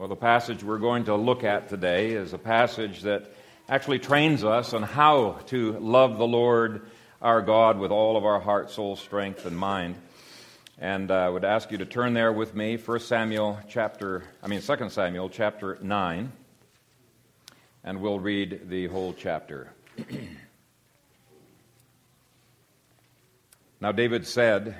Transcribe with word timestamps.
Well, 0.00 0.08
the 0.08 0.16
passage 0.16 0.64
we're 0.64 0.78
going 0.78 1.04
to 1.04 1.14
look 1.14 1.44
at 1.44 1.68
today 1.68 2.12
is 2.12 2.32
a 2.32 2.38
passage 2.38 3.02
that 3.02 3.34
actually 3.68 3.98
trains 3.98 4.44
us 4.44 4.72
on 4.72 4.82
how 4.82 5.40
to 5.48 5.72
love 5.72 6.16
the 6.16 6.26
Lord 6.26 6.86
our 7.20 7.42
God 7.42 7.78
with 7.78 7.90
all 7.90 8.16
of 8.16 8.24
our 8.24 8.40
heart, 8.40 8.70
soul, 8.70 8.96
strength, 8.96 9.44
and 9.44 9.54
mind. 9.54 9.96
And 10.78 11.10
uh, 11.10 11.16
I 11.16 11.28
would 11.28 11.44
ask 11.44 11.70
you 11.70 11.76
to 11.76 11.84
turn 11.84 12.14
there 12.14 12.32
with 12.32 12.54
me, 12.54 12.78
1 12.78 13.00
Samuel 13.00 13.58
chapter, 13.68 14.24
I 14.42 14.48
mean 14.48 14.62
2 14.62 14.88
Samuel 14.88 15.28
chapter 15.28 15.76
9, 15.82 16.32
and 17.84 18.00
we'll 18.00 18.20
read 18.20 18.70
the 18.70 18.86
whole 18.86 19.12
chapter. 19.12 19.70
now 23.82 23.92
David 23.92 24.26
said, 24.26 24.74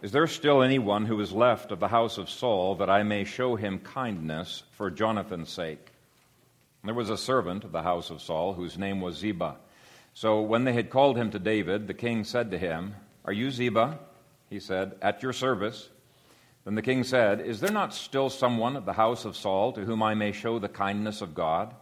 is 0.00 0.12
there 0.12 0.28
still 0.28 0.62
anyone 0.62 1.06
who 1.06 1.20
is 1.20 1.32
left 1.32 1.72
of 1.72 1.80
the 1.80 1.88
house 1.88 2.18
of 2.18 2.30
Saul 2.30 2.76
that 2.76 2.88
I 2.88 3.02
may 3.02 3.24
show 3.24 3.56
him 3.56 3.80
kindness 3.80 4.62
for 4.70 4.90
Jonathan's 4.92 5.50
sake? 5.50 5.90
There 6.84 6.94
was 6.94 7.10
a 7.10 7.18
servant 7.18 7.64
of 7.64 7.72
the 7.72 7.82
house 7.82 8.10
of 8.10 8.22
Saul 8.22 8.52
whose 8.52 8.78
name 8.78 9.00
was 9.00 9.16
Ziba. 9.16 9.56
So 10.14 10.40
when 10.40 10.62
they 10.62 10.72
had 10.72 10.90
called 10.90 11.16
him 11.16 11.32
to 11.32 11.40
David, 11.40 11.88
the 11.88 11.94
king 11.94 12.22
said 12.22 12.52
to 12.52 12.58
him, 12.58 12.94
Are 13.24 13.32
you 13.32 13.50
Ziba? 13.50 13.98
He 14.48 14.60
said, 14.60 14.94
At 15.02 15.22
your 15.22 15.32
service. 15.32 15.88
Then 16.64 16.76
the 16.76 16.82
king 16.82 17.02
said, 17.02 17.40
Is 17.40 17.58
there 17.58 17.72
not 17.72 17.92
still 17.92 18.30
someone 18.30 18.76
of 18.76 18.84
the 18.84 18.92
house 18.92 19.24
of 19.24 19.36
Saul 19.36 19.72
to 19.72 19.84
whom 19.84 20.02
I 20.02 20.14
may 20.14 20.30
show 20.30 20.60
the 20.60 20.68
kindness 20.68 21.22
of 21.22 21.34
God? 21.34 21.74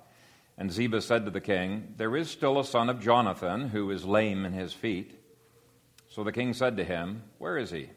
And 0.56 0.72
Ziba 0.72 1.02
said 1.02 1.26
to 1.26 1.30
the 1.30 1.40
king, 1.40 1.92
There 1.98 2.16
is 2.16 2.30
still 2.30 2.58
a 2.58 2.64
son 2.64 2.88
of 2.88 3.02
Jonathan 3.02 3.68
who 3.68 3.90
is 3.90 4.06
lame 4.06 4.46
in 4.46 4.54
his 4.54 4.72
feet. 4.72 5.20
So 6.08 6.24
the 6.24 6.32
king 6.32 6.54
said 6.54 6.78
to 6.78 6.84
him, 6.84 7.22
Where 7.36 7.58
is 7.58 7.70
he? 7.70 7.90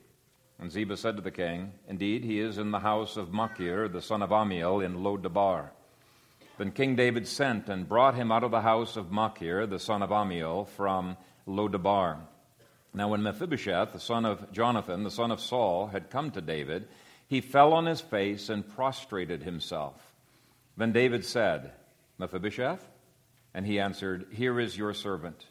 And 0.59 0.69
Ziba 0.71 0.97
said 0.97 1.15
to 1.15 1.21
the 1.21 1.31
king, 1.31 1.71
Indeed, 1.87 2.25
he 2.25 2.39
is 2.39 2.57
in 2.57 2.71
the 2.71 2.79
house 2.79 3.15
of 3.15 3.31
Machir, 3.31 3.87
the 3.87 4.01
son 4.01 4.21
of 4.21 4.31
Ammiel, 4.31 4.83
in 4.83 5.03
Lo-debar. 5.03 5.71
Then 6.57 6.71
King 6.71 6.97
David 6.97 7.27
sent 7.27 7.69
and 7.69 7.87
brought 7.87 8.15
him 8.15 8.31
out 8.31 8.43
of 8.43 8.51
the 8.51 8.61
house 8.61 8.97
of 8.97 9.11
Machir, 9.11 9.65
the 9.65 9.79
son 9.79 10.01
of 10.01 10.09
Ammiel, 10.09 10.67
from 10.67 11.15
Lo-debar. 11.45 12.19
Now, 12.93 13.07
when 13.07 13.23
Mephibosheth, 13.23 13.93
the 13.93 13.99
son 13.99 14.25
of 14.25 14.51
Jonathan, 14.51 15.03
the 15.03 15.11
son 15.11 15.31
of 15.31 15.39
Saul, 15.39 15.87
had 15.87 16.09
come 16.09 16.31
to 16.31 16.41
David, 16.41 16.89
he 17.27 17.39
fell 17.39 17.71
on 17.71 17.85
his 17.85 18.01
face 18.01 18.49
and 18.49 18.67
prostrated 18.67 19.43
himself. 19.43 19.95
Then 20.75 20.91
David 20.91 21.23
said, 21.23 21.71
Mephibosheth? 22.17 22.85
And 23.53 23.65
he 23.65 23.79
answered, 23.79 24.27
Here 24.31 24.59
is 24.59 24.77
your 24.77 24.93
servant. 24.93 25.45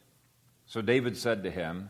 So 0.66 0.82
David 0.82 1.16
said 1.16 1.44
to 1.44 1.50
him, 1.50 1.88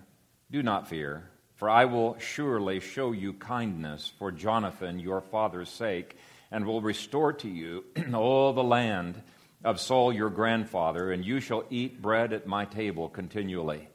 Do 0.50 0.62
not 0.62 0.88
fear 0.88 1.30
for 1.58 1.68
I 1.68 1.86
will 1.86 2.16
surely 2.20 2.78
show 2.78 3.10
you 3.10 3.32
kindness 3.32 4.12
for 4.16 4.30
Jonathan 4.30 5.00
your 5.00 5.20
father's 5.20 5.68
sake, 5.68 6.16
and 6.52 6.64
will 6.64 6.80
restore 6.80 7.32
to 7.32 7.48
you 7.48 7.84
all 8.14 8.52
the 8.52 8.62
land 8.62 9.20
of 9.64 9.80
Saul 9.80 10.12
your 10.12 10.30
grandfather, 10.30 11.10
and 11.10 11.24
you 11.24 11.40
shall 11.40 11.64
eat 11.68 12.00
bread 12.00 12.32
at 12.32 12.46
my 12.46 12.64
table 12.64 13.08
continually. 13.08 13.88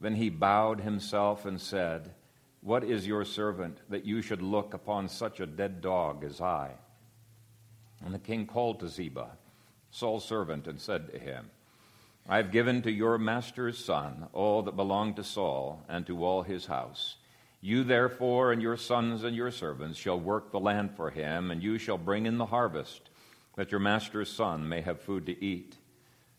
Then 0.00 0.14
he 0.14 0.30
bowed 0.30 0.82
himself 0.82 1.44
and 1.46 1.60
said, 1.60 2.14
What 2.60 2.84
is 2.84 3.08
your 3.08 3.24
servant 3.24 3.78
that 3.88 4.04
you 4.04 4.22
should 4.22 4.40
look 4.40 4.72
upon 4.72 5.08
such 5.08 5.40
a 5.40 5.46
dead 5.46 5.80
dog 5.80 6.22
as 6.22 6.40
I? 6.40 6.70
And 8.04 8.14
the 8.14 8.20
king 8.20 8.46
called 8.46 8.78
to 8.80 8.88
Ziba, 8.88 9.30
Saul's 9.90 10.24
servant, 10.24 10.68
and 10.68 10.80
said 10.80 11.10
to 11.10 11.18
him, 11.18 11.50
I 12.26 12.38
have 12.38 12.52
given 12.52 12.80
to 12.82 12.90
your 12.90 13.18
master's 13.18 13.76
son 13.76 14.28
all 14.32 14.62
that 14.62 14.76
belonged 14.76 15.16
to 15.16 15.24
Saul 15.24 15.84
and 15.88 16.06
to 16.06 16.24
all 16.24 16.42
his 16.42 16.66
house. 16.66 17.16
You 17.60 17.84
therefore 17.84 18.50
and 18.50 18.62
your 18.62 18.78
sons 18.78 19.24
and 19.24 19.36
your 19.36 19.50
servants 19.50 19.98
shall 19.98 20.18
work 20.18 20.50
the 20.50 20.60
land 20.60 20.96
for 20.96 21.10
him, 21.10 21.50
and 21.50 21.62
you 21.62 21.76
shall 21.76 21.98
bring 21.98 22.24
in 22.24 22.38
the 22.38 22.46
harvest, 22.46 23.10
that 23.56 23.70
your 23.70 23.80
master's 23.80 24.30
son 24.30 24.68
may 24.68 24.80
have 24.80 25.02
food 25.02 25.26
to 25.26 25.44
eat. 25.44 25.76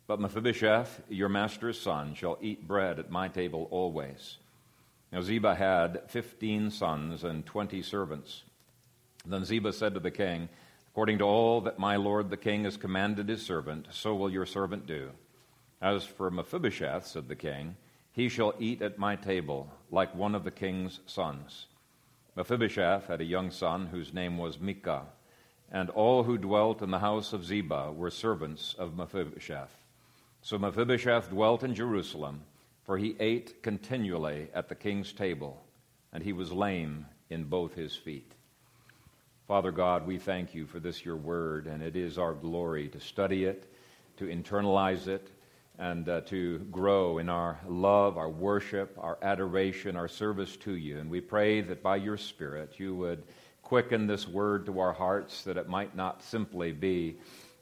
But 0.08 0.19
Mephibosheth, 0.19 1.02
your 1.09 1.30
master's 1.30 1.80
son, 1.80 2.16
shall 2.16 2.38
eat 2.41 2.67
bread 2.67 3.00
at 3.00 3.11
my 3.11 3.28
table 3.28 3.68
always. 3.69 4.38
Now 5.12 5.22
Ziba 5.22 5.56
had 5.56 6.01
fifteen 6.07 6.72
sons 6.72 7.24
and 7.24 7.45
twenty 7.45 7.81
servants. 7.81 8.44
Then 9.25 9.45
Ziba 9.45 9.72
said 9.72 9.94
to 9.94 10.00
the 10.00 10.12
king, 10.12 10.50
According 10.91 11.19
to 11.19 11.25
all 11.25 11.62
that 11.62 11.78
my 11.78 11.95
lord 11.95 12.29
the 12.29 12.38
king 12.38 12.63
has 12.63 12.78
commanded 12.78 13.29
his 13.29 13.45
servant, 13.45 13.88
so 13.91 14.16
will 14.16 14.29
your 14.29 14.45
servant 14.45 14.88
do. 14.88 15.12
As 15.81 16.06
for 16.06 16.31
Mephibosheth, 16.31 17.06
said 17.06 17.28
the 17.28 17.36
king, 17.36 17.75
he 18.12 18.30
shall 18.30 18.53
eat 18.59 18.81
at 18.81 18.97
my 18.97 19.16
table 19.16 19.72
like 19.91 20.16
one 20.16 20.36
of 20.36 20.44
the 20.44 20.52
king's 20.52 21.02
sons. 21.06 21.68
Mephibosheth 22.36 23.08
had 23.08 23.22
a 23.22 23.25
young 23.25 23.52
son 23.52 23.88
whose 23.88 24.13
name 24.13 24.38
was 24.38 24.59
Micah, 24.59 25.06
and 25.72 25.90
all 25.90 26.24
who 26.24 26.38
dwelt 26.38 26.81
in 26.81 26.91
the 26.91 27.00
house 27.00 27.34
of 27.34 27.46
Ziba 27.46 27.91
were 27.91 28.09
servants 28.09 28.74
of 28.78 28.96
Mephibosheth. 28.96 29.78
So 30.41 30.58
Mephibosheth 30.58 31.30
dwelt 31.30 31.63
in 31.63 31.75
Jerusalem, 31.75 32.42
for 32.84 32.97
he 32.97 33.16
ate 33.19 33.63
continually 33.63 34.47
at 34.53 34.69
the 34.69 34.75
king's 34.75 35.12
table, 35.12 35.63
and 36.13 36.24
he 36.24 36.34
was 36.34 36.52
lame 36.52 37.06
in 37.30 37.46
both 37.46 37.74
his 37.74 37.96
feet. 37.96 38.31
Father 39.47 39.72
God, 39.72 40.07
we 40.07 40.18
thank 40.18 40.56
you 40.56 40.66
for 40.66 40.80
this 40.80 41.03
your 41.03 41.16
word, 41.16 41.68
and 41.68 41.84
it 41.84 41.96
is 41.96 42.18
our 42.18 42.34
glory 42.34 42.88
to 42.90 43.00
study 43.00 43.46
it, 43.46 43.72
to 44.18 44.25
internalize 44.25 45.07
it, 45.07 45.30
and 45.80 46.08
uh, 46.08 46.22
to 46.22 46.59
grow 46.72 47.18
in 47.18 47.30
our 47.30 47.59
love, 47.68 48.18
our 48.18 48.30
worship, 48.30 48.97
our 49.00 49.18
adoration, 49.22 49.96
our 49.96 50.08
service 50.08 50.56
to 50.58 50.75
you. 50.75 51.00
And 51.00 51.09
we 51.09 51.22
pray 51.22 51.62
that 51.62 51.84
by 51.84 51.97
your 51.97 52.18
Spirit 52.18 52.80
you 52.80 52.96
would 52.96 53.24
quicken 53.62 54.08
this 54.08 54.28
word 54.28 54.66
to 54.68 54.80
our 54.80 54.94
hearts, 54.94 55.44
that 55.44 55.58
it 55.58 55.68
might 55.68 55.96
not 55.96 56.24
simply 56.24 56.72
be 56.72 57.18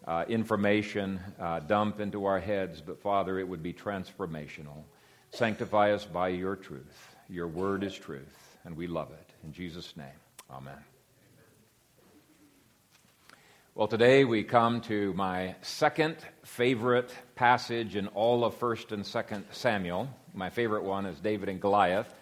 uh, 0.06 0.26
information 0.28 1.20
uh, 1.40 1.60
dumped 1.60 2.00
into 2.00 2.26
our 2.26 2.40
heads, 2.40 2.82
but 2.82 3.02
Father, 3.02 3.40
it 3.40 3.48
would 3.48 3.64
be 3.64 3.74
transformational. 3.74 4.84
Sanctify 5.32 5.94
us 5.94 6.06
by 6.06 6.28
your 6.28 6.56
truth. 6.56 7.16
Your 7.30 7.48
word 7.48 7.84
is 7.84 7.96
truth, 7.96 8.58
and 8.66 8.76
we 8.76 8.86
love 8.86 9.12
it. 9.12 9.30
In 9.44 9.54
Jesus' 9.54 9.96
name, 9.96 10.20
amen. 10.52 10.93
Well, 13.76 13.88
today 13.88 14.24
we 14.24 14.44
come 14.44 14.82
to 14.82 15.14
my 15.14 15.56
second 15.64 16.18
favorite 16.44 17.12
passage 17.34 17.96
in 17.96 18.06
all 18.10 18.46
of 18.46 18.60
1st 18.60 18.92
and 18.92 19.04
2nd 19.04 19.46
Samuel. 19.50 20.10
My 20.36 20.52
favorite 20.52 20.84
one 20.84 21.08
is 21.08 21.20
David 21.20 21.50
and 21.50 21.60
Goliath. 21.60 22.14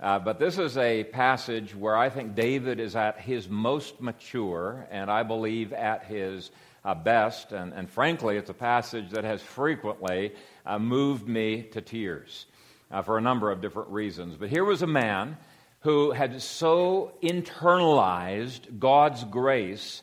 Uh, 0.00 0.18
but 0.18 0.40
this 0.40 0.58
is 0.58 0.76
a 0.76 1.04
passage 1.04 1.76
where 1.76 1.96
I 1.96 2.08
think 2.08 2.34
David 2.34 2.80
is 2.80 2.96
at 2.96 3.20
his 3.20 3.48
most 3.48 4.00
mature 4.00 4.88
and 4.90 5.08
I 5.08 5.22
believe 5.22 5.72
at 5.72 6.06
his 6.06 6.50
uh, 6.84 6.96
best. 6.96 7.52
And, 7.52 7.72
and, 7.72 7.88
frankly, 7.88 8.36
it's 8.36 8.50
a 8.50 8.54
passage 8.54 9.10
that 9.10 9.22
has 9.22 9.40
frequently 9.40 10.32
uh, 10.66 10.80
moved 10.80 11.28
me 11.28 11.62
to 11.70 11.80
tears 11.80 12.46
uh, 12.90 13.02
for 13.02 13.16
a 13.16 13.20
number 13.20 13.52
of 13.52 13.60
different 13.60 13.90
reasons. 13.90 14.36
But 14.36 14.48
here 14.48 14.64
was 14.64 14.82
a 14.82 14.88
man 14.88 15.36
who 15.82 16.10
had 16.10 16.42
so 16.42 17.12
internalized 17.22 18.80
God's 18.80 19.22
grace 19.22 20.02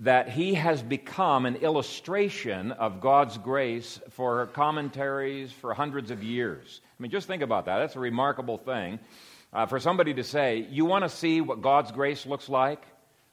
that 0.00 0.30
he 0.30 0.54
has 0.54 0.82
become 0.82 1.44
an 1.44 1.56
illustration 1.56 2.72
of 2.72 3.02
God's 3.02 3.36
grace 3.36 4.00
for 4.10 4.46
commentaries 4.46 5.52
for 5.52 5.74
hundreds 5.74 6.10
of 6.10 6.24
years. 6.24 6.80
I 6.98 7.02
mean, 7.02 7.10
just 7.10 7.26
think 7.26 7.42
about 7.42 7.66
that. 7.66 7.78
That's 7.78 7.96
a 7.96 8.00
remarkable 8.00 8.56
thing. 8.56 8.98
Uh, 9.52 9.66
for 9.66 9.78
somebody 9.78 10.14
to 10.14 10.24
say, 10.24 10.66
You 10.70 10.86
want 10.86 11.04
to 11.04 11.10
see 11.10 11.42
what 11.42 11.60
God's 11.60 11.92
grace 11.92 12.24
looks 12.24 12.48
like? 12.48 12.82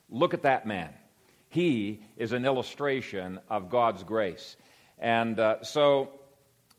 Look 0.09 0.33
at 0.33 0.43
that 0.43 0.65
man. 0.65 0.89
He 1.49 2.01
is 2.17 2.33
an 2.33 2.45
illustration 2.45 3.39
of 3.49 3.69
God's 3.69 4.03
grace. 4.03 4.57
And 4.99 5.39
uh, 5.39 5.63
so 5.63 6.09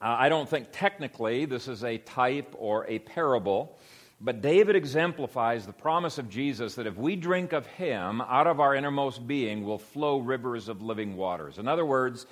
uh, 0.03 0.17
I 0.19 0.29
don't 0.29 0.49
think 0.49 0.69
technically 0.71 1.47
this 1.47 1.67
is 1.67 1.83
a 1.83 1.97
type 1.97 2.55
or 2.59 2.87
a 2.89 2.99
parable. 2.99 3.79
But 4.21 4.41
David 4.41 4.75
exemplifies 4.75 5.65
the 5.65 5.73
promise 5.73 6.19
of 6.19 6.29
Jesus 6.29 6.75
that 6.75 6.89
if 6.89 6.97
we 6.97 7.15
drink 7.15 7.53
of 7.53 7.67
him, 7.67 8.21
out 8.21 8.49
of 8.49 8.59
our 8.59 8.75
innermost 8.75 9.27
being 9.27 9.65
will 9.65 9.79
flow 9.79 10.19
rivers 10.19 10.69
of 10.69 10.83
living 10.83 11.17
waters. 11.17 11.59
In 11.59 11.69
other 11.69 11.87
words, 11.87 12.27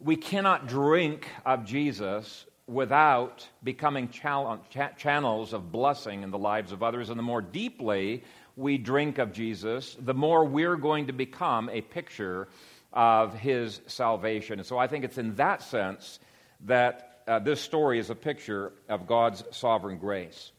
we 0.00 0.16
cannot 0.16 0.66
drink 0.66 1.28
of 1.46 1.64
Jesus 1.64 2.44
without 2.66 3.48
becoming 3.62 4.08
channels 4.08 5.52
of 5.52 5.72
blessing 5.72 6.22
in 6.22 6.30
the 6.30 6.38
lives 6.38 6.72
of 6.72 6.82
others. 6.82 7.08
And 7.08 7.18
the 7.18 7.22
more 7.22 7.40
deeply 7.40 8.24
we 8.56 8.76
drink 8.76 9.18
of 9.18 9.32
Jesus, 9.32 9.96
the 10.00 10.14
more 10.14 10.44
we're 10.44 10.76
going 10.76 11.06
to 11.06 11.12
become 11.12 11.70
a 11.70 11.80
picture 11.80 12.48
of 12.92 13.32
his 13.32 13.80
salvation. 13.86 14.58
And 14.58 14.66
so 14.66 14.76
I 14.76 14.88
think 14.88 15.04
it's 15.04 15.18
in 15.18 15.36
that 15.36 15.62
sense 15.62 16.18
that 16.64 17.22
uh, 17.28 17.38
this 17.38 17.60
story 17.60 18.00
is 18.00 18.10
a 18.10 18.14
picture 18.14 18.72
of 18.88 19.06
God's 19.06 19.44
sovereign 19.52 19.98
grace. 19.98 20.50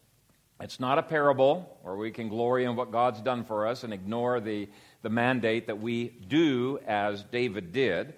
It's 0.61 0.79
not 0.79 0.97
a 0.97 1.03
parable 1.03 1.77
where 1.83 1.95
we 1.95 2.11
can 2.11 2.27
glory 2.27 2.65
in 2.65 2.75
what 2.75 2.91
God's 2.91 3.21
done 3.21 3.45
for 3.45 3.65
us 3.65 3.83
and 3.83 3.94
ignore 3.94 4.39
the, 4.39 4.67
the 5.01 5.09
mandate 5.09 5.67
that 5.67 5.79
we 5.79 6.09
do 6.27 6.79
as 6.85 7.23
David 7.23 7.71
did. 7.71 8.13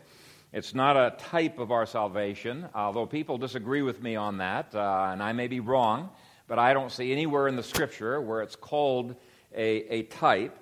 It's 0.52 0.74
not 0.74 0.98
a 0.98 1.16
type 1.18 1.60
of 1.60 1.72
our 1.72 1.86
salvation, 1.86 2.68
although 2.74 3.06
people 3.06 3.38
disagree 3.38 3.84
with 3.84 4.02
me 4.02 4.16
on 4.16 4.40
that, 4.40 4.74
uh, 4.74 5.10
and 5.12 5.22
I 5.22 5.34
may 5.34 5.48
be 5.48 5.60
wrong, 5.60 6.10
but 6.48 6.58
I 6.58 6.74
don't 6.74 6.92
see 6.92 7.12
anywhere 7.12 7.48
in 7.48 7.56
the 7.56 7.64
scripture 7.64 8.20
where 8.20 8.42
it's 8.42 8.56
called 8.56 9.16
a, 9.56 9.94
a 9.94 10.04
type. 10.04 10.58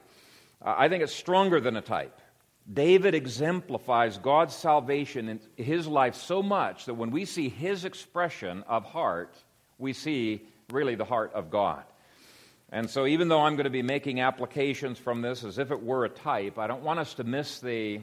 Uh, 0.61 0.75
I 0.77 0.89
think 0.89 1.01
it's 1.01 1.15
stronger 1.15 1.59
than 1.61 1.77
a 1.77 1.81
type 1.81 2.19
David 2.71 3.15
exemplifies 3.15 4.17
God's 4.19 4.53
salvation 4.53 5.27
in 5.29 5.39
his 5.55 5.87
life 5.87 6.15
so 6.15 6.43
much 6.43 6.85
that 6.85 6.93
when 6.93 7.09
we 7.09 7.25
see 7.25 7.49
his 7.49 7.83
expression 7.83 8.63
of 8.67 8.85
heart, 8.85 9.35
we 9.79 9.93
see 9.93 10.45
really 10.71 10.95
the 10.95 11.06
heart 11.06 11.33
of 11.33 11.50
God. 11.50 11.83
And 12.71 12.89
so, 12.89 13.07
even 13.07 13.30
though 13.30 13.42
I'm 13.42 13.56
going 13.56 13.63
to 13.63 13.71
be 13.71 13.81
making 13.81 14.21
applications 14.21 15.00
from 15.00 15.21
this 15.21 15.44
as 15.44 15.57
if 15.57 15.71
it 15.71 15.81
were 15.81 16.06
a 16.06 16.10
type, 16.10 16.60
I 16.60 16.68
don't 16.68 16.83
want 16.83 17.00
us 17.00 17.16
to 17.16 17.24
miss 17.24 17.60
the, 17.60 18.01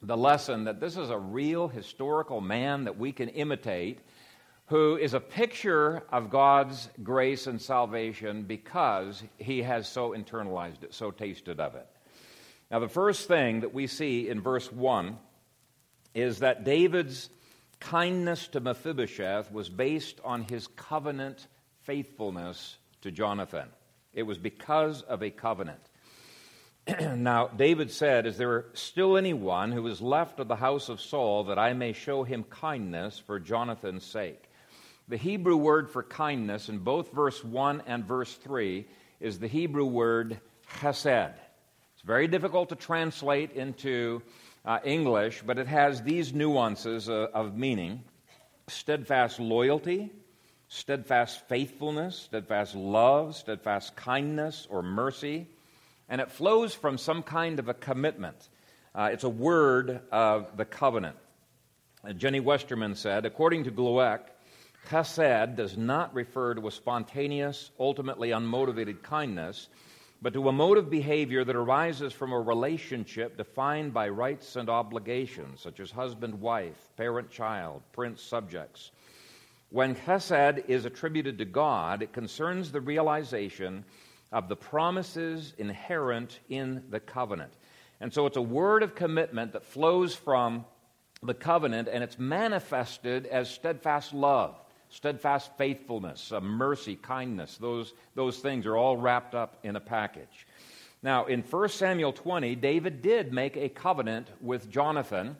the 0.00 0.16
lesson 0.16 0.64
that 0.64 0.80
this 0.80 0.96
is 0.96 1.10
a 1.10 1.18
real 1.18 1.68
historical 1.68 2.40
man 2.40 2.84
that 2.84 2.98
we 2.98 3.12
can 3.12 3.28
imitate 3.28 4.00
who 4.70 4.96
is 4.96 5.14
a 5.14 5.20
picture 5.20 6.04
of 6.12 6.30
God's 6.30 6.88
grace 7.02 7.48
and 7.48 7.60
salvation 7.60 8.44
because 8.44 9.20
he 9.36 9.62
has 9.62 9.88
so 9.88 10.10
internalized 10.10 10.84
it, 10.84 10.94
so 10.94 11.10
tasted 11.10 11.58
of 11.58 11.74
it. 11.74 11.86
Now, 12.70 12.78
the 12.78 12.88
first 12.88 13.26
thing 13.26 13.60
that 13.60 13.74
we 13.74 13.88
see 13.88 14.28
in 14.28 14.40
verse 14.40 14.70
1 14.70 15.18
is 16.14 16.38
that 16.38 16.64
David's 16.64 17.28
kindness 17.80 18.46
to 18.48 18.60
Mephibosheth 18.60 19.50
was 19.50 19.68
based 19.68 20.20
on 20.24 20.42
his 20.44 20.68
covenant 20.68 21.48
faithfulness 21.90 22.76
to 23.00 23.10
Jonathan. 23.10 23.66
It 24.14 24.22
was 24.22 24.38
because 24.38 25.02
of 25.02 25.24
a 25.24 25.30
covenant. 25.30 25.80
now, 27.16 27.48
David 27.48 27.90
said, 27.90 28.26
Is 28.26 28.36
there 28.36 28.66
still 28.74 29.16
anyone 29.16 29.72
who 29.72 29.84
is 29.88 30.00
left 30.00 30.38
of 30.38 30.46
the 30.46 30.54
house 30.54 30.88
of 30.88 31.00
Saul 31.00 31.42
that 31.44 31.58
I 31.58 31.72
may 31.72 31.92
show 31.92 32.22
him 32.22 32.44
kindness 32.44 33.18
for 33.18 33.40
Jonathan's 33.40 34.04
sake? 34.04 34.40
The 35.08 35.16
Hebrew 35.16 35.56
word 35.56 35.90
for 35.90 36.04
kindness 36.04 36.68
in 36.68 36.78
both 36.78 37.12
verse 37.12 37.42
1 37.42 37.82
and 37.88 38.04
verse 38.04 38.32
3 38.36 38.86
is 39.18 39.40
the 39.40 39.48
Hebrew 39.48 39.86
word 39.86 40.38
chesed. 40.78 41.34
It's 41.94 42.04
very 42.04 42.28
difficult 42.28 42.68
to 42.68 42.76
translate 42.76 43.50
into 43.50 44.22
uh, 44.64 44.78
English, 44.84 45.42
but 45.44 45.58
it 45.58 45.66
has 45.66 46.04
these 46.04 46.32
nuances 46.32 47.08
uh, 47.08 47.26
of 47.34 47.56
meaning 47.56 48.04
steadfast 48.68 49.40
loyalty, 49.40 50.12
steadfast 50.70 51.46
faithfulness, 51.48 52.16
steadfast 52.16 52.74
love, 52.74 53.36
steadfast 53.36 53.94
kindness 53.96 54.66
or 54.70 54.82
mercy, 54.82 55.46
and 56.08 56.20
it 56.20 56.30
flows 56.30 56.72
from 56.74 56.96
some 56.96 57.22
kind 57.22 57.58
of 57.58 57.68
a 57.68 57.74
commitment. 57.74 58.48
Uh, 58.94 59.10
it's 59.12 59.24
a 59.24 59.28
word 59.28 60.00
of 60.10 60.56
the 60.56 60.64
covenant. 60.64 61.16
Jenni 62.06 62.40
Westermann 62.42 62.96
said, 62.96 63.26
according 63.26 63.64
to 63.64 63.70
Glueck, 63.70 64.20
chesed 64.88 65.56
does 65.56 65.76
not 65.76 66.14
refer 66.14 66.54
to 66.54 66.66
a 66.68 66.70
spontaneous, 66.70 67.70
ultimately 67.78 68.30
unmotivated 68.30 69.02
kindness 69.02 69.68
but 70.22 70.34
to 70.34 70.48
a 70.48 70.52
mode 70.52 70.76
of 70.76 70.90
behavior 70.90 71.44
that 71.44 71.56
arises 71.56 72.12
from 72.12 72.32
a 72.32 72.40
relationship 72.40 73.36
defined 73.38 73.94
by 73.94 74.08
rights 74.08 74.56
and 74.56 74.68
obligations, 74.68 75.60
such 75.60 75.80
as 75.80 75.90
husband 75.90 76.38
wife, 76.40 76.90
parent 76.96 77.30
child, 77.30 77.82
prince 77.92 78.22
subjects. 78.22 78.90
When 79.70 79.94
chesed 79.94 80.68
is 80.68 80.84
attributed 80.84 81.38
to 81.38 81.44
God, 81.44 82.02
it 82.02 82.12
concerns 82.12 82.70
the 82.70 82.80
realization 82.80 83.84
of 84.32 84.48
the 84.48 84.56
promises 84.56 85.54
inherent 85.58 86.40
in 86.48 86.84
the 86.90 87.00
covenant. 87.00 87.52
And 88.00 88.12
so 88.12 88.26
it's 88.26 88.36
a 88.36 88.42
word 88.42 88.82
of 88.82 88.94
commitment 88.94 89.52
that 89.52 89.64
flows 89.64 90.14
from 90.14 90.64
the 91.22 91.34
covenant 91.34 91.88
and 91.90 92.02
it's 92.02 92.18
manifested 92.18 93.26
as 93.26 93.50
steadfast 93.50 94.14
love 94.14 94.60
steadfast 94.90 95.50
faithfulness, 95.56 96.32
mercy, 96.42 96.96
kindness, 96.96 97.56
those, 97.58 97.94
those 98.14 98.38
things 98.38 98.66
are 98.66 98.76
all 98.76 98.96
wrapped 98.96 99.34
up 99.34 99.56
in 99.62 99.76
a 99.76 99.80
package. 99.80 100.46
Now, 101.02 101.26
in 101.26 101.42
1 101.42 101.68
Samuel 101.70 102.12
20, 102.12 102.56
David 102.56 103.00
did 103.00 103.32
make 103.32 103.56
a 103.56 103.68
covenant 103.68 104.28
with 104.40 104.68
Jonathan 104.68 105.36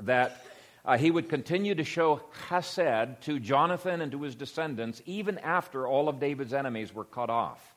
that 0.00 0.44
uh, 0.84 0.96
he 0.96 1.10
would 1.10 1.28
continue 1.28 1.74
to 1.74 1.84
show 1.84 2.22
chesed 2.48 3.20
to 3.20 3.38
Jonathan 3.38 4.00
and 4.00 4.12
to 4.12 4.22
his 4.22 4.34
descendants 4.34 5.02
even 5.06 5.38
after 5.38 5.86
all 5.86 6.08
of 6.08 6.20
David's 6.20 6.54
enemies 6.54 6.94
were 6.94 7.04
cut 7.04 7.30
off. 7.30 7.74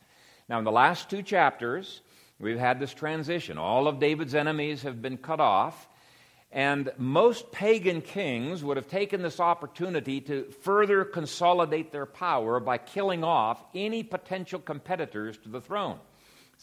Now, 0.49 0.59
in 0.59 0.65
the 0.65 0.71
last 0.71 1.09
two 1.09 1.21
chapters, 1.21 2.01
we've 2.39 2.59
had 2.59 2.79
this 2.79 2.93
transition. 2.93 3.57
All 3.57 3.87
of 3.87 3.99
David's 3.99 4.35
enemies 4.35 4.83
have 4.83 5.01
been 5.01 5.17
cut 5.17 5.39
off, 5.39 5.87
and 6.51 6.91
most 6.97 7.51
pagan 7.51 8.01
kings 8.01 8.63
would 8.63 8.77
have 8.77 8.87
taken 8.87 9.21
this 9.21 9.39
opportunity 9.39 10.21
to 10.21 10.51
further 10.61 11.03
consolidate 11.03 11.91
their 11.91 12.05
power 12.05 12.59
by 12.59 12.77
killing 12.77 13.23
off 13.23 13.63
any 13.73 14.03
potential 14.03 14.59
competitors 14.59 15.37
to 15.39 15.49
the 15.49 15.61
throne. 15.61 15.97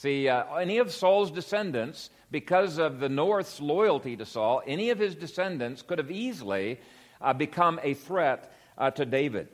See, 0.01 0.31
uh, 0.31 0.55
any 0.55 0.79
of 0.79 0.93
Saul's 0.93 1.31
descendants, 1.31 2.09
because 2.31 2.79
of 2.79 3.01
the 3.01 3.11
North's 3.11 3.61
loyalty 3.61 4.17
to 4.17 4.25
Saul, 4.25 4.63
any 4.67 4.89
of 4.89 4.99
his 4.99 5.15
descendants 5.15 5.83
could 5.83 5.99
have 5.99 6.11
easily 6.11 6.81
uh, 7.21 7.35
become 7.35 7.79
a 7.83 7.93
threat 7.93 8.51
uh, 8.79 8.91
to 8.93 9.05
David. 9.05 9.49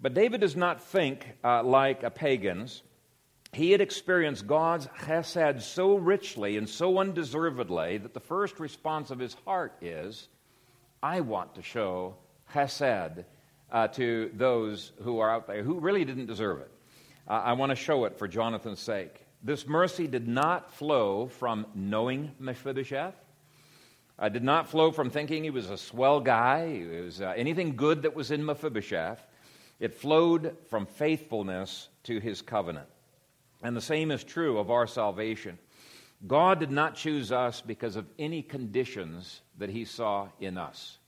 But 0.00 0.14
David 0.14 0.40
does 0.40 0.56
not 0.56 0.82
think 0.82 1.26
uh, 1.44 1.62
like 1.64 2.14
pagans 2.14 2.80
he 3.52 3.72
had 3.72 3.82
experienced 3.82 4.46
God's 4.46 4.86
chesed 4.86 5.60
so 5.60 5.96
richly 5.96 6.56
and 6.56 6.66
so 6.66 6.98
undeservedly 6.98 7.98
that 7.98 8.14
the 8.14 8.20
first 8.20 8.58
response 8.58 9.10
of 9.10 9.18
his 9.18 9.36
heart 9.44 9.76
is, 9.82 10.28
I 11.02 11.20
want 11.20 11.56
to 11.56 11.62
show 11.62 12.16
chesed 12.54 13.26
uh, 13.70 13.88
to 13.88 14.30
those 14.32 14.92
who 15.02 15.18
are 15.18 15.30
out 15.30 15.46
there 15.46 15.62
who 15.62 15.78
really 15.78 16.06
didn't 16.06 16.24
deserve 16.24 16.60
it. 16.60 16.70
Uh, 17.28 17.32
I 17.32 17.52
want 17.52 17.68
to 17.68 17.76
show 17.76 18.06
it 18.06 18.16
for 18.16 18.26
Jonathan's 18.26 18.80
sake. 18.80 19.26
This 19.42 19.66
mercy 19.66 20.06
did 20.06 20.28
not 20.28 20.72
flow 20.72 21.28
from 21.28 21.66
knowing 21.74 22.32
Mephibosheth. 22.38 23.14
Uh, 24.18 24.28
did 24.28 24.44
not 24.44 24.68
flow 24.68 24.90
from 24.90 25.08
thinking 25.08 25.44
he 25.44 25.50
was 25.50 25.70
a 25.70 25.78
swell 25.78 26.20
guy, 26.20 26.64
it 26.64 27.04
was 27.04 27.22
uh, 27.22 27.32
anything 27.36 27.74
good 27.74 28.02
that 28.02 28.14
was 28.14 28.30
in 28.30 28.44
Mephibosheth. 28.44 29.26
It 29.78 29.94
flowed 29.94 30.56
from 30.68 30.84
faithfulness 30.84 31.88
to 32.04 32.20
his 32.20 32.42
covenant. 32.42 32.88
And 33.62 33.74
the 33.74 33.80
same 33.80 34.10
is 34.10 34.22
true 34.22 34.58
of 34.58 34.70
our 34.70 34.86
salvation. 34.86 35.58
God 36.26 36.60
did 36.60 36.70
not 36.70 36.94
choose 36.94 37.32
us 37.32 37.60
because 37.60 37.96
of 37.96 38.06
any 38.18 38.42
conditions 38.42 39.40
that 39.58 39.70
He 39.70 39.84
saw 39.84 40.28
in 40.38 40.58
us. 40.58 40.98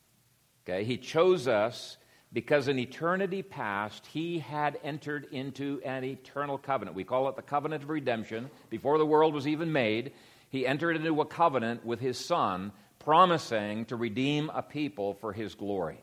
Okay? 0.64 0.84
He 0.84 0.96
chose 0.96 1.48
us 1.48 1.98
because 2.32 2.68
in 2.68 2.78
eternity 2.78 3.42
past, 3.42 4.06
He 4.06 4.38
had 4.38 4.78
entered 4.82 5.26
into 5.32 5.80
an 5.84 6.04
eternal 6.04 6.58
covenant. 6.58 6.96
We 6.96 7.04
call 7.04 7.28
it 7.28 7.36
the 7.36 7.42
covenant 7.42 7.82
of 7.84 7.90
redemption. 7.90 8.50
Before 8.70 8.98
the 8.98 9.06
world 9.06 9.34
was 9.34 9.46
even 9.46 9.72
made, 9.72 10.12
He 10.48 10.66
entered 10.66 10.96
into 10.96 11.20
a 11.20 11.26
covenant 11.26 11.84
with 11.84 12.00
His 12.00 12.18
Son, 12.18 12.72
promising 12.98 13.84
to 13.86 13.96
redeem 13.96 14.50
a 14.54 14.62
people 14.62 15.14
for 15.14 15.32
His 15.32 15.54
glory. 15.54 15.98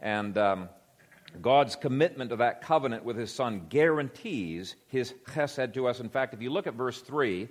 And 0.00 0.36
um, 0.38 0.68
God's 1.40 1.76
commitment 1.76 2.30
to 2.30 2.36
that 2.36 2.62
covenant 2.62 3.04
with 3.04 3.16
his 3.16 3.32
son 3.32 3.66
guarantees 3.68 4.74
his 4.88 5.14
chesed 5.28 5.74
to 5.74 5.86
us. 5.86 6.00
In 6.00 6.08
fact, 6.08 6.34
if 6.34 6.42
you 6.42 6.50
look 6.50 6.66
at 6.66 6.74
verse 6.74 7.00
3, 7.00 7.48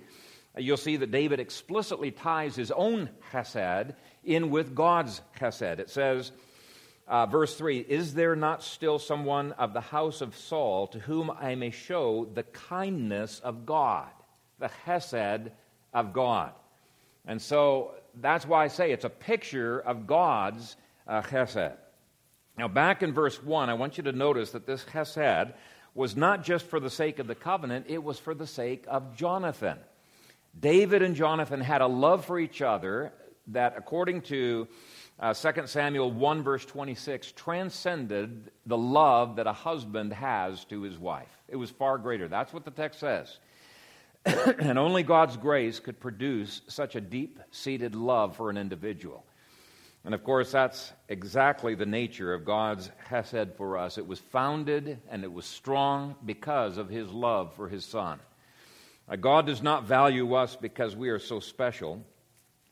you'll 0.58 0.76
see 0.76 0.96
that 0.96 1.10
David 1.10 1.40
explicitly 1.40 2.10
ties 2.10 2.54
his 2.56 2.70
own 2.70 3.08
chesed 3.32 3.94
in 4.24 4.50
with 4.50 4.74
God's 4.74 5.22
chesed. 5.38 5.78
It 5.78 5.90
says, 5.90 6.32
uh, 7.10 7.26
verse 7.26 7.56
3 7.56 7.78
Is 7.80 8.14
there 8.14 8.36
not 8.36 8.62
still 8.62 8.98
someone 8.98 9.52
of 9.52 9.74
the 9.74 9.80
house 9.80 10.22
of 10.22 10.36
Saul 10.36 10.86
to 10.88 11.00
whom 11.00 11.30
I 11.30 11.56
may 11.56 11.70
show 11.70 12.26
the 12.32 12.44
kindness 12.44 13.40
of 13.40 13.66
God, 13.66 14.08
the 14.58 14.70
chesed 14.86 15.50
of 15.92 16.12
God? 16.12 16.52
And 17.26 17.42
so 17.42 17.94
that's 18.14 18.46
why 18.46 18.64
I 18.64 18.68
say 18.68 18.92
it's 18.92 19.04
a 19.04 19.10
picture 19.10 19.80
of 19.80 20.06
God's 20.06 20.76
uh, 21.06 21.20
chesed. 21.22 21.76
Now, 22.56 22.68
back 22.68 23.02
in 23.02 23.12
verse 23.12 23.42
1, 23.42 23.68
I 23.68 23.74
want 23.74 23.98
you 23.98 24.04
to 24.04 24.12
notice 24.12 24.50
that 24.50 24.66
this 24.66 24.84
Chesed 24.84 25.52
was 25.94 26.14
not 26.14 26.44
just 26.44 26.66
for 26.66 26.78
the 26.78 26.90
sake 26.90 27.18
of 27.18 27.26
the 27.26 27.34
covenant, 27.34 27.86
it 27.88 28.02
was 28.02 28.18
for 28.18 28.34
the 28.34 28.46
sake 28.46 28.84
of 28.86 29.16
Jonathan. 29.16 29.78
David 30.58 31.02
and 31.02 31.16
Jonathan 31.16 31.60
had 31.60 31.80
a 31.80 31.86
love 31.86 32.24
for 32.24 32.38
each 32.38 32.60
other 32.60 33.12
that, 33.48 33.74
according 33.76 34.22
to 34.22 34.68
uh, 35.20 35.34
2 35.34 35.66
Samuel 35.66 36.10
1, 36.10 36.42
verse 36.42 36.64
26, 36.64 37.32
transcended 37.32 38.50
the 38.64 38.78
love 38.78 39.36
that 39.36 39.46
a 39.46 39.52
husband 39.52 40.14
has 40.14 40.64
to 40.64 40.80
his 40.80 40.98
wife. 40.98 41.28
It 41.46 41.56
was 41.56 41.70
far 41.70 41.98
greater. 41.98 42.26
That's 42.26 42.54
what 42.54 42.64
the 42.64 42.70
text 42.70 43.00
says. 43.00 43.38
and 44.24 44.78
only 44.78 45.02
God's 45.02 45.36
grace 45.36 45.78
could 45.78 46.00
produce 46.00 46.62
such 46.68 46.96
a 46.96 47.00
deep 47.02 47.38
seated 47.50 47.94
love 47.94 48.36
for 48.36 48.48
an 48.48 48.56
individual. 48.56 49.24
And 50.04 50.14
of 50.14 50.24
course, 50.24 50.52
that's 50.52 50.92
exactly 51.10 51.74
the 51.74 51.84
nature 51.84 52.32
of 52.32 52.46
God's 52.46 52.90
Chesed 53.10 53.56
for 53.56 53.76
us. 53.76 53.98
It 53.98 54.06
was 54.06 54.18
founded 54.18 54.98
and 55.10 55.22
it 55.22 55.32
was 55.32 55.44
strong 55.44 56.16
because 56.24 56.78
of 56.78 56.88
his 56.88 57.10
love 57.10 57.52
for 57.54 57.68
his 57.68 57.84
Son. 57.84 58.18
Uh, 59.06 59.16
God 59.16 59.44
does 59.44 59.62
not 59.62 59.84
value 59.84 60.34
us 60.34 60.56
because 60.56 60.96
we 60.96 61.10
are 61.10 61.18
so 61.18 61.40
special. 61.40 62.02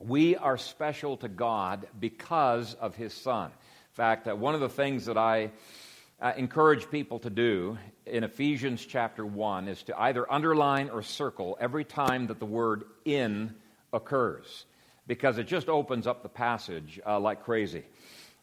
We 0.00 0.36
are 0.36 0.56
special 0.56 1.16
to 1.18 1.28
God 1.28 1.88
because 1.98 2.74
of 2.74 2.94
his 2.94 3.12
Son. 3.12 3.46
In 3.46 3.94
fact, 3.94 4.28
uh, 4.28 4.36
one 4.36 4.54
of 4.54 4.60
the 4.60 4.68
things 4.68 5.06
that 5.06 5.18
I 5.18 5.50
uh, 6.20 6.32
encourage 6.36 6.88
people 6.88 7.18
to 7.20 7.30
do 7.30 7.78
in 8.06 8.22
Ephesians 8.22 8.86
chapter 8.86 9.26
1 9.26 9.66
is 9.66 9.82
to 9.84 10.00
either 10.00 10.30
underline 10.32 10.90
or 10.90 11.02
circle 11.02 11.58
every 11.60 11.84
time 11.84 12.28
that 12.28 12.38
the 12.38 12.46
word 12.46 12.84
in 13.04 13.54
occurs. 13.92 14.66
because 15.08 15.38
it 15.38 15.48
just 15.48 15.68
opens 15.68 16.06
up 16.06 16.22
the 16.22 16.28
passage 16.28 17.00
uh, 17.04 17.18
like 17.18 17.42
crazy. 17.42 17.82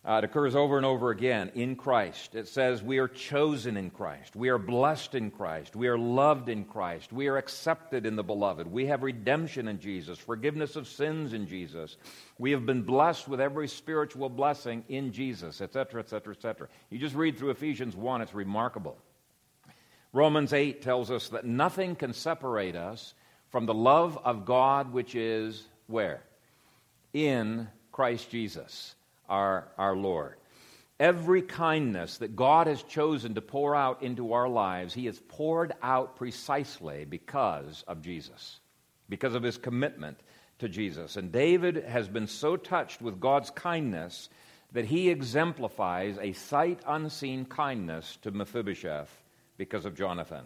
Uh, 0.06 0.20
it 0.20 0.24
occurs 0.24 0.56
over 0.56 0.78
and 0.78 0.86
over 0.86 1.10
again 1.10 1.52
in 1.56 1.76
Christ. 1.76 2.36
It 2.36 2.48
says, 2.48 2.84
We 2.84 3.00
are 3.00 3.08
chosen 3.08 3.76
in 3.76 3.90
Christ. 3.90 4.36
We 4.36 4.50
are 4.50 4.60
blessed 4.60 5.16
in 5.16 5.32
Christ. 5.32 5.76
We 5.76 5.88
are 5.88 5.98
loved 5.98 6.48
in 6.48 6.64
Christ. 6.64 7.12
We 7.12 7.28
are 7.28 7.38
accepted 7.38 8.06
in 8.06 8.16
the 8.16 8.24
beloved. 8.24 8.68
We 8.68 8.86
have 8.86 9.02
redemption 9.02 9.68
in 9.68 9.80
Jesus, 9.80 10.20
forgiveness 10.20 10.76
of 10.76 10.88
sins 10.88 11.34
in 11.34 11.48
Jesus. 11.48 11.98
We 12.38 12.52
have 12.52 12.68
been 12.68 12.84
blessed 12.84 13.28
with 13.28 13.42
every 13.42 13.68
spiritual 13.68 14.30
blessing 14.30 14.84
in 14.90 15.12
Jesus, 15.12 15.60
etc., 15.60 16.02
etc., 16.02 16.36
etc. 16.36 16.68
You 16.92 17.00
just 17.00 17.16
read 17.16 17.40
through 17.40 17.50
Ephesians 17.50 17.96
1, 17.96 18.22
it's 18.22 18.36
remarkable. 18.36 19.00
Romans 20.14 20.54
8 20.54 20.84
tells 20.84 21.10
us 21.10 21.30
that 21.30 21.46
nothing 21.46 21.96
can 21.96 22.14
separate 22.14 22.76
us 22.76 23.16
from 23.50 23.66
the 23.66 23.74
love 23.74 24.20
of 24.24 24.46
God, 24.46 24.94
which 24.94 25.16
is 25.16 25.64
where? 25.88 26.22
In 27.12 27.68
Christ 27.92 28.30
Jesus 28.30 28.95
our, 29.30 29.68
our 29.78 29.96
Lord. 29.96 30.36
Every 31.00 31.42
kindness 31.42 32.20
that 32.20 32.36
God 32.36 32.68
has 32.68 32.82
chosen 32.84 33.36
to 33.36 33.42
pour 33.42 33.76
out 33.76 34.02
into 34.02 34.34
our 34.34 34.48
lives, 34.48 34.94
He 34.94 35.08
has 35.08 35.20
poured 35.28 35.74
out 35.82 36.16
precisely 36.16 37.06
because 37.06 37.84
of 37.88 38.02
Jesus, 38.02 38.60
because 39.10 39.36
of 39.36 39.44
His 39.44 39.58
commitment 39.58 40.18
to 40.60 40.70
Jesus. 40.70 41.18
And 41.18 41.32
David 41.32 41.84
has 41.84 42.08
been 42.08 42.28
so 42.28 42.56
touched 42.56 43.02
with 43.02 43.20
God's 43.20 43.50
kindness 43.50 44.30
that 44.72 44.86
he 44.86 45.10
exemplifies 45.10 46.18
a 46.20 46.34
sight 46.34 46.82
unseen 46.86 47.46
kindness 47.46 48.18
to 48.22 48.32
Mephibosheth 48.32 49.10
because 49.58 49.86
of 49.86 49.96
Jonathan. 49.96 50.44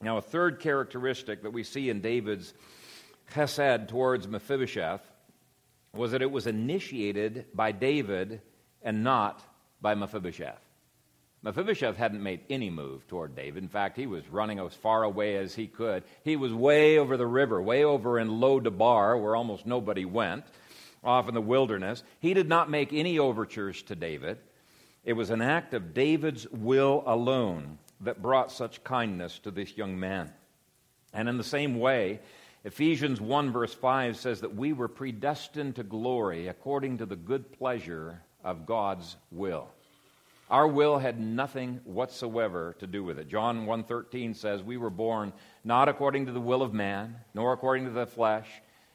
Now, 0.00 0.18
a 0.18 0.22
third 0.22 0.60
characteristic 0.60 1.42
that 1.42 1.52
we 1.52 1.64
see 1.64 1.88
in 1.88 2.00
David's 2.00 2.52
chesed 3.32 3.88
towards 3.88 4.28
Mephibosheth 4.28 5.00
was 5.94 6.12
that 6.12 6.22
it 6.22 6.30
was 6.30 6.46
initiated 6.46 7.46
by 7.54 7.72
David 7.72 8.40
and 8.82 9.02
not 9.02 9.42
by 9.80 9.94
Mephibosheth. 9.94 10.60
Mephibosheth 11.42 11.96
hadn't 11.96 12.22
made 12.22 12.40
any 12.50 12.68
move 12.68 13.06
toward 13.06 13.36
David. 13.36 13.62
In 13.62 13.68
fact, 13.68 13.96
he 13.96 14.06
was 14.06 14.28
running 14.28 14.58
as 14.58 14.74
far 14.74 15.04
away 15.04 15.36
as 15.36 15.54
he 15.54 15.68
could. 15.68 16.02
He 16.24 16.36
was 16.36 16.52
way 16.52 16.98
over 16.98 17.16
the 17.16 17.26
river, 17.26 17.62
way 17.62 17.84
over 17.84 18.18
in 18.18 18.40
Lo 18.40 18.58
Debar, 18.58 19.16
where 19.16 19.36
almost 19.36 19.64
nobody 19.64 20.04
went, 20.04 20.44
off 21.04 21.28
in 21.28 21.34
the 21.34 21.40
wilderness. 21.40 22.02
He 22.18 22.34
did 22.34 22.48
not 22.48 22.70
make 22.70 22.92
any 22.92 23.20
overtures 23.20 23.82
to 23.82 23.94
David. 23.94 24.38
It 25.04 25.12
was 25.12 25.30
an 25.30 25.40
act 25.40 25.74
of 25.74 25.94
David's 25.94 26.48
will 26.50 27.04
alone 27.06 27.78
that 28.00 28.20
brought 28.20 28.50
such 28.50 28.82
kindness 28.82 29.38
to 29.40 29.52
this 29.52 29.76
young 29.76 29.98
man. 29.98 30.32
And 31.12 31.28
in 31.28 31.38
the 31.38 31.44
same 31.44 31.78
way, 31.78 32.20
Ephesians 32.68 33.18
1, 33.18 33.50
verse 33.50 33.72
5 33.72 34.18
says 34.18 34.42
that 34.42 34.54
we 34.54 34.74
were 34.74 34.88
predestined 34.88 35.76
to 35.76 35.82
glory 35.82 36.48
according 36.48 36.98
to 36.98 37.06
the 37.06 37.16
good 37.16 37.50
pleasure 37.50 38.20
of 38.44 38.66
God's 38.66 39.16
will. 39.32 39.70
Our 40.50 40.68
will 40.68 40.98
had 40.98 41.18
nothing 41.18 41.80
whatsoever 41.84 42.76
to 42.80 42.86
do 42.86 43.02
with 43.02 43.18
it. 43.18 43.26
John 43.28 43.64
1:13 43.64 44.34
says 44.34 44.62
we 44.62 44.76
were 44.76 44.90
born 44.90 45.32
not 45.64 45.88
according 45.88 46.26
to 46.26 46.32
the 46.32 46.42
will 46.42 46.60
of 46.60 46.74
man, 46.74 47.16
nor 47.32 47.54
according 47.54 47.86
to 47.86 47.90
the 47.90 48.04
flesh, 48.04 48.46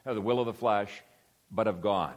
or 0.06 0.14
the 0.14 0.22
will 0.22 0.40
of 0.40 0.46
the 0.46 0.54
flesh, 0.54 1.02
but 1.50 1.66
of 1.66 1.82
God. 1.82 2.14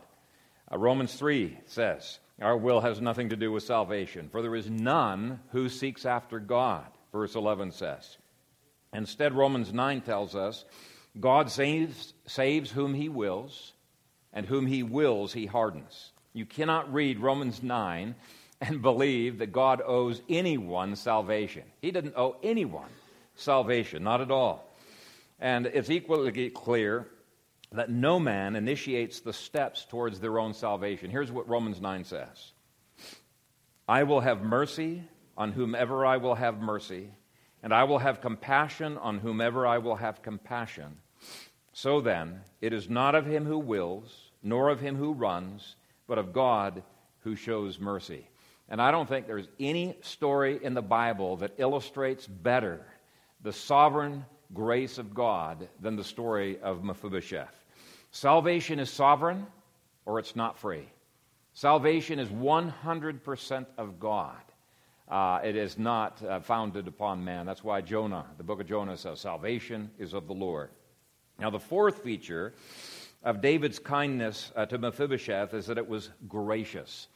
Uh, 0.71 0.77
Romans 0.77 1.15
3 1.15 1.57
says 1.65 2.21
our 2.39 2.59
will 2.59 2.83
has 2.83 3.01
nothing 3.01 3.31
to 3.31 3.37
do 3.37 3.51
with 3.51 3.63
salvation, 3.63 4.29
for 4.29 4.43
there 4.43 4.57
is 4.57 4.69
none 4.69 5.41
who 5.53 5.71
seeks 5.71 6.05
after 6.05 6.39
God, 6.39 6.85
verse 7.13 7.35
11 7.35 7.73
says. 7.73 8.19
Instead 8.93 9.33
Romans 9.33 9.73
9 9.73 10.03
tells 10.03 10.37
us 10.37 10.67
God 11.20 11.50
saves, 11.50 12.14
saves 12.26 12.70
whom 12.70 12.94
he 12.94 13.08
wills, 13.08 13.73
and 14.32 14.46
whom 14.46 14.66
he 14.66 14.82
wills, 14.82 15.32
he 15.32 15.46
hardens. 15.46 16.12
You 16.32 16.46
cannot 16.46 16.92
read 16.92 17.20
Romans 17.20 17.62
9 17.62 18.14
and 18.61 18.82
believe 18.82 19.38
that 19.38 19.52
God 19.52 19.82
owes 19.85 20.20
anyone 20.28 20.96
salvation. 20.96 21.64
He 21.80 21.90
didn't 21.90 22.14
owe 22.16 22.37
anyone 22.42 22.90
salvation, 23.35 24.02
not 24.02 24.20
at 24.20 24.30
all. 24.30 24.75
And 25.38 25.66
it's 25.66 25.90
equally 25.90 26.50
clear 26.50 27.06
that 27.73 27.90
no 27.90 28.18
man 28.18 28.56
initiates 28.56 29.20
the 29.20 29.32
steps 29.32 29.85
towards 29.85 30.20
their 30.20 30.38
own 30.38 30.54
salvation. 30.54 31.11
Here's 31.11 31.32
what 31.32 31.49
Romans 31.49 31.80
9 31.80 32.04
says 32.04 32.52
I 33.88 34.04
will 34.04 34.20
have 34.20 34.42
mercy 34.42 35.02
on 35.37 35.52
whomever 35.52 36.06
I 36.06 36.16
will 36.16 36.35
have 36.35 36.61
mercy, 36.61 37.11
and 37.62 37.75
I 37.75 37.85
will 37.85 37.99
have 37.99 38.20
compassion 38.20 38.96
on 38.99 39.18
whomever 39.18 39.66
I 39.66 39.78
will 39.78 39.96
have 39.96 40.23
compassion. 40.23 40.96
So 41.76 42.00
then, 42.00 42.40
it 42.62 42.73
is 42.73 42.88
not 42.88 43.14
of 43.14 43.26
him 43.26 43.45
who 43.45 43.59
wills, 43.59 44.30
nor 44.42 44.71
of 44.71 44.80
him 44.80 44.97
who 44.97 45.12
runs, 45.12 45.76
but 46.06 46.16
of 46.16 46.33
God 46.33 46.83
who 47.18 47.37
shows 47.37 47.78
mercy. 47.78 48.26
And 48.71 48.80
I 48.80 48.90
don't 48.90 49.06
think 49.06 49.26
there's 49.26 49.50
any 49.61 49.95
story 50.00 50.59
in 50.62 50.73
the 50.73 50.80
Bible 50.80 51.37
that 51.37 51.52
illustrates 51.59 52.26
better 52.26 52.80
the 53.42 53.52
sovereign 53.52 54.25
grace 54.54 54.97
of 54.97 55.12
God 55.12 55.68
than 55.78 55.97
the 55.97 56.02
story 56.02 56.59
of 56.61 56.83
Mephibosheth. 56.83 57.54
Salvation 58.11 58.78
is 58.78 58.88
sovereign 58.88 59.47
or 60.06 60.18
it's 60.18 60.35
not 60.35 60.59
free. 60.59 60.88
Salvation 61.52 62.18
is 62.18 62.30
100% 62.30 63.66
of 63.76 64.00
God. 64.00 64.40
Uh, 65.11 65.40
it 65.45 65.56
is 65.56 65.76
not 65.76 66.25
uh, 66.25 66.40
founded 66.40 66.88
upon 66.88 67.23
man. 67.23 67.45
That's 67.45 67.62
why 67.62 67.83
Jonah, 67.83 68.25
the 68.38 68.45
book 68.45 68.62
of 68.62 68.66
Jonah 68.66 68.97
says, 68.97 69.21
salvation 69.21 69.90
is 69.99 70.14
of 70.14 70.26
the 70.26 70.33
Lord. 70.33 70.71
Now, 71.38 71.50
the 71.50 71.61
fourth 71.61 72.02
feature 72.02 72.55
of 73.23 73.40
David's 73.40 73.78
kindness 73.78 74.52
uh, 74.57 74.66
to 74.66 74.78
Mephibosheth 74.78 75.52
is 75.52 75.66
that 75.66 75.78
it 75.78 75.88
was 75.88 76.11
gracious. 76.28 77.09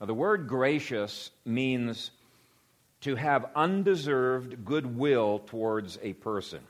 Now, 0.00 0.06
the 0.06 0.14
word 0.14 0.46
gracious 0.48 1.30
means 1.44 2.10
to 3.02 3.14
have 3.16 3.50
undeserved 3.56 4.64
goodwill 4.64 5.40
towards 5.46 5.98
a 6.02 6.12
person. 6.14 6.60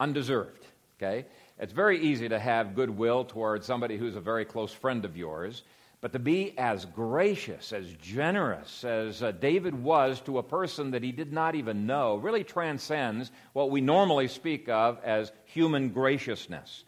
Undeserved, 0.00 0.66
okay? 0.96 1.26
It's 1.58 1.72
very 1.72 2.00
easy 2.00 2.28
to 2.28 2.38
have 2.38 2.74
goodwill 2.74 3.24
towards 3.24 3.66
somebody 3.66 3.96
who's 3.96 4.16
a 4.16 4.20
very 4.20 4.44
close 4.44 4.72
friend 4.72 5.04
of 5.04 5.16
yours. 5.16 5.64
But 6.00 6.12
to 6.12 6.20
be 6.20 6.56
as 6.56 6.84
gracious, 6.84 7.72
as 7.72 7.92
generous 7.94 8.84
as 8.84 9.20
uh, 9.20 9.32
David 9.32 9.74
was 9.74 10.20
to 10.22 10.38
a 10.38 10.44
person 10.44 10.92
that 10.92 11.02
he 11.02 11.10
did 11.10 11.32
not 11.32 11.56
even 11.56 11.86
know 11.86 12.16
really 12.16 12.44
transcends 12.44 13.32
what 13.52 13.70
we 13.70 13.80
normally 13.80 14.28
speak 14.28 14.68
of 14.68 15.00
as 15.02 15.32
human 15.46 15.88
graciousness. 15.88 16.84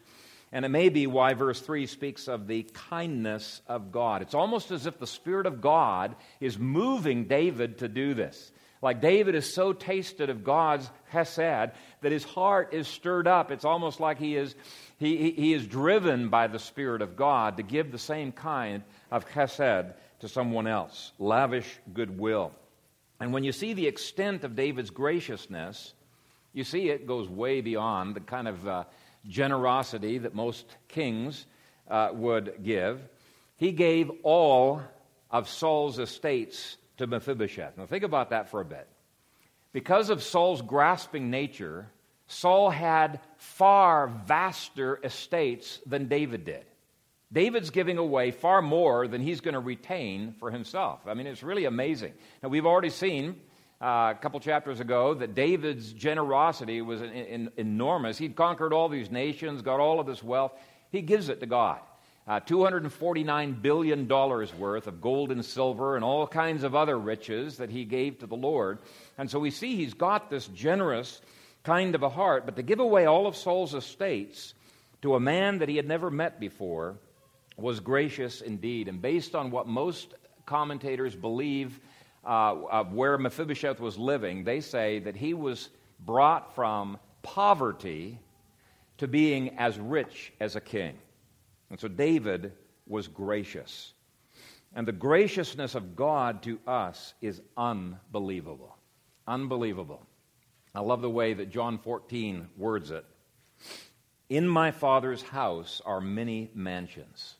And 0.53 0.63
it 0.63 0.69
may 0.69 0.89
be 0.89 1.07
why 1.07 1.33
verse 1.33 1.59
3 1.59 1.87
speaks 1.87 2.27
of 2.27 2.47
the 2.47 2.63
kindness 2.73 3.61
of 3.67 3.91
God. 3.91 4.21
It's 4.21 4.33
almost 4.33 4.71
as 4.71 4.85
if 4.85 4.97
the 4.97 5.07
Spirit 5.07 5.45
of 5.45 5.61
God 5.61 6.15
is 6.39 6.57
moving 6.57 7.25
David 7.25 7.79
to 7.79 7.89
do 7.89 8.13
this. 8.13 8.51
Like 8.81 8.99
David 8.99 9.35
is 9.35 9.51
so 9.53 9.73
tasted 9.73 10.29
of 10.29 10.43
God's 10.43 10.89
chesed 11.13 11.73
that 12.01 12.11
his 12.11 12.23
heart 12.23 12.73
is 12.73 12.87
stirred 12.87 13.27
up. 13.27 13.51
It's 13.51 13.65
almost 13.65 13.99
like 13.99 14.17
he 14.17 14.35
is, 14.35 14.55
he, 14.97 15.31
he 15.31 15.53
is 15.53 15.67
driven 15.67 16.29
by 16.29 16.47
the 16.47 16.57
Spirit 16.57 17.03
of 17.03 17.15
God 17.15 17.57
to 17.57 17.63
give 17.63 17.91
the 17.91 17.99
same 17.99 18.31
kind 18.31 18.83
of 19.11 19.29
chesed 19.29 19.93
to 20.21 20.27
someone 20.27 20.65
else, 20.65 21.11
lavish 21.19 21.67
goodwill. 21.93 22.51
And 23.19 23.33
when 23.33 23.43
you 23.43 23.51
see 23.51 23.73
the 23.73 23.85
extent 23.85 24.43
of 24.43 24.55
David's 24.55 24.89
graciousness, 24.89 25.93
you 26.53 26.63
see 26.63 26.89
it 26.89 27.05
goes 27.05 27.29
way 27.29 27.61
beyond 27.61 28.15
the 28.15 28.19
kind 28.19 28.47
of 28.47 28.67
uh, 28.67 28.83
generosity 29.27 30.17
that 30.17 30.33
most 30.33 30.65
kings 30.87 31.45
uh, 31.87 32.09
would 32.13 32.63
give. 32.63 32.99
He 33.57 33.71
gave 33.71 34.09
all 34.23 34.81
of 35.29 35.47
Saul's 35.47 35.99
estates 35.99 36.77
to 36.97 37.07
Mephibosheth. 37.07 37.77
Now, 37.77 37.85
think 37.85 38.03
about 38.03 38.29
that 38.29 38.49
for 38.49 38.61
a 38.61 38.65
bit. 38.65 38.87
Because 39.73 40.09
of 40.09 40.21
Saul's 40.21 40.61
grasping 40.61 41.29
nature, 41.29 41.89
Saul 42.27 42.69
had 42.69 43.19
far 43.37 44.07
vaster 44.07 44.99
estates 45.03 45.79
than 45.85 46.07
David 46.07 46.45
did. 46.45 46.65
David's 47.33 47.69
giving 47.69 47.97
away 47.97 48.31
far 48.31 48.61
more 48.61 49.07
than 49.07 49.21
he's 49.21 49.39
going 49.39 49.53
to 49.53 49.61
retain 49.61 50.33
for 50.39 50.51
himself. 50.51 51.01
I 51.07 51.13
mean, 51.13 51.27
it's 51.27 51.43
really 51.43 51.65
amazing. 51.65 52.13
Now, 52.43 52.49
we've 52.49 52.65
already 52.65 52.89
seen 52.89 53.37
uh, 53.81 54.13
a 54.15 54.19
couple 54.21 54.39
chapters 54.41 54.79
ago 54.81 55.13
that 55.13 55.33
David's 55.33 55.93
generosity 55.93 56.81
was 56.81 57.01
in, 57.01 57.09
in, 57.09 57.51
enormous. 57.55 58.17
He'd 58.17 58.35
conquered 58.35 58.73
all 58.73 58.89
these 58.89 59.09
nations, 59.09 59.61
got 59.61 59.79
all 59.79 59.99
of 59.99 60.05
this 60.05 60.21
wealth. 60.21 60.51
He 60.91 61.01
gives 61.01 61.29
it 61.29 61.39
to 61.39 61.45
God. 61.45 61.79
Uh, 62.31 62.39
$249 62.39 63.61
billion 63.61 64.07
worth 64.07 64.87
of 64.87 65.01
gold 65.01 65.33
and 65.33 65.43
silver 65.43 65.97
and 65.97 66.05
all 66.05 66.25
kinds 66.25 66.63
of 66.63 66.73
other 66.73 66.97
riches 66.97 67.57
that 67.57 67.69
he 67.69 67.83
gave 67.83 68.19
to 68.19 68.25
the 68.25 68.37
Lord. 68.37 68.79
And 69.17 69.29
so 69.29 69.37
we 69.37 69.51
see 69.51 69.75
he's 69.75 69.93
got 69.93 70.29
this 70.29 70.47
generous 70.47 71.19
kind 71.63 71.93
of 71.93 72.03
a 72.03 72.09
heart. 72.09 72.45
But 72.45 72.55
to 72.55 72.63
give 72.63 72.79
away 72.79 73.05
all 73.05 73.27
of 73.27 73.35
Saul's 73.35 73.73
estates 73.73 74.53
to 75.01 75.15
a 75.15 75.19
man 75.19 75.59
that 75.59 75.67
he 75.67 75.75
had 75.75 75.89
never 75.89 76.09
met 76.09 76.39
before, 76.39 76.95
was 77.57 77.81
gracious 77.81 78.39
indeed. 78.39 78.87
And 78.87 79.01
based 79.01 79.35
on 79.35 79.51
what 79.51 79.67
most 79.67 80.13
commentators 80.45 81.17
believe 81.17 81.81
uh, 82.25 82.55
of 82.71 82.93
where 82.93 83.17
Mephibosheth 83.17 83.81
was 83.81 83.97
living, 83.97 84.45
they 84.45 84.61
say 84.61 84.99
that 84.99 85.17
he 85.17 85.33
was 85.33 85.67
brought 85.99 86.55
from 86.55 86.97
poverty 87.23 88.19
to 88.99 89.07
being 89.09 89.57
as 89.57 89.77
rich 89.77 90.31
as 90.39 90.55
a 90.55 90.61
king. 90.61 90.97
And 91.71 91.79
so 91.79 91.87
David 91.87 92.51
was 92.85 93.07
gracious. 93.07 93.93
And 94.75 94.87
the 94.87 94.91
graciousness 94.91 95.73
of 95.73 95.95
God 95.95 96.43
to 96.43 96.59
us 96.67 97.13
is 97.21 97.41
unbelievable. 97.57 98.77
Unbelievable. 99.25 100.05
I 100.75 100.81
love 100.81 101.01
the 101.01 101.09
way 101.09 101.33
that 101.33 101.49
John 101.49 101.77
14 101.77 102.49
words 102.57 102.91
it. 102.91 103.05
In 104.29 104.47
my 104.47 104.71
Father's 104.71 105.21
house 105.21 105.81
are 105.85 106.01
many 106.01 106.51
mansions. 106.53 107.35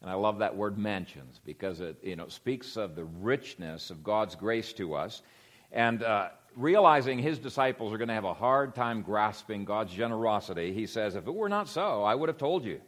And 0.00 0.10
I 0.10 0.14
love 0.14 0.40
that 0.40 0.56
word 0.56 0.76
mansions 0.76 1.40
because 1.44 1.80
it 1.80 1.96
you 2.02 2.16
know, 2.16 2.28
speaks 2.28 2.76
of 2.76 2.96
the 2.96 3.04
richness 3.04 3.90
of 3.90 4.02
God's 4.02 4.34
grace 4.34 4.72
to 4.74 4.94
us. 4.94 5.22
And 5.70 6.02
uh, 6.02 6.30
realizing 6.56 7.20
his 7.20 7.38
disciples 7.38 7.92
are 7.92 7.98
going 7.98 8.08
to 8.08 8.14
have 8.14 8.24
a 8.24 8.34
hard 8.34 8.74
time 8.74 9.02
grasping 9.02 9.64
God's 9.64 9.92
generosity, 9.92 10.72
he 10.72 10.86
says, 10.86 11.14
If 11.14 11.28
it 11.28 11.34
were 11.34 11.48
not 11.48 11.68
so, 11.68 12.02
I 12.02 12.16
would 12.16 12.28
have 12.28 12.38
told 12.38 12.64
you. 12.64 12.80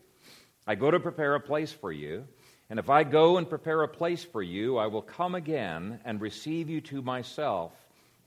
I 0.66 0.74
go 0.74 0.90
to 0.90 0.98
prepare 0.98 1.34
a 1.34 1.40
place 1.40 1.72
for 1.72 1.92
you. 1.92 2.26
And 2.70 2.78
if 2.78 2.88
I 2.88 3.04
go 3.04 3.36
and 3.36 3.48
prepare 3.48 3.82
a 3.82 3.88
place 3.88 4.24
for 4.24 4.42
you, 4.42 4.78
I 4.78 4.86
will 4.86 5.02
come 5.02 5.34
again 5.34 6.00
and 6.04 6.20
receive 6.20 6.70
you 6.70 6.80
to 6.82 7.02
myself, 7.02 7.72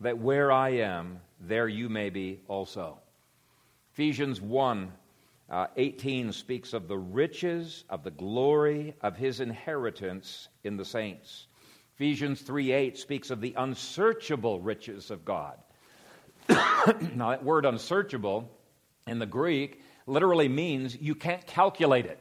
that 0.01 0.19
where 0.19 0.51
I 0.51 0.69
am, 0.69 1.19
there 1.39 1.67
you 1.67 1.89
may 1.89 2.09
be 2.11 2.41
also. 2.47 2.99
Ephesians 3.93 4.39
1 4.39 4.91
uh, 5.49 5.67
18 5.75 6.31
speaks 6.33 6.73
of 6.73 6.87
the 6.87 6.97
riches 6.97 7.85
of 7.89 8.03
the 8.03 8.11
glory 8.11 8.93
of 9.01 9.15
his 9.15 9.39
inheritance 9.39 10.49
in 10.63 10.77
the 10.77 10.85
saints. 10.85 11.47
Ephesians 11.95 12.41
3 12.41 12.71
8 12.71 12.97
speaks 12.97 13.31
of 13.31 13.41
the 13.41 13.55
unsearchable 13.57 14.59
riches 14.59 15.09
of 15.09 15.25
God. 15.25 15.57
now, 17.15 17.31
that 17.31 17.43
word 17.43 17.65
unsearchable 17.65 18.51
in 19.07 19.17
the 19.17 19.25
Greek 19.25 19.81
literally 20.05 20.47
means 20.47 20.95
you 20.95 21.15
can't 21.15 21.45
calculate 21.47 22.05
it. 22.05 22.19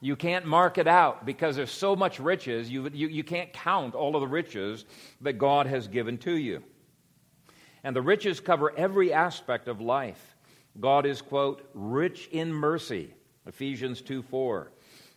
You 0.00 0.16
can't 0.16 0.46
mark 0.46 0.78
it 0.78 0.88
out 0.88 1.26
because 1.26 1.56
there's 1.56 1.70
so 1.70 1.94
much 1.94 2.18
riches, 2.18 2.70
you, 2.70 2.88
you, 2.92 3.08
you 3.08 3.22
can't 3.22 3.52
count 3.52 3.94
all 3.94 4.16
of 4.16 4.22
the 4.22 4.28
riches 4.28 4.86
that 5.20 5.34
God 5.34 5.66
has 5.66 5.88
given 5.88 6.16
to 6.18 6.32
you. 6.32 6.62
And 7.84 7.94
the 7.94 8.02
riches 8.02 8.40
cover 8.40 8.72
every 8.76 9.12
aspect 9.12 9.68
of 9.68 9.80
life. 9.80 10.36
God 10.78 11.04
is, 11.04 11.20
quote, 11.20 11.68
rich 11.74 12.28
in 12.32 12.52
mercy, 12.52 13.12
Ephesians 13.46 14.00
2 14.00 14.22
4, 14.22 14.72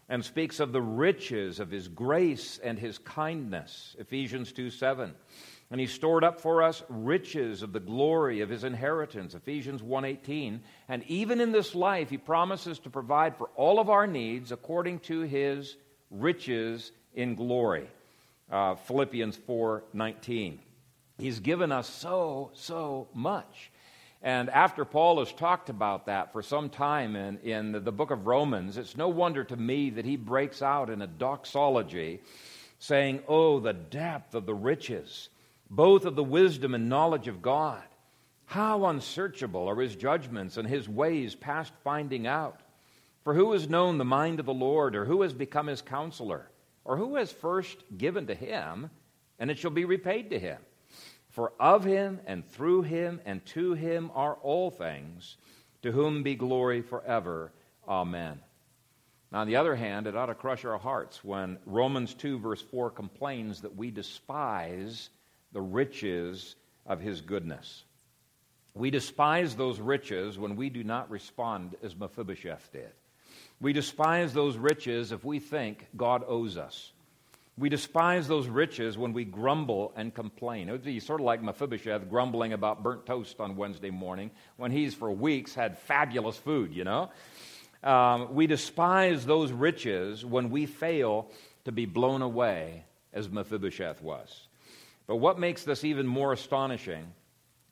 and 0.10 0.24
speaks 0.24 0.60
of 0.60 0.74
the 0.74 0.82
riches 0.82 1.60
of 1.60 1.72
his 1.72 1.88
grace 1.88 2.60
and 2.64 2.78
his 2.78 2.98
kindness, 2.98 3.96
Ephesians 4.00 4.52
2 4.52 4.70
7. 4.70 5.14
And 5.72 5.80
he 5.80 5.88
stored 5.88 6.24
up 6.24 6.40
for 6.40 6.62
us 6.62 6.84
riches 6.88 7.64
of 7.64 7.74
the 7.74 7.80
glory 7.80 8.42
of 8.42 8.50
his 8.50 8.64
inheritance, 8.64 9.34
Ephesians 9.34 9.82
1:18. 9.82 10.62
And 10.88 11.04
even 11.08 11.42
in 11.42 11.52
this 11.52 11.74
life 11.74 12.10
he 12.10 12.18
promises 12.18 12.80
to 12.80 12.90
provide 12.90 13.36
for 13.38 13.50
all 13.56 13.80
of 13.80 13.90
our 13.90 14.06
needs 14.06 14.52
according 14.52 15.00
to 15.00 15.22
his 15.22 15.76
riches 16.12 16.92
in 17.16 17.36
glory. 17.36 17.88
Uh, 18.52 18.76
Philippians 18.76 19.38
4:19. 19.38 20.60
He's 21.18 21.40
given 21.40 21.72
us 21.72 21.90
so 21.90 22.52
so 22.54 23.08
much. 23.14 23.72
And 24.24 24.50
after 24.50 24.86
Paul 24.86 25.20
has 25.20 25.34
talked 25.34 25.70
about 25.70 26.06
that 26.06 26.32
for 26.32 26.42
some 26.42 26.70
time 26.70 27.18
in, 27.18 27.40
in 27.40 27.72
the 27.74 27.92
book 27.92 28.10
of 28.10 28.26
Romans, 28.26 28.78
it's 28.78 28.96
no 28.96 29.10
wonder 29.10 29.44
to 29.44 29.58
me 29.58 29.90
that 29.92 30.06
he 30.06 30.16
breaks 30.16 30.62
out 30.62 30.90
in 30.90 31.02
a 31.02 31.08
doxology 31.08 32.22
saying, 32.80 33.22
Oh, 33.28 33.60
the 33.60 33.74
depth 33.74 34.34
of 34.34 34.46
the 34.46 34.54
riches, 34.54 35.28
both 35.76 36.06
of 36.06 36.16
the 36.16 36.24
wisdom 36.24 36.76
and 36.76 36.88
knowledge 36.88 37.28
of 37.28 37.42
God. 37.42 37.84
How 38.46 38.86
unsearchable 38.86 39.68
are 39.68 39.80
his 39.80 39.96
judgments 39.96 40.58
and 40.58 40.68
his 40.68 40.88
ways 40.88 41.34
past 41.34 41.74
finding 41.84 42.28
out. 42.28 42.62
For 43.24 43.34
who 43.34 43.54
has 43.54 43.70
known 43.70 43.98
the 43.98 44.06
mind 44.06 44.40
of 44.40 44.46
the 44.46 44.54
Lord, 44.54 44.96
or 44.96 45.06
who 45.06 45.22
has 45.24 45.34
become 45.34 45.68
his 45.68 45.82
counselor, 45.82 46.52
or 46.86 46.98
who 46.98 47.16
has 47.16 47.32
first 47.32 47.78
given 47.98 48.28
to 48.28 48.36
him, 48.36 48.92
and 49.40 49.50
it 49.50 49.58
shall 49.58 49.72
be 49.72 49.86
repaid 49.86 50.30
to 50.30 50.40
him? 50.40 50.60
For 51.30 51.54
of 51.60 51.84
him 51.84 52.20
and 52.28 52.48
through 52.52 52.84
him 52.84 53.20
and 53.26 53.44
to 53.48 53.74
him 53.74 54.12
are 54.14 54.36
all 54.36 54.70
things, 54.70 55.38
to 55.82 55.92
whom 55.92 56.22
be 56.22 56.36
glory 56.36 56.82
forever. 56.82 57.52
Amen. 57.88 58.40
Now, 59.32 59.40
on 59.40 59.48
the 59.48 59.56
other 59.56 59.76
hand, 59.76 60.06
it 60.06 60.16
ought 60.16 60.28
to 60.28 60.36
crush 60.36 60.64
our 60.66 60.78
hearts 60.78 61.24
when 61.24 61.58
Romans 61.66 62.14
2, 62.14 62.38
verse 62.38 62.62
4 62.62 62.92
complains 62.92 63.62
that 63.62 63.76
we 63.76 63.90
despise 63.90 65.10
the 65.54 65.62
riches 65.62 66.56
of 66.86 67.00
his 67.00 67.22
goodness. 67.22 67.84
We 68.76 68.90
despise 68.90 69.56
those 69.56 69.80
riches 69.80 70.38
when 70.38 70.56
we 70.56 70.70
do 70.70 70.84
not 70.84 71.10
respond 71.10 71.76
as 71.84 71.96
Mephibosheth 71.96 72.72
did. 72.72 72.92
We 73.62 73.72
despise 73.72 74.34
those 74.34 74.58
riches 74.58 75.12
if 75.12 75.24
we 75.24 75.40
think 75.40 75.88
God 75.96 76.24
owes 76.28 76.58
us. 76.58 76.92
We 77.56 77.70
despise 77.70 78.28
those 78.28 78.48
riches 78.48 78.98
when 78.98 79.14
we 79.14 79.26
grumble 79.26 79.94
and 79.96 80.12
complain. 80.14 80.70
It 80.70 80.72
would 80.72 80.84
be 80.84 81.00
sort 81.00 81.22
of 81.22 81.26
like 81.26 81.44
Mephibosheth 81.44 82.10
grumbling 82.10 82.54
about 82.54 82.82
burnt 82.82 83.06
toast 83.06 83.40
on 83.40 83.56
Wednesday 83.56 83.92
morning 83.92 84.32
when 84.58 84.72
he's 84.72 84.96
for 84.96 85.12
weeks 85.12 85.54
had 85.54 85.78
fabulous 85.78 86.36
food, 86.36 86.74
you 86.74 86.84
know? 86.84 87.12
Um, 87.84 88.34
we 88.34 88.48
despise 88.48 89.24
those 89.26 89.52
riches 89.52 90.26
when 90.26 90.50
we 90.50 90.66
fail 90.66 91.30
to 91.66 91.72
be 91.72 91.86
blown 91.86 92.24
away 92.24 92.86
as 93.14 93.30
Mephibosheth 93.30 94.02
was. 94.02 94.48
But 95.08 95.18
what 95.18 95.40
makes 95.40 95.64
this 95.64 95.84
even 95.84 96.08
more 96.08 96.34
astonishing 96.34 97.06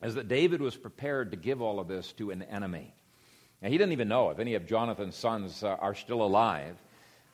is 0.04 0.16
that 0.16 0.28
David 0.28 0.62
was 0.62 0.76
prepared 0.76 1.32
to 1.32 1.38
give 1.38 1.62
all 1.62 1.80
of 1.80 1.88
this 1.88 2.12
to 2.14 2.32
an 2.32 2.42
enemy. 2.44 2.94
Now, 3.62 3.70
he 3.70 3.78
didn't 3.78 3.94
even 3.94 4.08
know 4.08 4.32
if 4.32 4.40
any 4.40 4.56
of 4.56 4.66
Jonathan's 4.66 5.16
sons 5.16 5.64
uh, 5.64 5.78
are 5.80 5.94
still 5.94 6.24
alive. 6.24 6.76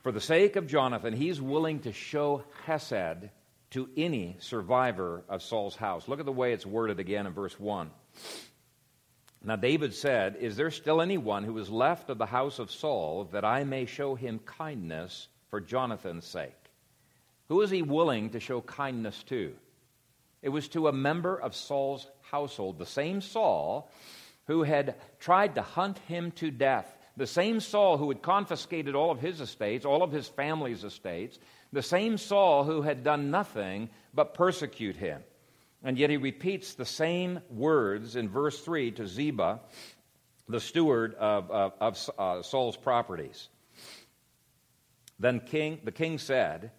For 0.03 0.11
the 0.11 0.21
sake 0.21 0.55
of 0.55 0.67
Jonathan, 0.67 1.13
he's 1.13 1.41
willing 1.41 1.79
to 1.81 1.93
show 1.93 2.43
Chesed 2.65 3.29
to 3.71 3.89
any 3.97 4.37
survivor 4.39 5.23
of 5.29 5.41
Saul's 5.41 5.75
house. 5.75 6.07
Look 6.07 6.19
at 6.19 6.25
the 6.25 6.31
way 6.31 6.53
it's 6.53 6.65
worded 6.65 6.99
again 6.99 7.25
in 7.27 7.33
verse 7.33 7.57
1. 7.59 7.89
Now, 9.43 9.55
David 9.55 9.93
said, 9.93 10.35
Is 10.37 10.57
there 10.57 10.71
still 10.71 11.01
anyone 11.01 11.43
who 11.43 11.57
is 11.57 11.69
left 11.69 12.09
of 12.09 12.17
the 12.17 12.25
house 12.25 12.59
of 12.59 12.71
Saul 12.71 13.25
that 13.31 13.45
I 13.45 13.63
may 13.63 13.85
show 13.85 14.15
him 14.15 14.39
kindness 14.39 15.27
for 15.49 15.61
Jonathan's 15.61 16.25
sake? 16.25 16.53
Who 17.47 17.61
is 17.61 17.69
he 17.69 17.81
willing 17.81 18.31
to 18.31 18.39
show 18.39 18.61
kindness 18.61 19.23
to? 19.23 19.53
It 20.47 20.51
was 20.51 20.69
to 20.69 20.87
a 20.87 20.93
member 20.93 21.35
of 21.35 21.53
Saul's 21.53 22.07
household, 22.31 22.79
the 22.79 22.85
same 22.85 23.19
Saul 23.19 23.91
who 24.45 24.63
had 24.63 24.95
tried 25.19 25.55
to 25.55 25.61
hunt 25.61 25.97
him 26.07 26.31
to 26.31 26.51
death 26.51 26.97
the 27.17 27.27
same 27.27 27.59
Saul 27.59 27.97
who 27.97 28.09
had 28.09 28.21
confiscated 28.21 28.95
all 28.95 29.09
of 29.09 29.19
his 29.19 29.41
estates, 29.41 29.85
all 29.85 30.03
of 30.03 30.11
his 30.11 30.27
family's 30.27 30.83
estates, 30.83 31.39
the 31.73 31.81
same 31.81 32.17
Saul 32.17 32.63
who 32.63 32.83
had 32.83 33.03
done 33.03 33.31
nothing 33.31 33.89
but 34.13 34.35
persecute 34.35 34.95
him. 34.95 35.23
And 35.83 35.97
yet 35.97 36.11
he 36.11 36.17
repeats 36.17 36.75
the 36.75 36.85
same 36.85 37.39
words 37.49 38.15
in 38.15 38.29
verse 38.29 38.61
3 38.61 38.91
to 38.91 39.07
Ziba, 39.07 39.59
the 40.47 40.59
steward 40.59 41.15
of, 41.15 41.49
of, 41.49 41.73
of 41.81 42.09
uh, 42.17 42.41
Saul's 42.43 42.77
properties. 42.77 43.49
Then 45.19 45.39
king, 45.39 45.79
the 45.83 45.91
king 45.91 46.19
said, 46.19 46.71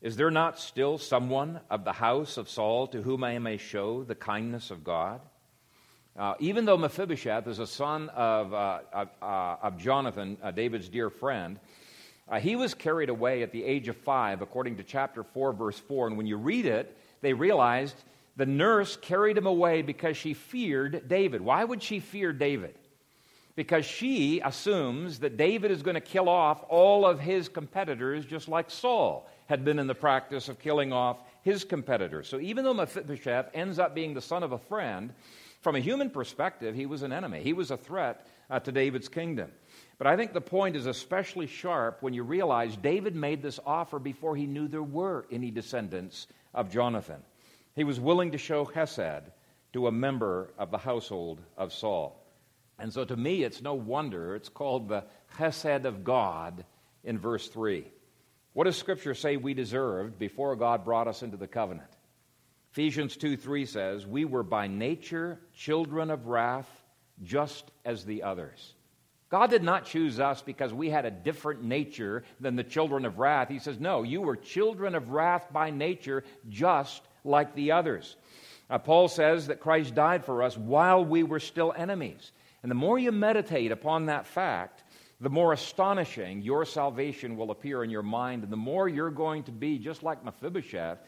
Is 0.00 0.14
there 0.14 0.30
not 0.30 0.60
still 0.60 0.96
someone 0.96 1.58
of 1.68 1.84
the 1.84 1.92
house 1.92 2.36
of 2.36 2.48
Saul 2.48 2.86
to 2.88 3.02
whom 3.02 3.24
I 3.24 3.36
may 3.40 3.56
show 3.56 4.04
the 4.04 4.14
kindness 4.14 4.70
of 4.70 4.84
God? 4.84 5.20
Uh, 6.16 6.34
even 6.38 6.64
though 6.64 6.76
Mephibosheth 6.76 7.48
is 7.48 7.58
a 7.58 7.66
son 7.66 8.08
of, 8.10 8.54
uh, 8.54 8.80
of, 8.92 9.08
uh, 9.20 9.56
of, 9.60 9.76
Jonathan, 9.76 10.36
uh, 10.40 10.52
David's 10.52 10.88
dear 10.88 11.10
friend, 11.10 11.58
uh, 12.28 12.38
he 12.38 12.54
was 12.54 12.74
carried 12.74 13.08
away 13.08 13.42
at 13.42 13.50
the 13.50 13.64
age 13.64 13.88
of 13.88 13.96
five, 13.96 14.40
according 14.40 14.76
to 14.76 14.84
chapter 14.84 15.24
4, 15.24 15.52
verse 15.52 15.78
4. 15.80 16.06
And 16.06 16.16
when 16.16 16.28
you 16.28 16.36
read 16.36 16.66
it, 16.66 16.96
they 17.20 17.32
realized 17.32 17.96
the 18.36 18.46
nurse 18.46 18.96
carried 18.96 19.36
him 19.36 19.46
away 19.46 19.82
because 19.82 20.16
she 20.16 20.32
feared 20.32 21.08
David. 21.08 21.40
Why 21.40 21.64
would 21.64 21.82
she 21.82 21.98
fear 21.98 22.32
David? 22.32 22.76
Because 23.56 23.84
she 23.84 24.40
assumes 24.44 25.18
that 25.20 25.36
David 25.36 25.72
is 25.72 25.82
going 25.82 25.96
to 25.96 26.00
kill 26.00 26.28
off 26.28 26.64
all 26.68 27.04
of 27.04 27.18
his 27.18 27.48
competitors, 27.48 28.24
just 28.24 28.46
like 28.48 28.70
Saul 28.70 29.28
had 29.48 29.64
been 29.64 29.78
in 29.78 29.86
the 29.86 29.94
practice 29.94 30.50
of 30.50 30.58
killing 30.58 30.92
off 30.92 31.18
his 31.42 31.64
competitors. 31.64 32.28
So 32.28 32.38
even 32.38 32.64
though 32.64 32.74
Mephibosheth 32.74 33.48
ends 33.54 33.78
up 33.78 33.94
being 33.94 34.12
the 34.12 34.20
son 34.20 34.42
of 34.42 34.52
a 34.52 34.58
friend, 34.58 35.14
from 35.62 35.74
a 35.74 35.80
human 35.80 36.10
perspective, 36.10 36.74
he 36.74 36.84
was 36.84 37.02
an 37.02 37.12
enemy. 37.12 37.42
He 37.42 37.54
was 37.54 37.70
a 37.70 37.76
threat 37.76 38.26
uh, 38.50 38.60
to 38.60 38.70
David's 38.70 39.08
kingdom. 39.08 39.50
But 39.96 40.06
I 40.06 40.16
think 40.16 40.34
the 40.34 40.40
point 40.42 40.76
is 40.76 40.84
especially 40.84 41.46
sharp 41.46 42.02
when 42.02 42.12
you 42.12 42.24
realize 42.24 42.76
David 42.76 43.16
made 43.16 43.42
this 43.42 43.58
offer 43.64 43.98
before 43.98 44.36
he 44.36 44.46
knew 44.46 44.68
there 44.68 44.82
were 44.82 45.26
any 45.32 45.50
descendants 45.50 46.26
of 46.52 46.70
Jonathan. 46.70 47.22
He 47.74 47.84
was 47.84 47.98
willing 47.98 48.32
to 48.32 48.38
show 48.38 48.66
Chesed 48.66 49.22
to 49.72 49.86
a 49.86 49.92
member 49.92 50.52
of 50.58 50.70
the 50.70 50.78
household 50.78 51.40
of 51.56 51.72
Saul. 51.72 52.22
And 52.78 52.92
so 52.92 53.06
to 53.06 53.16
me, 53.16 53.44
it's 53.44 53.62
no 53.62 53.72
wonder 53.72 54.36
it's 54.36 54.50
called 54.50 54.88
the 54.88 55.04
Chesed 55.38 55.86
of 55.86 56.04
God 56.04 56.66
in 57.02 57.18
verse 57.18 57.48
3. 57.48 57.90
What 58.58 58.64
does 58.64 58.76
Scripture 58.76 59.14
say 59.14 59.36
we 59.36 59.54
deserved 59.54 60.18
before 60.18 60.56
God 60.56 60.84
brought 60.84 61.06
us 61.06 61.22
into 61.22 61.36
the 61.36 61.46
covenant? 61.46 61.90
Ephesians 62.72 63.16
2 63.16 63.36
3 63.36 63.64
says, 63.64 64.04
We 64.04 64.24
were 64.24 64.42
by 64.42 64.66
nature 64.66 65.38
children 65.54 66.10
of 66.10 66.26
wrath, 66.26 66.68
just 67.22 67.70
as 67.84 68.04
the 68.04 68.24
others. 68.24 68.74
God 69.28 69.50
did 69.50 69.62
not 69.62 69.84
choose 69.84 70.18
us 70.18 70.42
because 70.42 70.74
we 70.74 70.90
had 70.90 71.04
a 71.04 71.10
different 71.12 71.62
nature 71.62 72.24
than 72.40 72.56
the 72.56 72.64
children 72.64 73.04
of 73.04 73.20
wrath. 73.20 73.48
He 73.48 73.60
says, 73.60 73.78
No, 73.78 74.02
you 74.02 74.22
were 74.22 74.34
children 74.34 74.96
of 74.96 75.10
wrath 75.10 75.52
by 75.52 75.70
nature, 75.70 76.24
just 76.48 77.00
like 77.22 77.54
the 77.54 77.70
others. 77.70 78.16
Uh, 78.68 78.78
Paul 78.78 79.06
says 79.06 79.46
that 79.46 79.60
Christ 79.60 79.94
died 79.94 80.24
for 80.24 80.42
us 80.42 80.58
while 80.58 81.04
we 81.04 81.22
were 81.22 81.38
still 81.38 81.72
enemies. 81.76 82.32
And 82.64 82.70
the 82.72 82.74
more 82.74 82.98
you 82.98 83.12
meditate 83.12 83.70
upon 83.70 84.06
that 84.06 84.26
fact, 84.26 84.82
the 85.20 85.30
more 85.30 85.52
astonishing 85.52 86.42
your 86.42 86.64
salvation 86.64 87.36
will 87.36 87.50
appear 87.50 87.82
in 87.82 87.90
your 87.90 88.02
mind, 88.02 88.44
and 88.44 88.52
the 88.52 88.56
more 88.56 88.88
you're 88.88 89.10
going 89.10 89.42
to 89.44 89.52
be 89.52 89.78
just 89.78 90.02
like 90.02 90.24
Mephibosheth. 90.24 90.98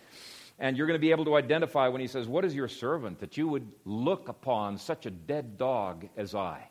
And 0.58 0.76
you're 0.76 0.86
going 0.86 0.98
to 0.98 1.00
be 1.00 1.12
able 1.12 1.24
to 1.24 1.36
identify 1.36 1.88
when 1.88 2.02
he 2.02 2.06
says, 2.06 2.28
What 2.28 2.44
is 2.44 2.54
your 2.54 2.68
servant 2.68 3.20
that 3.20 3.38
you 3.38 3.48
would 3.48 3.66
look 3.86 4.28
upon 4.28 4.76
such 4.76 5.06
a 5.06 5.10
dead 5.10 5.56
dog 5.56 6.06
as 6.18 6.34
I? 6.34 6.68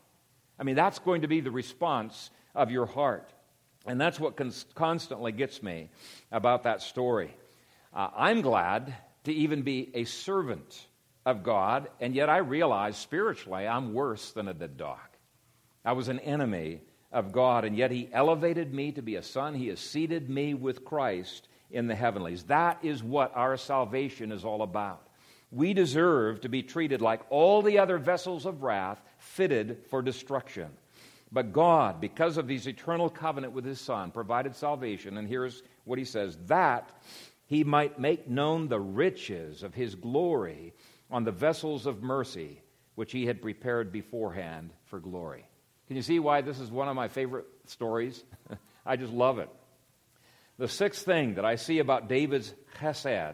I 0.59 0.63
mean, 0.63 0.75
that's 0.75 0.99
going 0.99 1.21
to 1.21 1.27
be 1.27 1.41
the 1.41 1.49
response 1.49 2.29
of 2.53 2.69
your 2.69 2.85
heart. 2.85 3.33
And 3.87 3.99
that's 3.99 4.19
what 4.19 4.35
cons- 4.35 4.65
constantly 4.75 5.31
gets 5.31 5.63
me 5.63 5.89
about 6.31 6.63
that 6.63 6.83
story. 6.83 7.33
Uh, 7.91 8.09
I'm 8.15 8.41
glad 8.41 8.93
to 9.23 9.33
even 9.33 9.63
be 9.63 9.89
a 9.95 10.03
servant 10.03 10.87
of 11.25 11.43
God, 11.43 11.89
and 11.99 12.13
yet 12.13 12.29
I 12.29 12.37
realize 12.37 12.97
spiritually 12.97 13.67
I'm 13.67 13.93
worse 13.93 14.31
than 14.31 14.47
a 14.47 14.53
dead 14.53 14.77
dog. 14.77 14.99
I 15.83 15.93
was 15.93 16.09
an 16.09 16.19
enemy 16.19 16.81
of 17.11 17.31
God, 17.31 17.65
and 17.65 17.75
yet 17.75 17.91
He 17.91 18.09
elevated 18.11 18.73
me 18.73 18.91
to 18.93 19.01
be 19.01 19.15
a 19.15 19.23
son. 19.23 19.55
He 19.55 19.67
has 19.67 19.79
seated 19.79 20.29
me 20.29 20.53
with 20.53 20.85
Christ 20.85 21.47
in 21.71 21.87
the 21.87 21.95
heavenlies. 21.95 22.43
That 22.43 22.79
is 22.83 23.03
what 23.03 23.35
our 23.35 23.57
salvation 23.57 24.31
is 24.31 24.45
all 24.45 24.61
about. 24.61 25.07
We 25.51 25.73
deserve 25.73 26.41
to 26.41 26.49
be 26.49 26.61
treated 26.61 27.01
like 27.01 27.21
all 27.29 27.61
the 27.61 27.79
other 27.79 27.97
vessels 27.97 28.45
of 28.45 28.61
wrath 28.61 29.01
fitted 29.17 29.85
for 29.89 30.01
destruction. 30.01 30.69
But 31.31 31.53
God, 31.53 32.01
because 32.01 32.37
of 32.37 32.47
his 32.47 32.67
eternal 32.67 33.09
covenant 33.09 33.53
with 33.53 33.65
his 33.65 33.79
Son, 33.79 34.11
provided 34.11 34.55
salvation. 34.55 35.17
And 35.17 35.27
here's 35.27 35.61
what 35.85 35.99
he 35.99 36.05
says 36.05 36.37
that 36.47 36.89
he 37.45 37.63
might 37.63 37.99
make 37.99 38.27
known 38.27 38.67
the 38.67 38.79
riches 38.79 39.63
of 39.63 39.73
his 39.73 39.95
glory 39.95 40.73
on 41.09 41.23
the 41.23 41.31
vessels 41.31 41.85
of 41.85 42.03
mercy 42.03 42.61
which 42.95 43.11
he 43.11 43.25
had 43.25 43.41
prepared 43.41 43.91
beforehand 43.91 44.71
for 44.85 44.99
glory. 44.99 45.45
Can 45.89 45.95
you 45.95 46.03
see 46.03 46.19
why 46.19 46.41
this 46.41 46.59
is 46.59 46.69
one 46.69 46.87
of 46.87 46.95
my 46.95 47.07
favorite 47.07 47.47
stories? 47.65 48.23
I 48.85 48.95
just 48.95 49.11
love 49.11 49.39
it. 49.39 49.49
The 50.59 50.67
sixth 50.67 51.03
thing 51.03 51.33
that 51.33 51.45
I 51.45 51.55
see 51.55 51.79
about 51.79 52.07
David's 52.07 52.53
chesed 52.79 53.33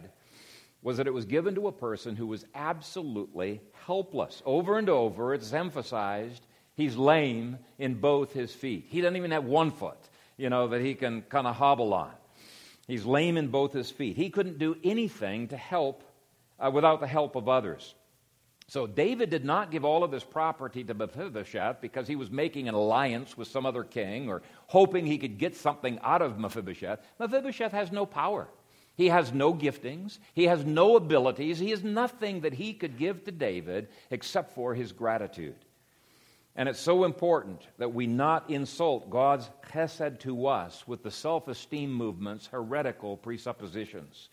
was 0.81 0.95
that 0.95 1.05
it 1.05 1.13
was 1.13 1.25
given 1.25 1.55
to 1.55 1.67
a 1.67 1.73
person 1.73 2.15
who 2.15 2.27
was 2.27 2.45
absolutely 2.55 3.59
helpless. 3.85 4.41
Over 4.45 4.77
and 4.77 4.87
over, 4.87 5.33
it's 5.33 5.51
emphasized 5.51 6.41
he's 6.75 6.95
lame 6.95 7.57
in 7.77 7.95
both 7.95 8.31
his 8.31 8.53
feet. 8.53 8.85
He 8.87 9.01
doesn't 9.01 9.17
even 9.17 9.31
have 9.31 9.43
one 9.43 9.71
foot, 9.71 9.97
you 10.37 10.49
know, 10.49 10.69
that 10.69 10.79
he 10.79 10.95
can 10.95 11.23
kind 11.23 11.47
of 11.47 11.57
hobble 11.57 11.93
on. 11.93 12.11
He's 12.87 13.03
lame 13.03 13.35
in 13.35 13.49
both 13.49 13.73
his 13.73 13.91
feet. 13.91 14.15
He 14.15 14.29
couldn't 14.29 14.59
do 14.59 14.77
anything 14.81 15.49
to 15.49 15.57
help 15.57 16.03
uh, 16.57 16.71
without 16.71 17.01
the 17.01 17.07
help 17.07 17.35
of 17.35 17.49
others. 17.49 17.93
So 18.67 18.87
David 18.87 19.29
did 19.29 19.45
not 19.45 19.69
give 19.69 19.85
all 19.85 20.03
of 20.03 20.11
his 20.11 20.23
property 20.23 20.83
to 20.83 20.93
Mephibosheth 20.93 21.81
because 21.81 22.07
he 22.07 22.15
was 22.15 22.31
making 22.31 22.67
an 22.67 22.73
alliance 22.73 23.37
with 23.37 23.47
some 23.47 23.65
other 23.65 23.83
king 23.83 24.27
or 24.27 24.41
hoping 24.67 25.05
he 25.05 25.19
could 25.19 25.37
get 25.37 25.55
something 25.55 25.99
out 26.03 26.23
of 26.23 26.39
Mephibosheth. 26.39 26.99
Mephibosheth 27.19 27.71
has 27.71 27.91
no 27.91 28.05
power. 28.05 28.47
He 28.95 29.09
has 29.09 29.33
no 29.33 29.53
giftings. 29.53 30.17
He 30.33 30.45
has 30.45 30.65
no 30.65 30.95
abilities. 30.95 31.59
He 31.59 31.69
has 31.71 31.83
nothing 31.83 32.41
that 32.41 32.53
he 32.53 32.73
could 32.73 32.97
give 32.97 33.23
to 33.25 33.31
David 33.31 33.89
except 34.09 34.55
for 34.55 34.73
his 34.73 34.91
gratitude. 34.93 35.55
And 36.55 36.69
it's 36.69 36.79
so 36.79 37.03
important 37.03 37.61
that 37.77 37.93
we 37.93 38.07
not 38.07 38.49
insult 38.49 39.09
God's 39.09 39.49
chesed 39.71 40.19
to 40.21 40.47
us 40.47 40.87
with 40.87 41.03
the 41.03 41.11
self 41.11 41.49
esteem 41.49 41.91
movement's 41.91 42.47
heretical 42.47 43.17
presuppositions. 43.17 44.29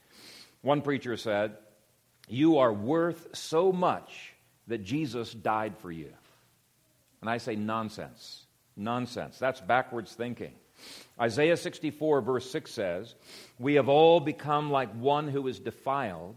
One 0.62 0.80
preacher 0.80 1.16
said, 1.16 1.56
You 2.32 2.60
are 2.60 2.72
worth 2.72 3.36
so 3.36 3.72
much 3.72 4.32
that 4.66 4.82
Jesus 4.82 5.34
died 5.34 5.76
for 5.76 5.92
you. 5.92 6.10
And 7.20 7.28
I 7.28 7.36
say, 7.36 7.56
Nonsense. 7.56 8.46
Nonsense. 8.74 9.38
That's 9.38 9.60
backwards 9.60 10.14
thinking. 10.14 10.54
Isaiah 11.20 11.58
64, 11.58 12.22
verse 12.22 12.50
6 12.50 12.70
says, 12.70 13.14
We 13.58 13.74
have 13.74 13.90
all 13.90 14.18
become 14.18 14.70
like 14.70 14.90
one 14.94 15.28
who 15.28 15.46
is 15.46 15.58
defiled, 15.58 16.36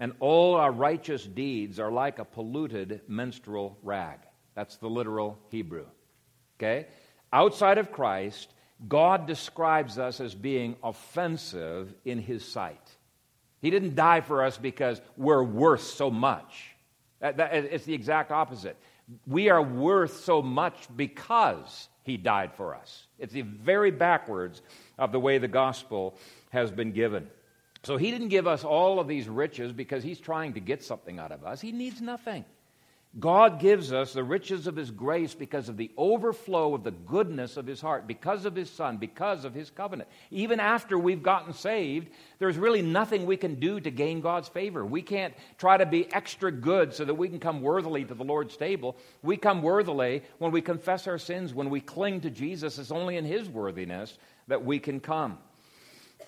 and 0.00 0.14
all 0.18 0.56
our 0.56 0.72
righteous 0.72 1.24
deeds 1.24 1.78
are 1.78 1.92
like 1.92 2.18
a 2.18 2.24
polluted 2.24 3.02
menstrual 3.06 3.78
rag. 3.84 4.18
That's 4.56 4.78
the 4.78 4.90
literal 4.90 5.38
Hebrew. 5.50 5.86
Okay? 6.58 6.88
Outside 7.32 7.78
of 7.78 7.92
Christ, 7.92 8.52
God 8.88 9.28
describes 9.28 9.96
us 9.96 10.20
as 10.20 10.34
being 10.34 10.74
offensive 10.82 11.94
in 12.04 12.18
His 12.18 12.44
sight. 12.44 12.95
He 13.60 13.70
didn't 13.70 13.94
die 13.94 14.20
for 14.20 14.44
us 14.44 14.58
because 14.58 15.00
we're 15.16 15.42
worth 15.42 15.82
so 15.82 16.10
much. 16.10 16.74
It's 17.20 17.84
the 17.84 17.94
exact 17.94 18.30
opposite. 18.30 18.76
We 19.26 19.48
are 19.48 19.62
worth 19.62 20.20
so 20.20 20.42
much 20.42 20.88
because 20.96 21.88
he 22.02 22.16
died 22.16 22.52
for 22.54 22.74
us. 22.74 23.06
It's 23.18 23.32
the 23.32 23.42
very 23.42 23.90
backwards 23.90 24.62
of 24.98 25.12
the 25.12 25.20
way 25.20 25.38
the 25.38 25.48
gospel 25.48 26.18
has 26.50 26.70
been 26.70 26.92
given. 26.92 27.28
So 27.82 27.96
he 27.96 28.10
didn't 28.10 28.28
give 28.28 28.46
us 28.46 28.64
all 28.64 28.98
of 29.00 29.08
these 29.08 29.28
riches 29.28 29.72
because 29.72 30.02
he's 30.02 30.18
trying 30.18 30.54
to 30.54 30.60
get 30.60 30.82
something 30.82 31.18
out 31.18 31.32
of 31.32 31.44
us. 31.44 31.60
He 31.60 31.72
needs 31.72 32.00
nothing. 32.00 32.44
God 33.18 33.60
gives 33.60 33.94
us 33.94 34.12
the 34.12 34.22
riches 34.22 34.66
of 34.66 34.76
His 34.76 34.90
grace 34.90 35.34
because 35.34 35.70
of 35.70 35.78
the 35.78 35.90
overflow 35.96 36.74
of 36.74 36.84
the 36.84 36.90
goodness 36.90 37.56
of 37.56 37.66
His 37.66 37.80
heart, 37.80 38.06
because 38.06 38.44
of 38.44 38.54
His 38.54 38.68
Son, 38.68 38.98
because 38.98 39.46
of 39.46 39.54
His 39.54 39.70
covenant. 39.70 40.10
Even 40.30 40.60
after 40.60 40.98
we've 40.98 41.22
gotten 41.22 41.54
saved, 41.54 42.10
there's 42.38 42.58
really 42.58 42.82
nothing 42.82 43.24
we 43.24 43.38
can 43.38 43.54
do 43.54 43.80
to 43.80 43.90
gain 43.90 44.20
God's 44.20 44.48
favor. 44.48 44.84
We 44.84 45.00
can't 45.00 45.32
try 45.56 45.78
to 45.78 45.86
be 45.86 46.12
extra 46.12 46.52
good 46.52 46.92
so 46.92 47.06
that 47.06 47.14
we 47.14 47.30
can 47.30 47.40
come 47.40 47.62
worthily 47.62 48.04
to 48.04 48.12
the 48.12 48.24
Lord's 48.24 48.56
table. 48.56 48.96
We 49.22 49.38
come 49.38 49.62
worthily 49.62 50.22
when 50.36 50.52
we 50.52 50.60
confess 50.60 51.06
our 51.06 51.18
sins, 51.18 51.54
when 51.54 51.70
we 51.70 51.80
cling 51.80 52.20
to 52.20 52.30
Jesus. 52.30 52.78
It's 52.78 52.90
only 52.90 53.16
in 53.16 53.24
His 53.24 53.48
worthiness 53.48 54.18
that 54.48 54.62
we 54.62 54.78
can 54.78 55.00
come. 55.00 55.38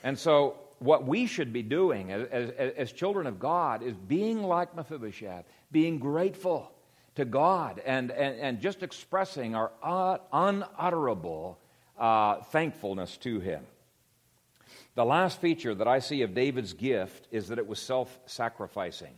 And 0.02 0.18
so, 0.18 0.56
what 0.78 1.06
we 1.06 1.26
should 1.26 1.52
be 1.52 1.62
doing 1.62 2.12
as, 2.12 2.28
as, 2.28 2.50
as 2.76 2.92
children 2.92 3.26
of 3.26 3.38
God 3.38 3.82
is 3.82 3.96
being 3.96 4.42
like 4.42 4.76
Mephibosheth, 4.76 5.44
being 5.70 5.98
grateful 5.98 6.72
to 7.18 7.24
God 7.24 7.82
and, 7.84 8.12
and, 8.12 8.38
and 8.38 8.60
just 8.60 8.84
expressing 8.84 9.56
our 9.56 9.72
unutterable 10.32 11.58
uh, 11.98 12.42
thankfulness 12.44 13.16
to 13.18 13.40
Him. 13.40 13.66
The 14.94 15.04
last 15.04 15.40
feature 15.40 15.74
that 15.74 15.88
I 15.88 15.98
see 15.98 16.22
of 16.22 16.32
David's 16.32 16.74
gift 16.74 17.26
is 17.32 17.48
that 17.48 17.58
it 17.58 17.66
was 17.66 17.80
self 17.80 18.16
sacrificing. 18.26 19.14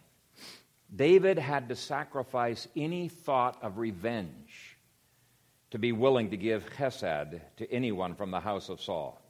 David 0.95 1.39
had 1.39 1.69
to 1.69 1.77
sacrifice 1.77 2.67
any 2.75 3.09
thought 3.09 3.63
of 3.63 3.77
revenge 3.77 4.79
to 5.71 5.79
be 5.79 5.93
willing 5.93 6.31
to 6.31 6.39
give 6.39 6.71
chesed 6.71 7.39
to 7.59 7.71
anyone 7.71 8.15
from 8.15 8.31
the 8.31 8.41
house 8.41 8.71
of 8.71 8.81
Saul. 8.81 9.21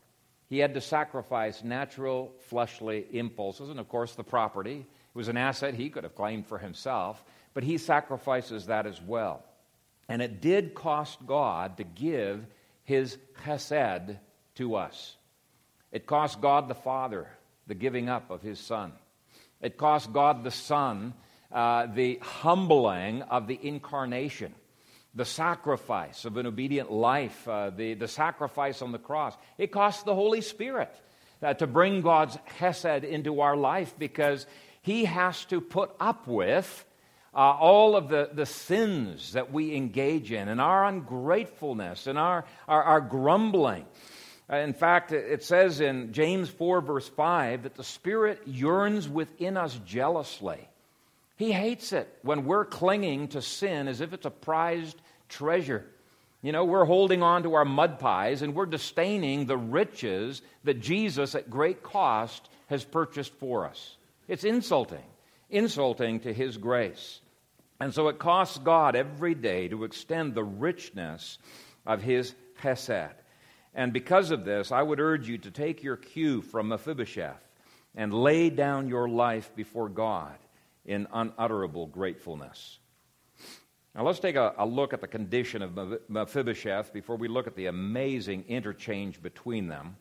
He 0.48 0.59
had 0.59 0.74
to 0.74 0.80
sacrifice 0.80 1.64
natural 1.64 2.33
fleshly 2.48 3.06
impulses 3.12 3.68
and, 3.68 3.80
of 3.80 3.88
course, 3.88 4.14
the 4.14 4.24
property. 4.24 4.87
It 4.87 5.18
was 5.18 5.28
an 5.28 5.37
asset 5.37 5.74
he 5.74 5.90
could 5.90 6.04
have 6.04 6.14
claimed 6.14 6.46
for 6.46 6.59
himself 6.59 7.24
but 7.54 7.64
he 7.64 7.78
sacrifices 7.78 8.66
that 8.66 8.86
as 8.86 9.00
well. 9.00 9.44
And 10.08 10.20
it 10.22 10.40
did 10.40 10.74
cost 10.74 11.18
God 11.26 11.76
to 11.76 11.84
give 11.84 12.44
his 12.84 13.18
chesed 13.44 14.18
to 14.56 14.74
us. 14.74 15.16
It 15.92 16.06
cost 16.06 16.40
God 16.40 16.68
the 16.68 16.74
Father 16.74 17.28
the 17.66 17.74
giving 17.74 18.08
up 18.08 18.30
of 18.30 18.42
his 18.42 18.58
Son. 18.58 18.92
It 19.60 19.76
cost 19.76 20.12
God 20.12 20.42
the 20.42 20.50
Son 20.50 21.14
uh, 21.52 21.86
the 21.86 22.18
humbling 22.22 23.22
of 23.22 23.46
the 23.46 23.58
incarnation, 23.60 24.54
the 25.14 25.24
sacrifice 25.24 26.24
of 26.24 26.36
an 26.36 26.46
obedient 26.46 26.92
life, 26.92 27.48
uh, 27.48 27.70
the, 27.70 27.94
the 27.94 28.08
sacrifice 28.08 28.82
on 28.82 28.92
the 28.92 28.98
cross. 28.98 29.36
It 29.58 29.72
cost 29.72 30.04
the 30.04 30.14
Holy 30.14 30.42
Spirit 30.42 30.94
uh, 31.42 31.54
to 31.54 31.66
bring 31.66 32.02
God's 32.02 32.36
chesed 32.58 33.04
into 33.04 33.40
our 33.40 33.56
life 33.56 33.94
because 33.98 34.46
he 34.82 35.06
has 35.06 35.44
to 35.46 35.60
put 35.60 35.90
up 35.98 36.28
with 36.28 36.84
uh, 37.34 37.38
all 37.38 37.96
of 37.96 38.08
the, 38.08 38.30
the 38.32 38.46
sins 38.46 39.32
that 39.32 39.52
we 39.52 39.74
engage 39.76 40.32
in 40.32 40.48
and 40.48 40.60
our 40.60 40.84
ungratefulness 40.86 42.06
and 42.06 42.18
our, 42.18 42.44
our, 42.66 42.82
our 42.82 43.00
grumbling. 43.00 43.84
Uh, 44.52 44.56
in 44.56 44.72
fact, 44.72 45.12
it 45.12 45.44
says 45.44 45.80
in 45.80 46.12
James 46.12 46.48
4, 46.48 46.80
verse 46.80 47.08
5, 47.08 47.62
that 47.62 47.76
the 47.76 47.84
Spirit 47.84 48.42
yearns 48.46 49.08
within 49.08 49.56
us 49.56 49.78
jealously. 49.86 50.68
He 51.36 51.52
hates 51.52 51.92
it 51.92 52.12
when 52.22 52.44
we're 52.44 52.64
clinging 52.64 53.28
to 53.28 53.42
sin 53.42 53.86
as 53.86 54.00
if 54.00 54.12
it's 54.12 54.26
a 54.26 54.30
prized 54.30 55.00
treasure. 55.28 55.86
You 56.42 56.52
know, 56.52 56.64
we're 56.64 56.84
holding 56.84 57.22
on 57.22 57.44
to 57.44 57.54
our 57.54 57.64
mud 57.64 57.98
pies 57.98 58.42
and 58.42 58.54
we're 58.54 58.66
disdaining 58.66 59.46
the 59.46 59.56
riches 59.56 60.42
that 60.64 60.80
Jesus, 60.80 61.34
at 61.34 61.48
great 61.48 61.82
cost, 61.82 62.48
has 62.66 62.82
purchased 62.82 63.32
for 63.34 63.66
us. 63.66 63.96
It's 64.26 64.44
insulting 64.44 65.04
insulting 65.50 66.20
to 66.20 66.32
his 66.32 66.56
grace. 66.56 67.20
And 67.80 67.94
so 67.94 68.08
it 68.08 68.18
costs 68.18 68.58
God 68.58 68.94
every 68.94 69.34
day 69.34 69.68
to 69.68 69.84
extend 69.84 70.34
the 70.34 70.44
richness 70.44 71.38
of 71.86 72.02
his 72.02 72.34
chesed. 72.62 73.14
And 73.74 73.92
because 73.92 74.30
of 74.30 74.44
this, 74.44 74.72
I 74.72 74.82
would 74.82 75.00
urge 75.00 75.28
you 75.28 75.38
to 75.38 75.50
take 75.50 75.82
your 75.82 75.96
cue 75.96 76.42
from 76.42 76.68
Mephibosheth 76.68 77.42
and 77.94 78.12
lay 78.12 78.50
down 78.50 78.88
your 78.88 79.08
life 79.08 79.54
before 79.54 79.88
God 79.88 80.36
in 80.84 81.06
unutterable 81.12 81.86
gratefulness. 81.86 82.78
Now, 83.94 84.04
let's 84.04 84.20
take 84.20 84.36
a, 84.36 84.54
a, 84.58 84.66
look 84.66 84.92
at 84.92 85.00
the 85.00 85.08
condition 85.08 85.62
of 85.62 86.00
Mephibosheth 86.08 86.92
before 86.92 87.16
we 87.16 87.26
look 87.26 87.46
at 87.46 87.56
the 87.56 87.66
amazing 87.66 88.44
interchange 88.46 89.20
between 89.20 89.68
them. 89.68 89.96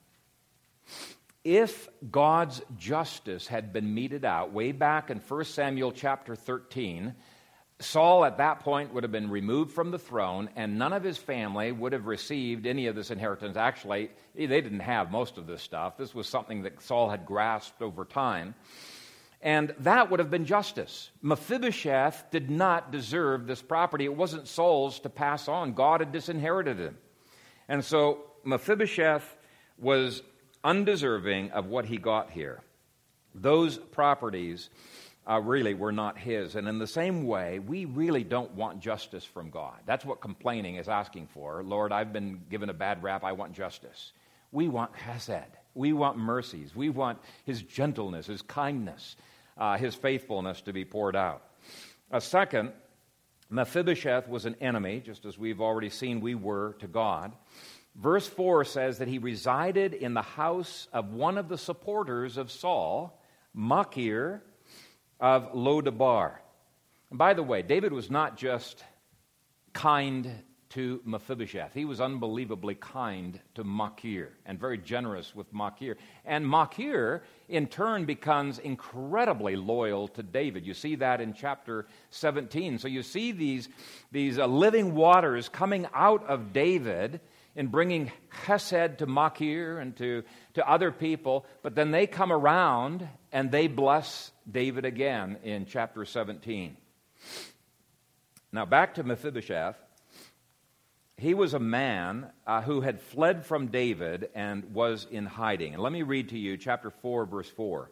If 1.43 1.88
God's 2.12 2.62
justice 2.78 3.47
had 3.47 3.71
been 3.71 3.93
meted 3.93 4.25
out 4.25 4.52
way 4.52 4.73
back 4.73 5.10
in 5.10 5.19
1 5.19 5.45
Samuel 5.45 5.93
chapter 5.93 6.36
13, 6.36 7.15
Saul 7.80 8.25
at 8.25 8.39
that 8.39 8.60
point 8.60 8.93
would 8.93 9.04
have 9.04 9.12
been 9.12 9.30
removed 9.30 9.71
from 9.71 9.91
the 9.91 9.99
throne, 9.99 10.49
and 10.58 10.78
none 10.78 10.91
of 10.91 11.02
his 11.02 11.17
family 11.17 11.71
would 11.71 11.93
have 11.93 12.08
received 12.08 12.65
any 12.65 12.88
of 12.88 12.95
this 12.95 13.10
inheritance. 13.10 13.56
Actually, 13.56 14.12
they 14.36 14.47
didn't 14.47 14.82
have 14.82 15.12
most 15.12 15.38
of 15.38 15.47
this 15.47 15.62
stuff. 15.62 15.97
This 15.97 16.13
was 16.13 16.28
something 16.28 16.63
that 16.63 16.82
Saul 16.82 17.10
had 17.10 17.25
grasped 17.25 17.82
over 17.82 18.04
time. 18.04 18.54
And 19.41 19.73
that 19.80 20.12
would 20.12 20.19
have 20.19 20.30
been 20.30 20.43
justice. 20.43 21.10
Mephibosheth 21.21 22.25
did 22.32 22.49
not 22.49 22.91
deserve 22.91 23.47
this 23.47 23.62
property. 23.62 24.04
It 24.04 24.13
wasn't 24.13 24.49
Saul's 24.49 24.99
to 24.99 25.10
pass 25.10 25.47
on, 25.47 25.71
God 25.71 26.02
had 26.02 26.12
disinherited 26.12 26.80
him. 26.80 26.97
And 27.69 27.86
so 27.86 28.25
Mephibosheth 28.43 29.38
was 29.78 30.21
undeserving 30.63 31.51
of 31.51 31.65
what 31.67 31.85
he 31.85 31.97
got 31.97 32.31
here. 32.31 32.61
Those 33.35 33.77
properties 33.77 34.69
uh, 35.29 35.39
really 35.39 35.73
were 35.73 35.91
not 35.91 36.17
his. 36.17 36.55
And 36.55 36.67
in 36.67 36.79
the 36.79 36.87
same 36.87 37.27
way, 37.27 37.59
we 37.59 37.85
really 37.85 38.23
don't 38.23 38.51
want 38.55 38.79
justice 38.79 39.23
from 39.23 39.49
God. 39.49 39.79
That's 39.85 40.03
what 40.03 40.21
complaining 40.21 40.75
is 40.75 40.89
asking 40.89 41.27
for. 41.27 41.63
Lord, 41.63 41.91
I've 41.91 42.11
been 42.11 42.41
given 42.49 42.69
a 42.69 42.73
bad 42.73 43.03
rap. 43.03 43.23
I 43.23 43.33
want 43.33 43.53
justice. 43.53 44.11
We 44.51 44.67
want 44.67 44.91
chesed. 44.93 45.45
We 45.75 45.93
want 45.93 46.17
mercies. 46.17 46.75
We 46.75 46.89
want 46.89 47.19
his 47.45 47.61
gentleness, 47.61 48.25
his 48.25 48.41
kindness, 48.41 49.15
uh, 49.57 49.77
his 49.77 49.93
faithfulness 49.93 50.61
to 50.61 50.73
be 50.73 50.83
poured 50.83 51.15
out. 51.15 51.43
A 52.11 52.19
second, 52.19 52.71
Mephibosheth 53.51 54.27
was 54.27 54.45
an 54.45 54.55
enemy, 54.61 55.01
just 55.05 55.25
as 55.25 55.37
we've 55.37 55.61
already 55.61 55.89
seen 55.89 56.21
we 56.21 56.33
were 56.33 56.75
to 56.79 56.87
God. 56.87 57.33
Verse 57.99 58.27
4 58.27 58.63
says 58.63 58.99
that 58.99 59.09
he 59.09 59.17
resided 59.17 59.93
in 59.93 60.13
the 60.13 60.21
house 60.21 60.88
of 60.93 61.12
one 61.12 61.38
of 61.38 61.49
the 61.49 61.57
supporters 61.57 62.38
of 62.38 62.49
Saul, 62.49 63.21
Machir, 63.53 64.41
of 65.19 65.49
Lo-debar. 65.53 66.41
And 67.09 67.19
by 67.19 67.33
the 67.33 67.43
way, 67.43 67.62
David 67.62 67.91
was 67.91 68.09
not 68.09 68.38
just 68.38 68.85
kind 69.73 70.31
to 70.69 71.01
Mephibosheth. 71.03 71.73
He 71.73 71.83
was 71.83 71.99
unbelievably 71.99 72.75
kind 72.75 73.38
to 73.55 73.65
Machir 73.65 74.33
and 74.45 74.57
very 74.57 74.77
generous 74.77 75.35
with 75.35 75.51
Machir. 75.51 75.97
And 76.23 76.47
Machir, 76.47 77.23
in 77.49 77.67
turn, 77.67 78.05
becomes 78.05 78.59
incredibly 78.59 79.55
loyal 79.55 80.07
to 80.09 80.23
David. 80.23 80.65
You 80.65 80.75
see 80.75 80.95
that 80.95 81.19
in 81.19 81.33
chapter 81.33 81.88
17. 82.12 82.77
So 82.77 82.88
you 82.88 83.03
see 83.03 83.31
these, 83.31 83.67
these 84.12 84.38
uh, 84.38 84.45
living 84.45 84.95
waters 84.95 85.49
coming 85.49 85.88
out 85.93 86.25
of 86.29 86.53
David 86.53 87.19
in 87.59 87.67
bringing 87.67 88.09
chesed 88.45 88.99
to 88.99 89.05
Machir 89.05 89.79
and 89.79 89.93
to, 89.97 90.23
to 90.53 90.65
other 90.65 90.93
people, 90.93 91.45
but 91.61 91.75
then 91.75 91.91
they 91.91 92.07
come 92.07 92.31
around 92.31 93.05
and 93.33 93.51
they 93.51 93.67
bless 93.67 94.31
David 94.49 94.85
again 94.85 95.37
in 95.43 95.65
chapter 95.65 96.05
17. 96.05 96.77
Now, 98.53 98.63
back 98.63 98.93
to 98.93 99.03
Mephibosheth. 99.03 99.75
He 101.17 101.33
was 101.33 101.53
a 101.53 101.59
man 101.59 102.31
uh, 102.47 102.61
who 102.61 102.79
had 102.79 103.01
fled 103.01 103.45
from 103.45 103.67
David 103.67 104.29
and 104.33 104.73
was 104.73 105.05
in 105.11 105.25
hiding. 105.25 105.73
And 105.73 105.83
let 105.83 105.91
me 105.91 106.03
read 106.03 106.29
to 106.29 106.37
you 106.37 106.55
chapter 106.55 106.89
4, 106.89 107.25
verse 107.25 107.49
4. 107.49 107.91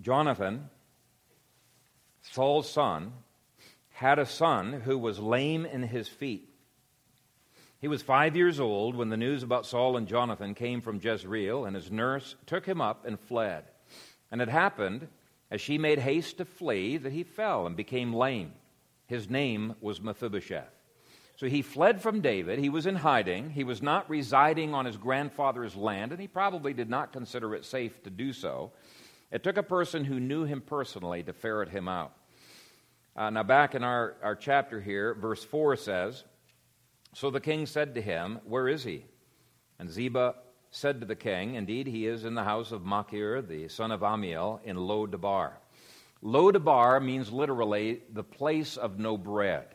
Jonathan, 0.00 0.70
Saul's 2.32 2.70
son, 2.70 3.12
had 3.90 4.18
a 4.18 4.26
son 4.26 4.72
who 4.72 4.96
was 4.98 5.18
lame 5.18 5.66
in 5.66 5.82
his 5.82 6.08
feet. 6.08 6.48
He 7.80 7.88
was 7.88 8.02
five 8.02 8.36
years 8.36 8.58
old 8.58 8.96
when 8.96 9.08
the 9.08 9.16
news 9.16 9.42
about 9.42 9.66
Saul 9.66 9.96
and 9.96 10.08
Jonathan 10.08 10.54
came 10.54 10.80
from 10.80 11.00
Jezreel, 11.00 11.64
and 11.64 11.76
his 11.76 11.90
nurse 11.90 12.34
took 12.46 12.66
him 12.66 12.80
up 12.80 13.06
and 13.06 13.18
fled. 13.18 13.64
And 14.30 14.40
it 14.40 14.48
happened, 14.48 15.08
as 15.50 15.60
she 15.60 15.78
made 15.78 15.98
haste 15.98 16.38
to 16.38 16.44
flee, 16.44 16.96
that 16.96 17.12
he 17.12 17.22
fell 17.22 17.66
and 17.66 17.76
became 17.76 18.12
lame. 18.12 18.52
His 19.06 19.30
name 19.30 19.74
was 19.80 20.00
Mephibosheth. 20.00 20.74
So 21.36 21.46
he 21.46 21.62
fled 21.62 22.02
from 22.02 22.20
David. 22.20 22.58
He 22.58 22.68
was 22.68 22.86
in 22.86 22.96
hiding. 22.96 23.50
He 23.50 23.62
was 23.62 23.80
not 23.80 24.10
residing 24.10 24.74
on 24.74 24.84
his 24.86 24.96
grandfather's 24.96 25.76
land, 25.76 26.10
and 26.10 26.20
he 26.20 26.26
probably 26.26 26.74
did 26.74 26.90
not 26.90 27.12
consider 27.12 27.54
it 27.54 27.64
safe 27.64 28.02
to 28.02 28.10
do 28.10 28.32
so. 28.32 28.72
It 29.30 29.42
took 29.42 29.56
a 29.56 29.62
person 29.62 30.04
who 30.04 30.20
knew 30.20 30.44
him 30.44 30.60
personally 30.60 31.22
to 31.22 31.32
ferret 31.32 31.68
him 31.68 31.88
out. 31.88 32.12
Uh, 33.14 33.30
now, 33.30 33.42
back 33.42 33.74
in 33.74 33.82
our, 33.82 34.16
our 34.22 34.36
chapter 34.36 34.80
here, 34.80 35.14
verse 35.14 35.44
4 35.44 35.76
says 35.76 36.24
So 37.14 37.30
the 37.30 37.40
king 37.40 37.66
said 37.66 37.94
to 37.94 38.00
him, 38.00 38.40
Where 38.44 38.68
is 38.68 38.84
he? 38.84 39.04
And 39.78 39.90
Ziba 39.90 40.36
said 40.70 41.00
to 41.00 41.06
the 41.06 41.16
king, 41.16 41.54
Indeed, 41.54 41.86
he 41.86 42.06
is 42.06 42.24
in 42.24 42.34
the 42.34 42.44
house 42.44 42.72
of 42.72 42.84
Machir, 42.84 43.42
the 43.42 43.68
son 43.68 43.90
of 43.90 44.00
Ammiel, 44.00 44.60
in 44.64 44.76
Lo-debar. 44.76 45.58
Lo-debar 46.22 47.00
means 47.00 47.30
literally 47.30 48.02
the 48.12 48.24
place 48.24 48.76
of 48.76 48.98
no 48.98 49.16
bread. 49.16 49.66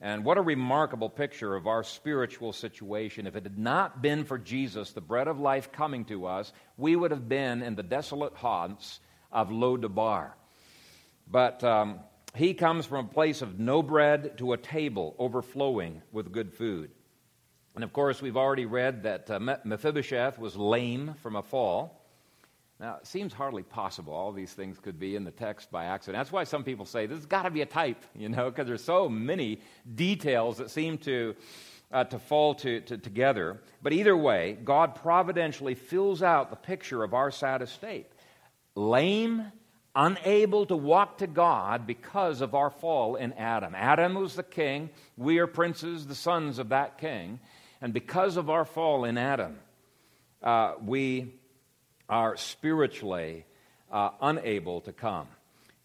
And 0.00 0.24
what 0.24 0.38
a 0.38 0.42
remarkable 0.42 1.10
picture 1.10 1.56
of 1.56 1.66
our 1.66 1.82
spiritual 1.82 2.52
situation. 2.52 3.26
If 3.26 3.34
it 3.34 3.42
had 3.42 3.58
not 3.58 4.00
been 4.00 4.24
for 4.24 4.38
Jesus, 4.38 4.92
the 4.92 5.00
bread 5.00 5.26
of 5.26 5.40
life, 5.40 5.72
coming 5.72 6.04
to 6.04 6.26
us, 6.26 6.52
we 6.76 6.94
would 6.94 7.10
have 7.10 7.28
been 7.28 7.62
in 7.62 7.74
the 7.74 7.82
desolate 7.82 8.34
haunts 8.34 9.00
of 9.32 9.50
Lo-debar. 9.50 10.36
But 11.26 11.64
um, 11.64 12.00
he 12.34 12.54
comes 12.54 12.86
from 12.86 13.06
a 13.06 13.08
place 13.08 13.42
of 13.42 13.58
no 13.58 13.82
bread 13.82 14.38
to 14.38 14.52
a 14.52 14.56
table 14.56 15.16
overflowing 15.18 16.02
with 16.12 16.32
good 16.32 16.54
food. 16.54 16.92
And 17.74 17.82
of 17.82 17.92
course, 17.92 18.22
we've 18.22 18.36
already 18.36 18.66
read 18.66 19.02
that 19.02 19.30
uh, 19.30 19.40
Mephibosheth 19.64 20.38
was 20.38 20.56
lame 20.56 21.14
from 21.22 21.36
a 21.36 21.42
fall. 21.42 21.97
Now, 22.80 22.98
it 23.00 23.06
seems 23.08 23.32
hardly 23.32 23.64
possible 23.64 24.12
all 24.12 24.30
these 24.30 24.52
things 24.52 24.78
could 24.78 25.00
be 25.00 25.16
in 25.16 25.24
the 25.24 25.32
text 25.32 25.70
by 25.70 25.86
accident. 25.86 26.20
That's 26.20 26.30
why 26.30 26.44
some 26.44 26.62
people 26.62 26.84
say 26.84 27.06
this 27.06 27.18
has 27.18 27.26
got 27.26 27.42
to 27.42 27.50
be 27.50 27.62
a 27.62 27.66
type, 27.66 28.04
you 28.14 28.28
know, 28.28 28.50
because 28.50 28.68
there's 28.68 28.84
so 28.84 29.08
many 29.08 29.60
details 29.94 30.58
that 30.58 30.70
seem 30.70 30.98
to, 30.98 31.34
uh, 31.90 32.04
to 32.04 32.18
fall 32.18 32.54
to, 32.56 32.80
to, 32.82 32.96
together. 32.96 33.60
But 33.82 33.92
either 33.92 34.16
way, 34.16 34.58
God 34.64 34.94
providentially 34.94 35.74
fills 35.74 36.22
out 36.22 36.50
the 36.50 36.56
picture 36.56 37.02
of 37.02 37.14
our 37.14 37.32
sad 37.32 37.62
estate. 37.62 38.06
Lame 38.76 39.50
unable 39.98 40.64
to 40.64 40.76
walk 40.76 41.18
to 41.18 41.26
God 41.26 41.84
because 41.84 42.40
of 42.40 42.54
our 42.54 42.70
fall 42.70 43.16
in 43.16 43.32
Adam. 43.32 43.74
Adam 43.74 44.14
was 44.14 44.36
the 44.36 44.44
king. 44.44 44.90
We 45.16 45.38
are 45.38 45.48
princes, 45.48 46.06
the 46.06 46.14
sons 46.14 46.60
of 46.60 46.68
that 46.68 46.98
king. 46.98 47.40
And 47.80 47.92
because 47.92 48.36
of 48.36 48.48
our 48.48 48.64
fall 48.64 49.04
in 49.04 49.18
Adam, 49.18 49.58
uh, 50.40 50.74
we 50.80 51.34
are 52.08 52.36
spiritually 52.36 53.44
uh, 53.90 54.10
unable 54.20 54.80
to 54.82 54.92
come. 54.92 55.28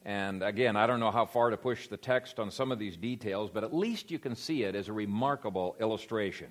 And 0.05 0.43
again, 0.43 0.75
I 0.75 0.85
don't 0.85 0.99
know 0.99 1.11
how 1.11 1.25
far 1.25 1.49
to 1.49 1.57
push 1.57 1.87
the 1.87 1.97
text 1.97 2.39
on 2.39 2.51
some 2.51 2.71
of 2.71 2.79
these 2.79 2.97
details, 2.97 3.49
but 3.53 3.63
at 3.63 3.73
least 3.73 4.11
you 4.11 4.19
can 4.19 4.35
see 4.35 4.63
it 4.63 4.75
as 4.75 4.89
a 4.89 4.93
remarkable 4.93 5.75
illustration. 5.79 6.47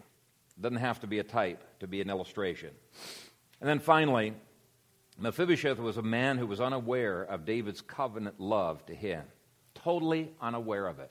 It 0.57 0.63
doesn't 0.63 0.79
have 0.79 1.01
to 1.01 1.07
be 1.07 1.19
a 1.19 1.25
type 1.25 1.63
to 1.81 1.87
be 1.87 2.01
an 2.01 2.09
illustration. 2.09 2.71
And 3.61 3.69
then 3.69 3.79
finally, 3.79 4.35
Mephibosheth 5.19 5.79
was 5.79 5.99
a 5.99 6.03
man 6.03 6.39
who 6.39 6.47
was 6.47 6.61
unaware 6.61 7.23
of 7.23 7.45
David's 7.45 7.83
covenant 7.83 8.41
love 8.41 8.85
to 8.87 8.95
him, 8.95 9.23
totally 9.75 10.31
unaware 10.41 10.87
of 10.87 10.99
it. 10.99 11.11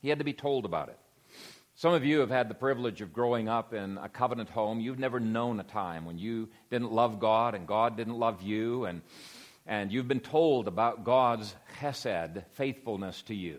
He 0.00 0.08
had 0.08 0.18
to 0.18 0.24
be 0.24 0.32
told 0.32 0.64
about 0.64 0.88
it. 0.88 0.98
Some 1.76 1.92
of 1.92 2.04
you 2.04 2.20
have 2.20 2.30
had 2.30 2.48
the 2.48 2.54
privilege 2.54 3.00
of 3.00 3.12
growing 3.12 3.48
up 3.48 3.74
in 3.74 3.98
a 3.98 4.08
covenant 4.08 4.48
home. 4.48 4.78
You've 4.78 5.00
never 5.00 5.18
known 5.18 5.58
a 5.58 5.64
time 5.64 6.04
when 6.04 6.18
you 6.18 6.48
didn't 6.70 6.92
love 6.92 7.18
God 7.18 7.56
and 7.56 7.66
God 7.66 7.96
didn't 7.96 8.16
love 8.16 8.42
you, 8.42 8.84
and, 8.84 9.02
and 9.66 9.90
you've 9.90 10.06
been 10.06 10.20
told 10.20 10.68
about 10.68 11.02
God's 11.02 11.52
chesed, 11.80 12.44
faithfulness 12.52 13.22
to 13.22 13.34
you. 13.34 13.58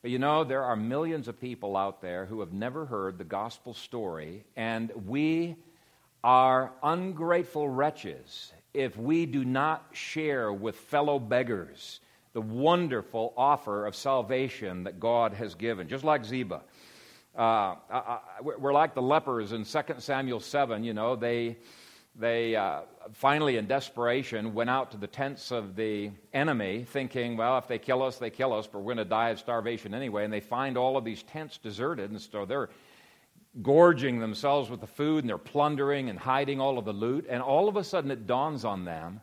But 0.00 0.12
you 0.12 0.18
know, 0.18 0.44
there 0.44 0.64
are 0.64 0.76
millions 0.76 1.28
of 1.28 1.38
people 1.38 1.76
out 1.76 2.00
there 2.00 2.24
who 2.24 2.40
have 2.40 2.54
never 2.54 2.86
heard 2.86 3.18
the 3.18 3.24
gospel 3.24 3.74
story, 3.74 4.46
and 4.56 4.90
we 5.06 5.56
are 6.24 6.72
ungrateful 6.82 7.68
wretches 7.68 8.50
if 8.72 8.96
we 8.96 9.26
do 9.26 9.44
not 9.44 9.84
share 9.92 10.50
with 10.50 10.74
fellow 10.74 11.18
beggars 11.18 12.00
the 12.32 12.40
wonderful 12.40 13.34
offer 13.36 13.84
of 13.84 13.94
salvation 13.94 14.84
that 14.84 15.00
God 15.00 15.34
has 15.34 15.54
given. 15.54 15.88
Just 15.88 16.04
like 16.04 16.24
Ziba. 16.24 16.62
Uh, 17.36 17.76
I, 17.90 17.96
I, 17.96 18.20
we're 18.40 18.72
like 18.72 18.94
the 18.94 19.02
lepers 19.02 19.52
in 19.52 19.64
2 19.64 19.80
Samuel 19.98 20.40
7. 20.40 20.84
You 20.84 20.94
know, 20.94 21.16
they, 21.16 21.58
they 22.14 22.56
uh, 22.56 22.80
finally, 23.12 23.56
in 23.56 23.66
desperation, 23.66 24.54
went 24.54 24.70
out 24.70 24.92
to 24.92 24.96
the 24.96 25.06
tents 25.06 25.50
of 25.50 25.76
the 25.76 26.10
enemy, 26.32 26.86
thinking, 26.88 27.36
well, 27.36 27.58
if 27.58 27.68
they 27.68 27.78
kill 27.78 28.02
us, 28.02 28.18
they 28.18 28.30
kill 28.30 28.52
us, 28.52 28.66
but 28.66 28.78
we're 28.78 28.94
going 28.94 29.04
to 29.04 29.10
die 29.10 29.30
of 29.30 29.38
starvation 29.38 29.92
anyway. 29.92 30.24
And 30.24 30.32
they 30.32 30.40
find 30.40 30.78
all 30.78 30.96
of 30.96 31.04
these 31.04 31.22
tents 31.24 31.58
deserted, 31.58 32.10
and 32.10 32.20
so 32.20 32.44
they're 32.44 32.70
gorging 33.60 34.18
themselves 34.18 34.70
with 34.70 34.80
the 34.80 34.86
food, 34.86 35.24
and 35.24 35.28
they're 35.28 35.38
plundering 35.38 36.08
and 36.08 36.18
hiding 36.18 36.60
all 36.60 36.78
of 36.78 36.84
the 36.84 36.92
loot. 36.92 37.26
And 37.28 37.42
all 37.42 37.68
of 37.68 37.76
a 37.76 37.84
sudden, 37.84 38.10
it 38.10 38.26
dawns 38.26 38.64
on 38.64 38.84
them 38.84 39.20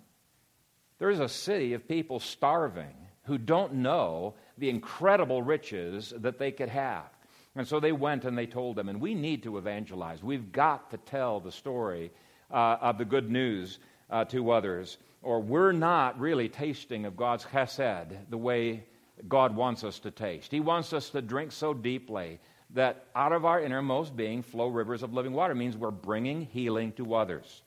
there's 1.03 1.19
a 1.19 1.27
city 1.27 1.73
of 1.73 1.85
people 1.85 2.21
starving 2.21 2.95
who 3.23 3.37
don't 3.37 3.73
know 3.73 4.35
the 4.57 4.69
incredible 4.69 5.41
riches 5.41 6.13
that 6.17 6.39
they 6.39 6.49
could 6.49 6.69
have. 6.69 7.09
And 7.55 7.67
so 7.67 7.79
they 7.79 7.91
went 7.91 8.25
and 8.25 8.37
they 8.37 8.47
told 8.47 8.75
them, 8.75 8.89
and 8.89 8.99
we 8.99 9.13
need 9.13 9.43
to 9.43 9.57
evangelize. 9.57 10.23
We've 10.23 10.51
got 10.51 10.89
to 10.91 10.97
tell 10.97 11.39
the 11.39 11.51
story 11.51 12.11
uh, 12.51 12.77
of 12.81 12.97
the 12.97 13.05
good 13.05 13.29
news 13.29 13.79
uh, 14.09 14.25
to 14.25 14.51
others, 14.51 14.97
or 15.21 15.39
we're 15.39 15.71
not 15.71 16.19
really 16.19 16.49
tasting 16.49 17.05
of 17.05 17.15
God's 17.15 17.45
chesed 17.45 18.29
the 18.29 18.37
way 18.37 18.85
God 19.27 19.55
wants 19.55 19.83
us 19.83 19.99
to 19.99 20.11
taste. 20.11 20.51
He 20.51 20.59
wants 20.59 20.93
us 20.93 21.09
to 21.11 21.21
drink 21.21 21.51
so 21.51 21.73
deeply 21.73 22.39
that 22.71 23.05
out 23.15 23.31
of 23.31 23.45
our 23.45 23.61
innermost 23.61 24.15
being 24.15 24.41
flow 24.41 24.67
rivers 24.67 25.03
of 25.03 25.13
living 25.13 25.33
water. 25.33 25.53
It 25.53 25.57
means 25.57 25.77
we're 25.77 25.91
bringing 25.91 26.41
healing 26.41 26.91
to 26.93 27.13
others. 27.13 27.61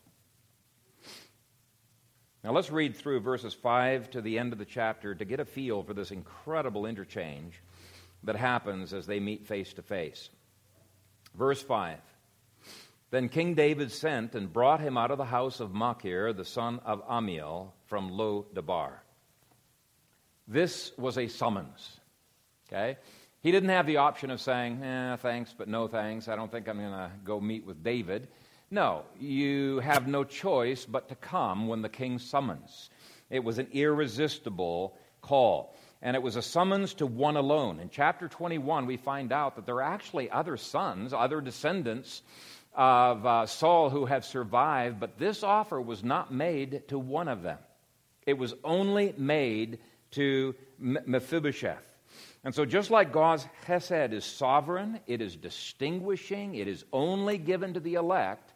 Now 2.43 2.53
let's 2.53 2.71
read 2.71 2.97
through 2.97 3.21
verses 3.21 3.55
5 3.55 4.11
to 4.11 4.21
the 4.21 4.39
end 4.39 4.53
of 4.53 4.59
the 4.59 4.65
chapter 4.65 5.15
to 5.15 5.25
get 5.25 5.41
a 5.41 5.45
feel 5.45 5.83
for 5.83 5.95
this 5.95 6.11
incredible 6.11 6.87
interchange 6.87 7.61
that 8.27 8.37
happens 8.37 8.93
as 8.93 9.07
they 9.07 9.21
meet 9.21 9.47
face 9.47 9.73
to 9.75 9.83
face. 9.83 10.29
Verse 11.35 11.63
5 11.63 11.99
Then 13.11 13.29
King 13.29 13.55
David 13.55 13.91
sent 13.91 14.35
and 14.35 14.53
brought 14.53 14.81
him 14.81 14.99
out 14.99 15.11
of 15.11 15.19
the 15.19 15.25
house 15.25 15.61
of 15.61 15.73
Machir, 15.73 16.33
the 16.33 16.45
son 16.45 16.81
of 16.85 17.07
Ammiel, 17.09 17.73
from 17.87 18.11
Lo 18.11 18.47
Debar. 18.55 19.03
This 20.47 20.93
was 20.99 21.19
a 21.19 21.29
summons. 21.29 22.01
Okay? 22.69 22.99
He 23.41 23.53
didn't 23.53 23.69
have 23.69 23.87
the 23.87 23.99
option 23.99 24.31
of 24.31 24.41
saying, 24.41 24.83
eh, 24.83 25.17
thanks, 25.17 25.55
but 25.57 25.69
no 25.69 25.87
thanks. 25.87 26.29
I 26.29 26.37
don't 26.37 26.51
think 26.51 26.69
I'm 26.69 26.79
going 26.79 26.91
to 26.91 27.11
go 27.25 27.41
meet 27.41 27.65
with 27.65 27.83
David. 27.83 28.29
No, 28.71 29.05
you 29.21 29.79
have 29.79 30.09
no 30.09 30.25
choice 30.25 30.85
but 30.85 31.09
to 31.11 31.15
come 31.15 31.69
when 31.69 31.83
the 31.83 31.89
king 31.89 32.19
summons. 32.19 32.91
It 33.31 33.45
was 33.45 33.59
an 33.59 33.69
irresistible 33.73 34.97
call 35.21 35.77
and 36.03 36.15
it 36.15 36.23
was 36.23 36.37
a 36.37 36.43
summons 36.43 36.95
to 36.95 37.07
one 37.07 37.37
alone. 37.37 37.81
In 37.81 37.91
chapter 37.91 38.29
21, 38.29 38.87
we 38.87 38.97
find 38.97 39.33
out 39.33 39.57
that 39.57 39.67
there 39.67 39.77
are 39.77 39.83
actually 39.83 40.31
other 40.31 40.57
sons, 40.57 41.13
other 41.13 41.41
descendants 41.41 42.23
of 42.75 43.25
uh, 43.25 43.47
Saul 43.47 43.91
who 43.91 44.05
have 44.05 44.25
survived, 44.25 45.01
but 45.01 45.19
this 45.19 45.43
offer 45.43 45.81
was 45.81 46.05
not 46.05 46.33
made 46.33 46.89
to 46.89 46.99
one 46.99 47.29
of 47.29 47.43
them. 47.43 47.59
It 48.27 48.37
was 48.37 48.55
only 48.63 49.15
made 49.17 49.79
to 50.13 50.55
Mephibosheth. 50.79 51.97
And 52.45 52.55
so, 52.55 52.65
just 52.65 52.91
like 52.91 53.13
God's 53.13 53.47
Chesed 53.67 54.13
is 54.13 54.25
sovereign, 54.25 55.01
it 55.07 55.21
is 55.21 55.35
distinguishing, 55.35 56.55
it 56.55 56.69
is 56.69 56.85
only 56.93 57.39
given 57.39 57.75
to 57.75 57.81
the 57.81 57.95
elect, 57.95 58.53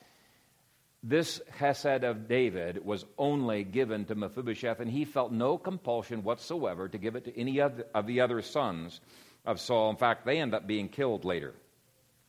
this 1.02 1.40
Chesed 1.58 2.02
of 2.02 2.28
David 2.28 2.84
was 2.84 3.06
only 3.16 3.64
given 3.64 4.04
to 4.06 4.14
Mephibosheth, 4.14 4.80
and 4.80 4.90
he 4.90 5.04
felt 5.04 5.32
no 5.32 5.56
compulsion 5.56 6.22
whatsoever 6.22 6.88
to 6.88 6.98
give 6.98 7.16
it 7.16 7.24
to 7.24 7.38
any 7.38 7.60
of 7.60 8.06
the 8.06 8.20
other 8.20 8.42
sons 8.42 9.00
of 9.46 9.60
Saul. 9.60 9.90
In 9.90 9.96
fact, 9.96 10.26
they 10.26 10.38
end 10.38 10.54
up 10.54 10.66
being 10.66 10.88
killed 10.88 11.24
later. 11.24 11.54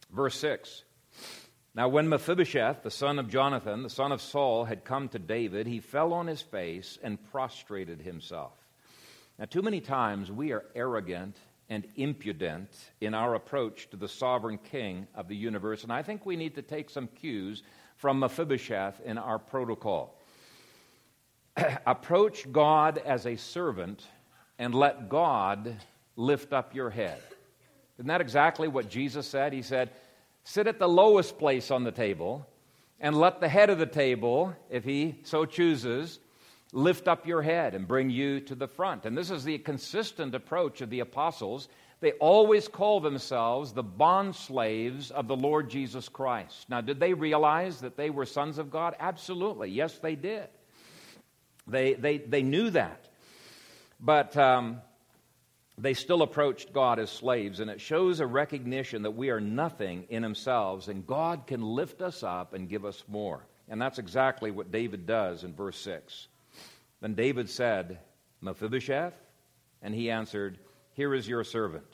Verse 0.10 0.38
6 0.40 0.84
Now, 1.76 1.90
when 1.90 2.08
Mephibosheth, 2.08 2.82
the 2.84 2.92
son 2.92 3.20
of 3.20 3.30
Jonathan, 3.30 3.84
the 3.84 3.90
son 3.90 4.14
of 4.14 4.22
Saul, 4.22 4.64
had 4.64 4.86
come 4.86 5.10
to 5.10 5.20
David, 5.20 5.68
he 5.68 5.82
fell 5.82 6.14
on 6.14 6.28
his 6.28 6.42
face 6.42 6.98
and 7.04 7.22
prostrated 7.32 8.02
himself. 8.02 8.54
Now, 9.38 9.46
too 9.46 9.62
many 9.62 9.82
times 9.82 10.32
we 10.32 10.54
are 10.54 10.66
arrogant 10.76 11.36
and 11.70 11.88
impudent 11.96 12.70
in 13.00 13.14
our 13.14 13.36
approach 13.36 13.90
to 13.90 13.98
the 13.98 14.08
sovereign 14.08 14.58
king 14.58 15.08
of 15.16 15.28
the 15.28 15.36
universe, 15.36 15.84
and 15.84 15.92
I 15.92 16.04
think 16.04 16.26
we 16.26 16.36
need 16.36 16.56
to 16.56 16.62
take 16.62 16.90
some 16.90 17.08
cues 17.08 17.64
from 18.02 18.18
Mephibosheth 18.20 19.00
in 19.06 19.20
our 19.20 19.38
protocol. 19.38 20.20
Approach 21.86 22.52
God 22.52 22.98
as 22.98 23.28
a 23.28 23.36
servant 23.36 24.04
and 24.58 24.74
let 24.74 25.08
God 25.08 25.78
lift 26.16 26.52
up 26.52 26.74
your 26.74 26.90
head. 26.90 27.20
Isn't 27.98 28.08
that 28.08 28.20
exactly 28.20 28.68
what 28.68 28.90
Jesus 28.90 29.28
said? 29.28 29.54
He 29.54 29.62
said, 29.62 29.92
Sit 30.44 30.66
at 30.66 30.80
the 30.80 30.90
lowest 30.90 31.38
place 31.38 31.70
on 31.70 31.84
the 31.84 31.92
table 31.92 32.48
and 33.00 33.16
let 33.16 33.40
the 33.40 33.48
head 33.48 33.70
of 33.70 33.78
the 33.78 33.86
table, 33.86 34.56
if 34.72 34.84
he 34.84 35.20
so 35.22 35.46
chooses, 35.46 36.20
lift 36.74 37.08
up 37.08 37.28
your 37.28 37.44
head 37.44 37.76
and 37.76 37.88
bring 37.88 38.10
you 38.10 38.40
to 38.40 38.56
the 38.56 38.68
front. 38.68 39.06
And 39.06 39.16
this 39.16 39.30
is 39.30 39.44
the 39.44 39.60
consistent 39.60 40.34
approach 40.34 40.82
of 40.82 40.90
the 40.90 41.02
apostles 41.02 41.68
they 42.02 42.14
always 42.14 42.68
call 42.68 43.00
themselves 43.00 43.74
the 43.74 43.84
bond 43.84 44.36
slaves 44.36 45.12
of 45.12 45.28
the 45.28 45.36
Lord 45.36 45.70
Jesus 45.70 46.10
Christ. 46.10 46.68
Now, 46.68 46.82
did 46.82 47.00
they 47.00 47.14
realize 47.14 47.82
that 47.82 47.96
they 47.96 48.10
were 48.10 48.26
sons 48.26 48.58
of 48.58 48.72
God? 48.72 48.96
Absolutely. 49.00 49.70
Yes, 49.70 50.00
they 50.00 50.16
did. 50.16 50.48
They, 51.68 51.94
they, 51.94 52.18
they 52.18 52.42
knew 52.42 52.72
that. 52.72 53.08
But 54.00 54.36
um, 54.36 54.82
they 55.78 55.94
still 55.94 56.24
approached 56.24 56.74
God 56.74 56.98
as 56.98 57.12
slaves, 57.12 57.60
and 57.60 57.70
it 57.70 57.80
shows 57.80 58.20
a 58.20 58.26
recognition 58.26 59.04
that 59.04 59.12
we 59.12 59.30
are 59.30 59.40
nothing 59.40 60.06
in 60.10 60.24
themselves, 60.24 60.88
and 60.88 61.06
God 61.06 61.46
can 61.46 61.62
lift 61.62 62.02
us 62.02 62.24
up 62.24 62.56
and 62.56 62.68
give 62.68 62.84
us 62.84 63.04
more. 63.08 63.46
And 63.70 63.80
that's 63.80 64.00
exactly 64.00 64.50
what 64.50 64.72
David 64.72 65.06
does 65.06 65.44
in 65.44 65.54
verse 65.54 65.80
6. 65.80 66.28
Then 67.00 67.14
David 67.14 67.48
said, 67.48 68.00
Mephibosheth? 68.42 69.14
And 69.84 69.94
he 69.94 70.10
answered, 70.10 70.58
here 70.94 71.14
is 71.14 71.28
your 71.28 71.44
servant. 71.44 71.86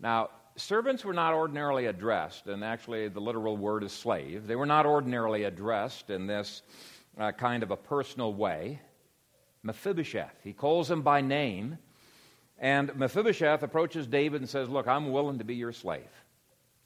Now, 0.00 0.30
servants 0.56 1.04
were 1.04 1.12
not 1.12 1.34
ordinarily 1.34 1.86
addressed, 1.86 2.46
and 2.46 2.64
actually 2.64 3.08
the 3.08 3.20
literal 3.20 3.56
word 3.56 3.82
is 3.82 3.92
slave. 3.92 4.46
They 4.46 4.56
were 4.56 4.66
not 4.66 4.86
ordinarily 4.86 5.44
addressed 5.44 6.10
in 6.10 6.26
this 6.26 6.62
uh, 7.18 7.32
kind 7.32 7.62
of 7.62 7.70
a 7.70 7.76
personal 7.76 8.32
way. 8.32 8.80
Mephibosheth, 9.62 10.40
he 10.42 10.52
calls 10.52 10.90
him 10.90 11.02
by 11.02 11.20
name, 11.20 11.78
and 12.58 12.94
Mephibosheth 12.96 13.62
approaches 13.62 14.06
David 14.06 14.40
and 14.40 14.48
says, 14.48 14.68
Look, 14.68 14.88
I'm 14.88 15.12
willing 15.12 15.38
to 15.38 15.44
be 15.44 15.56
your 15.56 15.72
slave, 15.72 16.08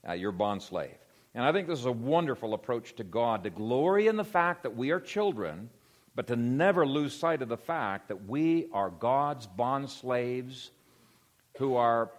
uh, 0.08 0.12
your 0.12 0.32
bond 0.32 0.62
slave. 0.62 0.96
And 1.34 1.44
I 1.44 1.52
think 1.52 1.68
this 1.68 1.78
is 1.78 1.86
a 1.86 1.92
wonderful 1.92 2.54
approach 2.54 2.96
to 2.96 3.04
God 3.04 3.44
to 3.44 3.50
glory 3.50 4.08
in 4.08 4.16
the 4.16 4.24
fact 4.24 4.64
that 4.64 4.76
we 4.76 4.90
are 4.90 4.98
children, 4.98 5.70
but 6.16 6.26
to 6.26 6.34
never 6.34 6.84
lose 6.84 7.16
sight 7.16 7.40
of 7.40 7.48
the 7.48 7.56
fact 7.56 8.08
that 8.08 8.26
we 8.26 8.66
are 8.72 8.90
God's 8.90 9.46
bond 9.46 9.90
slaves 9.90 10.72
who 11.58 11.76
are, 11.76 12.10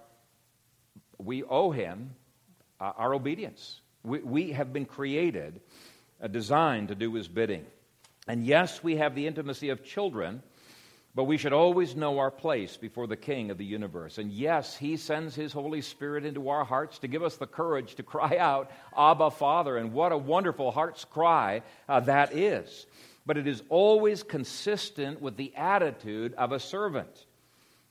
we 1.17 1.43
owe 1.43 1.71
him 1.71 2.15
uh, 2.79 2.91
our 2.97 3.13
obedience. 3.13 3.81
We, 4.03 4.19
we 4.19 4.51
have 4.51 4.73
been 4.73 4.85
created, 4.85 5.61
uh, 6.21 6.27
designed 6.27 6.89
to 6.89 6.95
do 6.95 7.13
his 7.13 7.27
bidding. 7.27 7.65
And 8.27 8.45
yes, 8.45 8.83
we 8.83 8.97
have 8.97 9.15
the 9.15 9.27
intimacy 9.27 9.69
of 9.69 9.83
children, 9.83 10.43
but 11.13 11.25
we 11.25 11.37
should 11.37 11.53
always 11.53 11.95
know 11.95 12.19
our 12.19 12.31
place 12.31 12.77
before 12.77 13.07
the 13.07 13.17
King 13.17 13.51
of 13.51 13.57
the 13.57 13.65
universe. 13.65 14.17
And 14.17 14.31
yes, 14.31 14.77
He 14.77 14.95
sends 14.95 15.35
His 15.35 15.51
Holy 15.51 15.81
Spirit 15.81 16.23
into 16.23 16.49
our 16.49 16.63
hearts 16.63 16.99
to 16.99 17.07
give 17.07 17.23
us 17.23 17.35
the 17.35 17.47
courage 17.47 17.95
to 17.95 18.03
cry 18.03 18.37
out, 18.37 18.71
Abba, 18.97 19.31
Father. 19.31 19.77
And 19.77 19.91
what 19.91 20.11
a 20.11 20.17
wonderful 20.17 20.71
heart's 20.71 21.03
cry 21.03 21.63
uh, 21.89 21.99
that 22.01 22.35
is. 22.35 22.85
But 23.25 23.37
it 23.37 23.47
is 23.47 23.61
always 23.69 24.23
consistent 24.23 25.21
with 25.21 25.35
the 25.35 25.53
attitude 25.55 26.33
of 26.35 26.51
a 26.51 26.59
servant. 26.59 27.25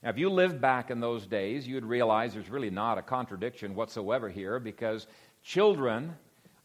Now, 0.02 0.10
if 0.10 0.18
you 0.18 0.30
lived 0.30 0.60
back 0.60 0.90
in 0.90 1.00
those 1.00 1.26
days, 1.26 1.68
you'd 1.68 1.84
realize 1.84 2.32
there's 2.32 2.48
really 2.48 2.70
not 2.70 2.96
a 2.96 3.02
contradiction 3.02 3.74
whatsoever 3.74 4.30
here 4.30 4.58
because 4.58 5.06
children 5.42 6.16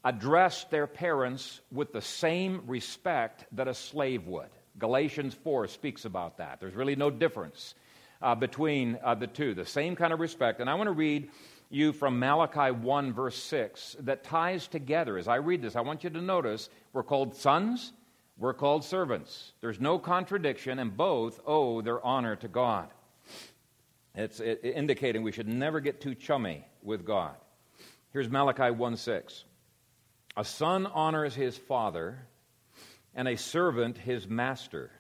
addressed 0.06 0.70
their 0.72 0.88
parents 0.88 1.60
with 1.72 1.92
the 1.92 2.02
same 2.02 2.62
respect 2.68 3.46
that 3.54 3.68
a 3.68 3.74
slave 3.74 4.26
would. 4.28 4.50
Galatians 4.78 5.34
4 5.34 5.68
speaks 5.68 6.06
about 6.06 6.38
that. 6.38 6.60
There's 6.60 6.76
really 6.76 6.96
no 6.96 7.10
difference 7.10 7.76
uh, 8.22 8.36
between 8.36 8.98
uh, 9.04 9.16
the 9.16 9.28
two, 9.28 9.54
the 9.54 9.66
same 9.66 9.96
kind 9.96 10.14
of 10.14 10.20
respect. 10.20 10.62
And 10.62 10.70
I 10.70 10.76
want 10.76 10.88
to 10.88 10.94
read 10.94 11.30
you 11.70 11.92
from 11.92 12.20
Malachi 12.20 12.72
1, 12.72 13.14
verse 13.14 13.36
6, 13.36 13.98
that 14.02 14.24
ties 14.24 14.68
together. 14.68 15.18
As 15.18 15.28
I 15.28 15.36
read 15.36 15.62
this, 15.62 15.76
I 15.76 15.82
want 15.82 16.04
you 16.04 16.10
to 16.12 16.22
notice 16.22 16.70
we're 16.94 17.04
called 17.04 17.36
sons, 17.36 17.92
we're 18.38 18.54
called 18.54 18.84
servants. 18.84 19.54
There's 19.62 19.80
no 19.80 19.98
contradiction, 19.98 20.80
and 20.80 20.96
both 20.96 21.40
owe 21.46 21.82
their 21.82 22.06
honor 22.06 22.36
to 22.38 22.48
God. 22.48 22.90
It's 24.16 24.40
indicating 24.40 25.24
we 25.24 25.32
should 25.32 25.48
never 25.48 25.80
get 25.80 26.00
too 26.00 26.16
chummy 26.16 26.66
with 26.82 27.06
God. 27.06 27.36
Here's 28.14 28.30
Malachi 28.30 28.72
1 28.72 28.98
6. 28.98 29.44
A 30.38 30.46
son 30.46 30.86
honors 30.88 31.36
his 31.36 31.58
father, 31.58 32.20
and 33.14 33.28
a 33.28 33.38
servant 33.38 33.98
his 33.98 34.28
master. 34.28 34.92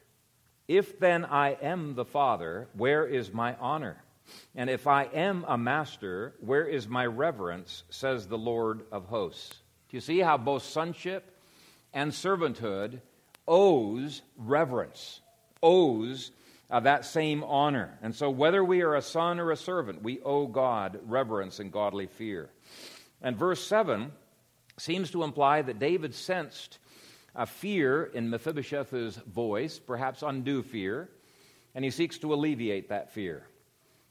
If 0.68 1.00
then 1.00 1.26
I 1.26 1.52
am 1.62 1.96
the 1.96 2.06
father, 2.06 2.68
where 2.74 3.06
is 3.06 3.32
my 3.32 3.56
honor? 3.60 4.04
And 4.56 4.70
if 4.70 4.88
I 4.88 5.04
am 5.04 5.46
a 5.48 5.58
master, 5.58 6.34
where 6.40 6.66
is 6.66 6.88
my 6.88 7.06
reverence, 7.06 7.84
says 7.90 8.28
the 8.28 8.38
Lord 8.38 8.86
of 8.92 9.06
hosts? 9.06 9.62
Do 9.90 9.98
you 9.98 10.02
see 10.02 10.20
how 10.20 10.38
both 10.38 10.64
sonship 10.64 11.38
and 11.94 12.12
servanthood 12.12 13.02
owes 13.48 14.22
reverence, 14.38 15.22
owes 15.62 16.32
uh, 16.70 16.80
that 16.82 17.06
same 17.06 17.44
honor. 17.44 17.98
And 18.02 18.16
so, 18.16 18.30
whether 18.30 18.64
we 18.64 18.82
are 18.82 18.96
a 18.96 19.02
son 19.02 19.40
or 19.40 19.52
a 19.52 19.58
servant, 19.58 20.02
we 20.02 20.20
owe 20.22 20.48
God 20.48 21.00
reverence 21.06 21.60
and 21.60 21.72
godly 21.72 22.08
fear. 22.08 22.50
And 23.22 23.38
verse 23.38 23.66
7 23.66 24.12
seems 24.78 25.12
to 25.12 25.24
imply 25.24 25.62
that 25.62 25.80
David 25.80 26.14
sensed 26.14 26.80
a 27.36 27.46
fear 27.46 28.04
in 28.04 28.30
Mephibosheth's 28.30 29.18
voice, 29.18 29.80
perhaps 29.80 30.24
undue 30.24 30.64
fear, 30.64 31.10
and 31.74 31.84
he 31.84 31.92
seeks 31.92 32.18
to 32.20 32.34
alleviate 32.34 32.90
that 32.90 33.12
fear. 33.12 33.48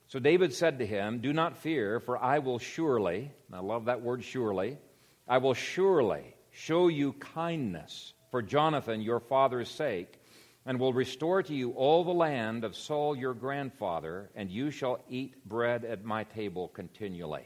So 0.09 0.19
David 0.19 0.53
said 0.53 0.79
to 0.79 0.87
him, 0.87 1.21
Do 1.21 1.33
not 1.33 1.57
fear, 1.57 1.99
for 1.99 2.19
I 2.19 2.39
will 2.39 2.59
surely, 2.59 3.33
I 3.53 3.61
love 3.61 3.87
that 3.87 4.03
word 4.03 4.23
surely, 4.23 4.79
I 5.27 5.39
will 5.39 5.55
surely 5.55 6.35
show 6.51 6.89
you 6.89 7.15
kindness 7.15 8.13
for 8.31 8.43
Jonathan 8.43 9.01
your 9.01 9.21
father's 9.21 9.71
sake, 9.71 10.21
and 10.67 10.81
will 10.81 10.93
restore 10.93 11.43
to 11.43 11.55
you 11.55 11.73
all 11.73 12.05
the 12.05 12.13
land 12.13 12.65
of 12.65 12.77
Saul 12.77 13.17
your 13.17 13.35
grandfather, 13.35 14.31
and 14.35 14.51
you 14.51 14.71
shall 14.71 15.01
eat 15.09 15.47
bread 15.47 15.85
at 15.85 16.05
my 16.05 16.25
table 16.25 16.69
continually. 16.69 17.45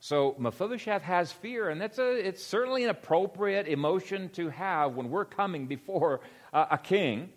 So 0.00 0.34
Mephibosheth 0.38 1.02
has 1.02 1.32
fear, 1.32 1.70
and 1.70 1.80
that's 1.80 1.98
a, 1.98 2.10
it's 2.26 2.44
certainly 2.44 2.84
an 2.84 2.90
appropriate 2.90 3.68
emotion 3.68 4.28
to 4.30 4.50
have 4.50 4.94
when 4.94 5.08
we're 5.10 5.24
coming 5.24 5.66
before 5.66 6.20
a, 6.52 6.66
a 6.72 6.78
king. 6.78 7.30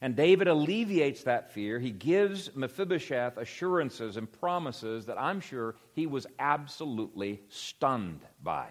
And 0.00 0.14
David 0.14 0.46
alleviates 0.46 1.24
that 1.24 1.52
fear. 1.52 1.80
He 1.80 1.90
gives 1.90 2.54
Mephibosheth 2.54 3.36
assurances 3.36 4.16
and 4.16 4.30
promises 4.30 5.06
that 5.06 5.20
I'm 5.20 5.40
sure 5.40 5.74
he 5.92 6.06
was 6.06 6.26
absolutely 6.38 7.42
stunned 7.48 8.20
by. 8.42 8.68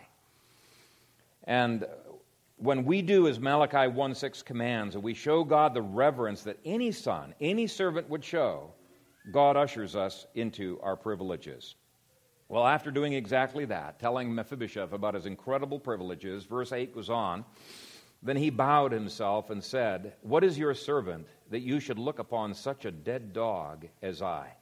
And 1.43 1.85
when 2.57 2.85
we 2.85 3.03
do 3.03 3.27
as 3.27 3.39
Malachi 3.39 3.87
1 3.87 4.15
6 4.15 4.41
commands, 4.41 4.95
and 4.95 5.03
we 5.03 5.13
show 5.13 5.43
God 5.43 5.73
the 5.73 5.81
reverence 5.81 6.41
that 6.43 6.57
any 6.65 6.91
son, 6.91 7.33
any 7.39 7.67
servant 7.67 8.09
would 8.09 8.23
show, 8.23 8.73
God 9.31 9.55
ushers 9.55 9.95
us 9.95 10.25
into 10.33 10.79
our 10.81 10.95
privileges. 10.95 11.75
Well, 12.49 12.65
after 12.65 12.91
doing 12.91 13.13
exactly 13.13 13.65
that, 13.65 13.99
telling 13.99 14.33
Mephibosheth 14.33 14.93
about 14.93 15.13
his 15.13 15.25
incredible 15.25 15.79
privileges, 15.79 16.45
verse 16.45 16.71
8 16.71 16.95
goes 16.95 17.09
on. 17.09 17.45
Then 18.23 18.37
he 18.37 18.49
bowed 18.49 18.91
himself 18.91 19.51
and 19.51 19.63
said, 19.63 20.13
What 20.21 20.43
is 20.43 20.57
your 20.57 20.73
servant 20.73 21.27
that 21.51 21.59
you 21.59 21.79
should 21.79 21.99
look 21.99 22.17
upon 22.17 22.53
such 22.53 22.85
a 22.85 22.91
dead 22.91 23.33
dog 23.33 23.87
as 24.01 24.21
I? 24.23 24.53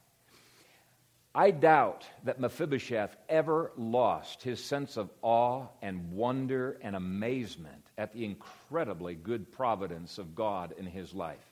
I 1.34 1.50
doubt 1.50 2.06
that 2.24 2.40
Mephibosheth 2.40 3.16
ever 3.28 3.72
lost 3.76 4.42
his 4.42 4.62
sense 4.62 4.96
of 4.96 5.10
awe 5.22 5.66
and 5.80 6.12
wonder 6.12 6.78
and 6.82 6.96
amazement 6.96 7.85
at 7.98 8.12
the 8.12 8.24
incredibly 8.24 9.14
good 9.14 9.52
providence 9.52 10.18
of 10.18 10.34
God 10.34 10.74
in 10.76 10.86
his 10.86 11.14
life. 11.14 11.44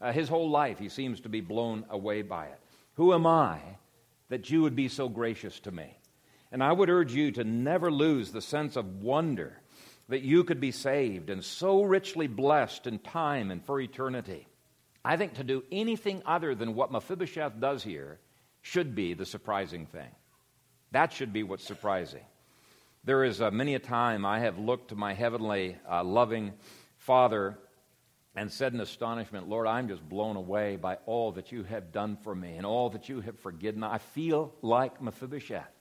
Uh, 0.00 0.12
his 0.12 0.28
whole 0.28 0.50
life, 0.50 0.78
he 0.78 0.88
seems 0.88 1.20
to 1.20 1.28
be 1.28 1.40
blown 1.40 1.84
away 1.90 2.22
by 2.22 2.46
it. 2.46 2.60
Who 2.94 3.12
am 3.12 3.26
I 3.26 3.60
that 4.28 4.50
you 4.50 4.62
would 4.62 4.76
be 4.76 4.88
so 4.88 5.08
gracious 5.08 5.58
to 5.60 5.70
me. 5.70 5.96
And 6.52 6.62
I 6.62 6.72
would 6.72 6.90
urge 6.90 7.12
you 7.12 7.32
to 7.32 7.44
never 7.44 7.90
lose 7.90 8.30
the 8.30 8.40
sense 8.40 8.76
of 8.76 9.02
wonder 9.02 9.58
that 10.08 10.22
you 10.22 10.44
could 10.44 10.60
be 10.60 10.70
saved 10.70 11.28
and 11.28 11.44
so 11.44 11.82
richly 11.82 12.26
blessed 12.26 12.86
in 12.86 12.98
time 12.98 13.50
and 13.50 13.64
for 13.64 13.80
eternity. 13.80 14.46
I 15.04 15.16
think 15.16 15.34
to 15.34 15.44
do 15.44 15.62
anything 15.70 16.22
other 16.24 16.54
than 16.54 16.74
what 16.74 16.92
Mephibosheth 16.92 17.60
does 17.60 17.82
here 17.82 18.18
should 18.62 18.94
be 18.94 19.14
the 19.14 19.26
surprising 19.26 19.86
thing. 19.86 20.10
That 20.92 21.12
should 21.12 21.32
be 21.32 21.42
what's 21.42 21.66
surprising. 21.66 22.24
There 23.08 23.24
is 23.24 23.40
uh, 23.40 23.50
many 23.50 23.74
a 23.74 23.78
time 23.78 24.26
I 24.26 24.40
have 24.40 24.58
looked 24.58 24.88
to 24.88 24.94
my 24.94 25.14
heavenly, 25.14 25.78
uh, 25.90 26.04
loving 26.04 26.52
Father 26.98 27.58
and 28.34 28.52
said 28.52 28.74
in 28.74 28.80
astonishment, 28.80 29.48
Lord, 29.48 29.66
I'm 29.66 29.88
just 29.88 30.06
blown 30.06 30.36
away 30.36 30.76
by 30.76 30.96
all 31.06 31.32
that 31.32 31.50
you 31.50 31.62
have 31.62 31.90
done 31.90 32.18
for 32.22 32.34
me 32.34 32.56
and 32.58 32.66
all 32.66 32.90
that 32.90 33.08
you 33.08 33.22
have 33.22 33.38
forgiven. 33.38 33.82
I 33.82 33.96
feel 33.96 34.52
like 34.60 35.00
Mephibosheth. 35.00 35.72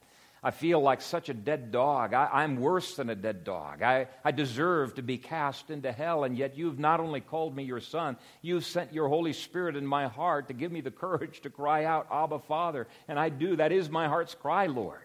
I 0.42 0.52
feel 0.52 0.80
like 0.80 1.02
such 1.02 1.28
a 1.28 1.34
dead 1.34 1.70
dog. 1.70 2.14
I, 2.14 2.46
am 2.46 2.62
worse 2.62 2.96
than 2.96 3.10
a 3.10 3.16
dead 3.16 3.44
dog. 3.44 3.82
I, 3.82 4.08
I 4.24 4.32
deserve 4.32 4.96
to 4.96 5.02
be 5.02 5.18
cast 5.18 5.70
into 5.70 5.92
hell, 5.92 6.24
and 6.24 6.38
yet 6.38 6.58
you've 6.58 6.80
not 6.80 7.02
only 7.02 7.20
called 7.20 7.54
me 7.54 7.64
your 7.64 7.82
son, 7.82 8.16
you've 8.42 8.66
sent 8.66 8.94
your 8.94 9.10
Holy 9.10 9.34
Spirit 9.34 9.76
in 9.76 9.86
my 9.86 10.08
heart 10.08 10.48
to 10.48 10.54
give 10.54 10.72
me 10.72 10.80
the 10.80 10.92
courage 10.92 11.42
to 11.42 11.50
cry 11.50 11.84
out, 11.84 12.08
Abba, 12.10 12.40
Father. 12.40 12.88
And 13.10 13.20
I 13.20 13.28
do. 13.28 13.58
That 13.58 13.74
is 13.74 13.90
my 13.90 14.08
heart's 14.08 14.34
cry, 14.34 14.68
Lord. 14.68 15.02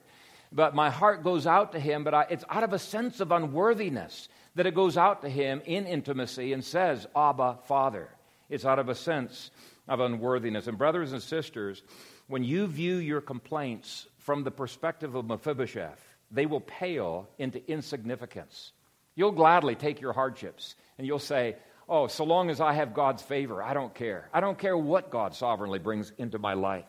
But 0.52 0.74
my 0.74 0.90
heart 0.90 1.24
goes 1.24 1.46
out 1.46 1.72
to 1.72 1.80
him, 1.80 2.04
but 2.04 2.14
I, 2.14 2.26
it's 2.28 2.44
out 2.48 2.62
of 2.62 2.72
a 2.72 2.78
sense 2.78 3.20
of 3.20 3.32
unworthiness 3.32 4.28
that 4.54 4.66
it 4.66 4.74
goes 4.74 4.96
out 4.96 5.22
to 5.22 5.28
him 5.28 5.62
in 5.64 5.86
intimacy 5.86 6.52
and 6.52 6.62
says, 6.62 7.06
Abba, 7.16 7.58
Father. 7.64 8.08
It's 8.50 8.66
out 8.66 8.78
of 8.78 8.90
a 8.90 8.94
sense 8.94 9.50
of 9.88 10.00
unworthiness. 10.00 10.66
And, 10.66 10.76
brothers 10.76 11.12
and 11.12 11.22
sisters, 11.22 11.82
when 12.26 12.44
you 12.44 12.66
view 12.66 12.96
your 12.96 13.22
complaints 13.22 14.06
from 14.18 14.44
the 14.44 14.50
perspective 14.50 15.14
of 15.14 15.26
Mephibosheth, 15.26 16.00
they 16.30 16.44
will 16.44 16.60
pale 16.60 17.28
into 17.38 17.66
insignificance. 17.70 18.72
You'll 19.14 19.32
gladly 19.32 19.74
take 19.74 20.00
your 20.00 20.12
hardships 20.12 20.74
and 20.98 21.06
you'll 21.06 21.18
say, 21.18 21.56
Oh, 21.88 22.06
so 22.06 22.24
long 22.24 22.48
as 22.48 22.60
I 22.60 22.74
have 22.74 22.94
God's 22.94 23.22
favor, 23.22 23.62
I 23.62 23.74
don't 23.74 23.92
care. 23.92 24.28
I 24.32 24.40
don't 24.40 24.58
care 24.58 24.76
what 24.76 25.10
God 25.10 25.34
sovereignly 25.34 25.78
brings 25.78 26.12
into 26.16 26.38
my 26.38 26.54
life. 26.54 26.86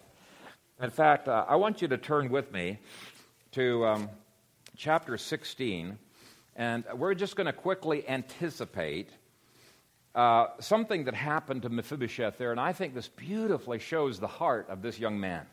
In 0.81 0.91
fact, 0.91 1.27
uh, 1.27 1.45
I 1.47 1.55
want 1.55 1.81
you 1.81 1.87
to 1.89 1.97
turn 1.97 2.29
with 2.29 2.51
me 2.51 2.79
to 3.53 3.85
um, 3.85 4.09
chapter 4.75 5.17
16 5.17 5.97
and 6.55 6.83
we're 6.95 7.13
just 7.13 7.35
going 7.35 7.45
to 7.45 7.53
quickly 7.53 8.07
anticipate 8.07 9.09
uh, 10.15 10.47
something 10.59 11.05
that 11.05 11.15
happened 11.15 11.63
to 11.63 11.69
Mephibosheth 11.69 12.37
there, 12.37 12.51
and 12.51 12.59
I 12.59 12.73
think 12.73 12.93
this 12.93 13.07
beautifully 13.07 13.79
shows 13.79 14.19
the 14.19 14.27
heart 14.27 14.69
of 14.69 14.81
this 14.81 14.99
young 14.99 15.19
man. 15.19 15.45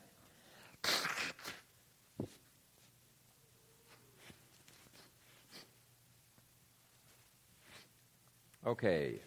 Okay. 8.67 9.21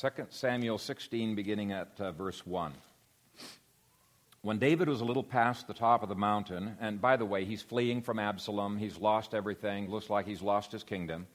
2 0.00 0.08
Samuel 0.30 0.78
16, 0.78 1.36
beginning 1.36 1.70
at 1.70 1.92
uh, 2.00 2.10
verse 2.10 2.44
1. 2.44 2.72
When 4.44 4.58
David 4.58 4.90
was 4.90 5.00
a 5.00 5.06
little 5.06 5.22
past 5.22 5.66
the 5.66 5.72
top 5.72 6.02
of 6.02 6.10
the 6.10 6.14
mountain, 6.14 6.76
and 6.78 7.00
by 7.00 7.16
the 7.16 7.24
way, 7.24 7.46
he's 7.46 7.62
fleeing 7.62 8.02
from 8.02 8.18
Absalom, 8.18 8.76
he's 8.76 8.98
lost 8.98 9.32
everything, 9.32 9.88
looks 9.88 10.10
like 10.10 10.26
he's 10.26 10.42
lost 10.42 10.70
his 10.70 10.82
kingdom. 10.82 11.26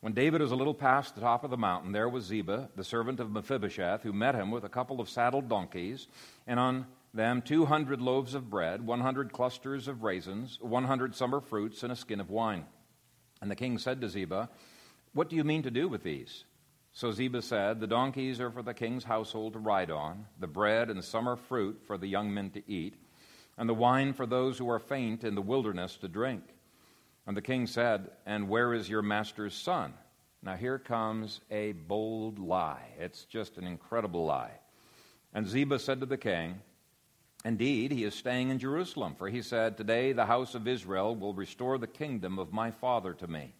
When 0.00 0.14
David 0.14 0.40
was 0.40 0.50
a 0.50 0.56
little 0.56 0.72
past 0.72 1.14
the 1.14 1.20
top 1.20 1.44
of 1.44 1.50
the 1.50 1.58
mountain, 1.58 1.92
there 1.92 2.08
was 2.08 2.24
Ziba, 2.24 2.70
the 2.74 2.84
servant 2.84 3.20
of 3.20 3.30
Mephibosheth, 3.30 4.02
who 4.02 4.14
met 4.14 4.34
him 4.34 4.50
with 4.50 4.64
a 4.64 4.70
couple 4.70 4.98
of 4.98 5.10
saddled 5.10 5.50
donkeys, 5.50 6.08
and 6.46 6.58
on 6.58 6.86
them 7.12 7.42
200 7.42 8.00
loaves 8.00 8.32
of 8.32 8.48
bread, 8.48 8.86
100 8.86 9.30
clusters 9.30 9.86
of 9.86 10.02
raisins, 10.02 10.56
100 10.62 11.14
summer 11.14 11.42
fruits, 11.42 11.82
and 11.82 11.92
a 11.92 11.96
skin 11.96 12.18
of 12.18 12.30
wine. 12.30 12.64
And 13.42 13.50
the 13.50 13.56
king 13.56 13.76
said 13.76 14.00
to 14.00 14.08
Ziba, 14.08 14.48
What 15.12 15.28
do 15.28 15.36
you 15.36 15.44
mean 15.44 15.64
to 15.64 15.70
do 15.70 15.86
with 15.86 16.02
these? 16.02 16.44
So 16.98 17.12
Ziba 17.12 17.42
said, 17.42 17.78
The 17.78 17.86
donkeys 17.86 18.40
are 18.40 18.50
for 18.50 18.64
the 18.64 18.74
king's 18.74 19.04
household 19.04 19.52
to 19.52 19.60
ride 19.60 19.88
on, 19.88 20.26
the 20.40 20.48
bread 20.48 20.90
and 20.90 21.04
summer 21.04 21.36
fruit 21.36 21.80
for 21.86 21.96
the 21.96 22.08
young 22.08 22.34
men 22.34 22.50
to 22.50 22.62
eat, 22.68 22.96
and 23.56 23.68
the 23.68 23.74
wine 23.74 24.12
for 24.12 24.26
those 24.26 24.58
who 24.58 24.68
are 24.68 24.80
faint 24.80 25.22
in 25.22 25.36
the 25.36 25.40
wilderness 25.40 25.96
to 25.98 26.08
drink. 26.08 26.42
And 27.24 27.36
the 27.36 27.40
king 27.40 27.68
said, 27.68 28.10
And 28.26 28.48
where 28.48 28.74
is 28.74 28.88
your 28.88 29.02
master's 29.02 29.54
son? 29.54 29.94
Now 30.42 30.56
here 30.56 30.80
comes 30.80 31.40
a 31.52 31.70
bold 31.70 32.40
lie. 32.40 32.88
It's 32.98 33.26
just 33.26 33.58
an 33.58 33.64
incredible 33.68 34.24
lie. 34.24 34.58
And 35.32 35.46
Ziba 35.46 35.78
said 35.78 36.00
to 36.00 36.06
the 36.06 36.18
king, 36.18 36.62
Indeed, 37.44 37.92
he 37.92 38.02
is 38.02 38.14
staying 38.16 38.50
in 38.50 38.58
Jerusalem, 38.58 39.14
for 39.16 39.28
he 39.28 39.42
said, 39.42 39.76
Today 39.76 40.10
the 40.12 40.26
house 40.26 40.56
of 40.56 40.66
Israel 40.66 41.14
will 41.14 41.32
restore 41.32 41.78
the 41.78 41.86
kingdom 41.86 42.40
of 42.40 42.52
my 42.52 42.72
father 42.72 43.14
to 43.14 43.28
me. 43.28 43.54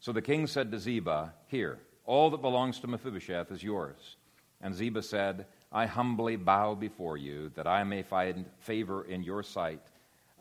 So 0.00 0.10
the 0.10 0.20
king 0.22 0.48
said 0.48 0.72
to 0.72 0.80
Ziba, 0.80 1.34
Here, 1.46 1.78
all 2.04 2.30
that 2.30 2.42
belongs 2.42 2.80
to 2.80 2.86
Mephibosheth 2.86 3.50
is 3.50 3.62
yours. 3.62 4.16
And 4.60 4.74
Ziba 4.74 5.02
said, 5.02 5.46
I 5.72 5.86
humbly 5.86 6.36
bow 6.36 6.74
before 6.74 7.16
you 7.16 7.50
that 7.56 7.66
I 7.66 7.84
may 7.84 8.02
find 8.02 8.46
favor 8.60 9.04
in 9.04 9.22
your 9.22 9.42
sight, 9.42 9.82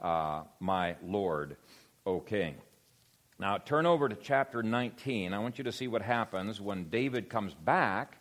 uh, 0.01 0.43
my 0.59 0.95
Lord, 1.03 1.57
O 2.05 2.19
king. 2.19 2.55
Now, 3.39 3.57
turn 3.57 3.85
over 3.85 4.07
to 4.07 4.15
chapter 4.15 4.61
19. 4.61 5.33
I 5.33 5.39
want 5.39 5.57
you 5.57 5.63
to 5.65 5.71
see 5.71 5.87
what 5.87 6.01
happens 6.01 6.61
when 6.61 6.89
David 6.89 7.29
comes 7.29 7.53
back 7.53 8.17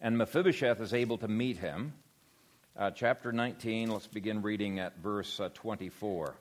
and 0.00 0.18
Mephibosheth 0.18 0.80
is 0.80 0.92
able 0.92 1.18
to 1.18 1.28
meet 1.28 1.58
him. 1.58 1.94
Uh, 2.76 2.90
chapter 2.90 3.32
19, 3.32 3.90
let's 3.90 4.06
begin 4.06 4.42
reading 4.42 4.80
at 4.80 4.98
verse 4.98 5.38
uh, 5.38 5.50
24. 5.54 6.34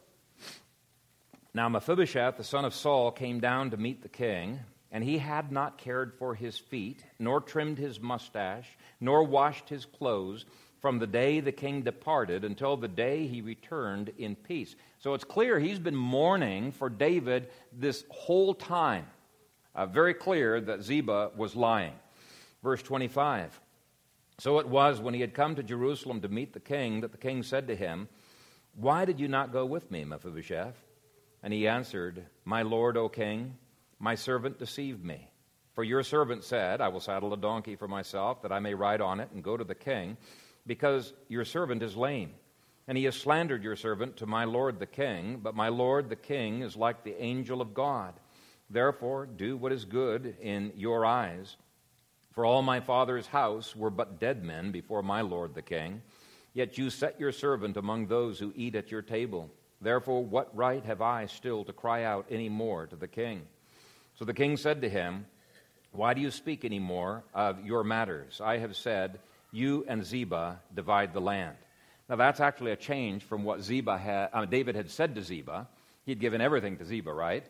Now, 1.54 1.70
Mephibosheth, 1.70 2.38
the 2.38 2.44
son 2.44 2.66
of 2.66 2.74
Saul, 2.74 3.12
came 3.12 3.40
down 3.40 3.72
to 3.72 3.78
meet 3.78 4.02
the 4.02 4.10
king 4.10 4.62
and 4.92 5.04
he 5.04 5.18
had 5.18 5.52
not 5.52 5.78
cared 5.78 6.14
for 6.14 6.36
his 6.36 6.58
feet, 6.58 7.04
nor 7.18 7.40
trimmed 7.40 7.78
his 7.78 8.00
mustache, 8.00 8.78
nor 9.00 9.24
washed 9.24 9.70
his 9.70 9.86
clothes, 9.86 10.46
from 10.82 10.98
the 10.98 11.08
day 11.08 11.40
the 11.40 11.52
king 11.52 11.84
departed 11.84 12.44
until 12.44 12.76
the 12.76 12.88
day 12.88 13.28
he 13.28 13.42
returned 13.42 14.12
in 14.18 14.36
peace. 14.36 14.76
So 15.00 15.14
it's 15.14 15.24
clear 15.24 15.60
he's 15.60 15.80
been 15.80 15.96
mourning 15.96 16.72
for 16.72 16.90
David 16.90 17.50
this 17.72 18.04
whole 18.10 18.56
time. 18.56 19.06
Uh, 19.76 19.86
very 19.86 20.14
clear 20.14 20.60
that 20.60 20.82
Ziba 20.82 21.32
was 21.38 21.56
lying. 21.56 21.94
Verse 22.64 22.82
25. 22.82 23.60
So 24.40 24.58
it 24.58 24.68
was 24.68 25.00
when 25.00 25.14
he 25.14 25.22
had 25.22 25.36
come 25.36 25.56
to 25.56 25.64
Jerusalem 25.64 26.20
to 26.22 26.28
meet 26.28 26.52
the 26.52 26.60
king 26.60 27.02
that 27.02 27.12
the 27.12 27.18
king 27.18 27.44
said 27.44 27.68
to 27.68 27.76
him, 27.76 28.10
Why 28.74 29.06
did 29.06 29.20
you 29.20 29.28
not 29.28 29.54
go 29.54 29.66
with 29.66 29.92
me, 29.92 30.04
Mephibosheth? 30.04 30.84
And 31.44 31.54
he 31.54 31.68
answered, 31.68 32.26
My 32.44 32.64
lord, 32.64 32.98
O 32.98 33.08
king, 33.08 33.56
my 34.02 34.16
servant 34.16 34.58
deceived 34.58 35.06
me. 35.06 35.30
For 35.76 35.84
your 35.84 36.02
servant 36.02 36.44
said, 36.44 36.82
I 36.82 36.88
will 36.88 37.00
saddle 37.00 37.34
a 37.34 37.38
donkey 37.38 37.76
for 37.76 37.88
myself, 37.88 38.42
that 38.42 38.52
I 38.52 38.60
may 38.60 38.74
ride 38.74 39.00
on 39.00 39.20
it 39.20 39.30
and 39.32 39.44
go 39.44 39.56
to 39.56 39.64
the 39.64 39.76
king, 39.76 40.18
because 40.66 41.14
your 41.30 41.46
servant 41.46 41.84
is 41.84 41.96
lame. 41.96 42.32
And 42.88 42.98
he 42.98 43.06
has 43.06 43.16
slandered 43.16 43.64
your 43.64 43.76
servant 43.76 44.18
to 44.18 44.26
my 44.26 44.44
lord 44.44 44.80
the 44.80 44.88
king, 44.88 45.40
but 45.42 45.56
my 45.56 45.70
lord 45.70 46.10
the 46.10 46.16
king 46.16 46.62
is 46.62 46.76
like 46.76 47.04
the 47.04 47.22
angel 47.22 47.62
of 47.62 47.76
God. 47.76 48.16
Therefore, 48.72 49.28
do 49.28 49.56
what 49.56 49.72
is 49.72 49.86
good 49.86 50.36
in 50.42 50.74
your 50.76 51.06
eyes. 51.06 51.56
For 52.32 52.44
all 52.44 52.64
my 52.64 52.80
father's 52.80 53.28
house 53.28 53.76
were 53.76 53.92
but 53.92 54.20
dead 54.20 54.44
men 54.44 54.72
before 54.72 55.04
my 55.04 55.22
lord 55.22 55.54
the 55.54 55.62
king. 55.62 56.02
Yet 56.54 56.78
you 56.78 56.90
set 56.90 57.20
your 57.20 57.32
servant 57.32 57.78
among 57.78 58.08
those 58.08 58.40
who 58.40 58.52
eat 58.56 58.76
at 58.76 58.92
your 58.92 59.04
table. 59.04 59.52
Therefore, 59.80 60.26
what 60.26 60.56
right 60.56 60.84
have 60.86 61.02
I 61.02 61.28
still 61.28 61.64
to 61.66 61.74
cry 61.74 62.04
out 62.04 62.26
any 62.30 62.50
more 62.50 62.88
to 62.88 62.96
the 62.96 63.08
king? 63.08 63.44
So 64.22 64.26
the 64.26 64.36
king 64.36 64.56
said 64.56 64.84
to 64.84 64.88
him, 64.88 65.26
Why 65.94 66.14
do 66.14 66.22
you 66.22 66.30
speak 66.30 66.64
any 66.64 66.78
more 66.78 67.24
of 67.34 67.66
your 67.66 67.84
matters? 67.84 68.40
I 68.40 68.60
have 68.60 68.76
said, 68.76 69.18
You 69.52 69.84
and 69.88 70.06
Ziba 70.06 70.60
divide 70.76 71.12
the 71.12 71.20
land. 71.20 71.56
Now, 72.08 72.18
that's 72.18 72.40
actually 72.40 72.70
a 72.70 72.76
change 72.76 73.24
from 73.24 73.44
what 73.44 73.64
Ziba 73.64 73.98
had, 73.98 74.30
uh, 74.32 74.46
David 74.46 74.76
had 74.76 74.92
said 74.92 75.16
to 75.16 75.24
Ziba. 75.24 75.68
He'd 76.06 76.20
given 76.20 76.40
everything 76.40 76.78
to 76.78 76.86
Ziba, 76.86 77.12
right? 77.12 77.44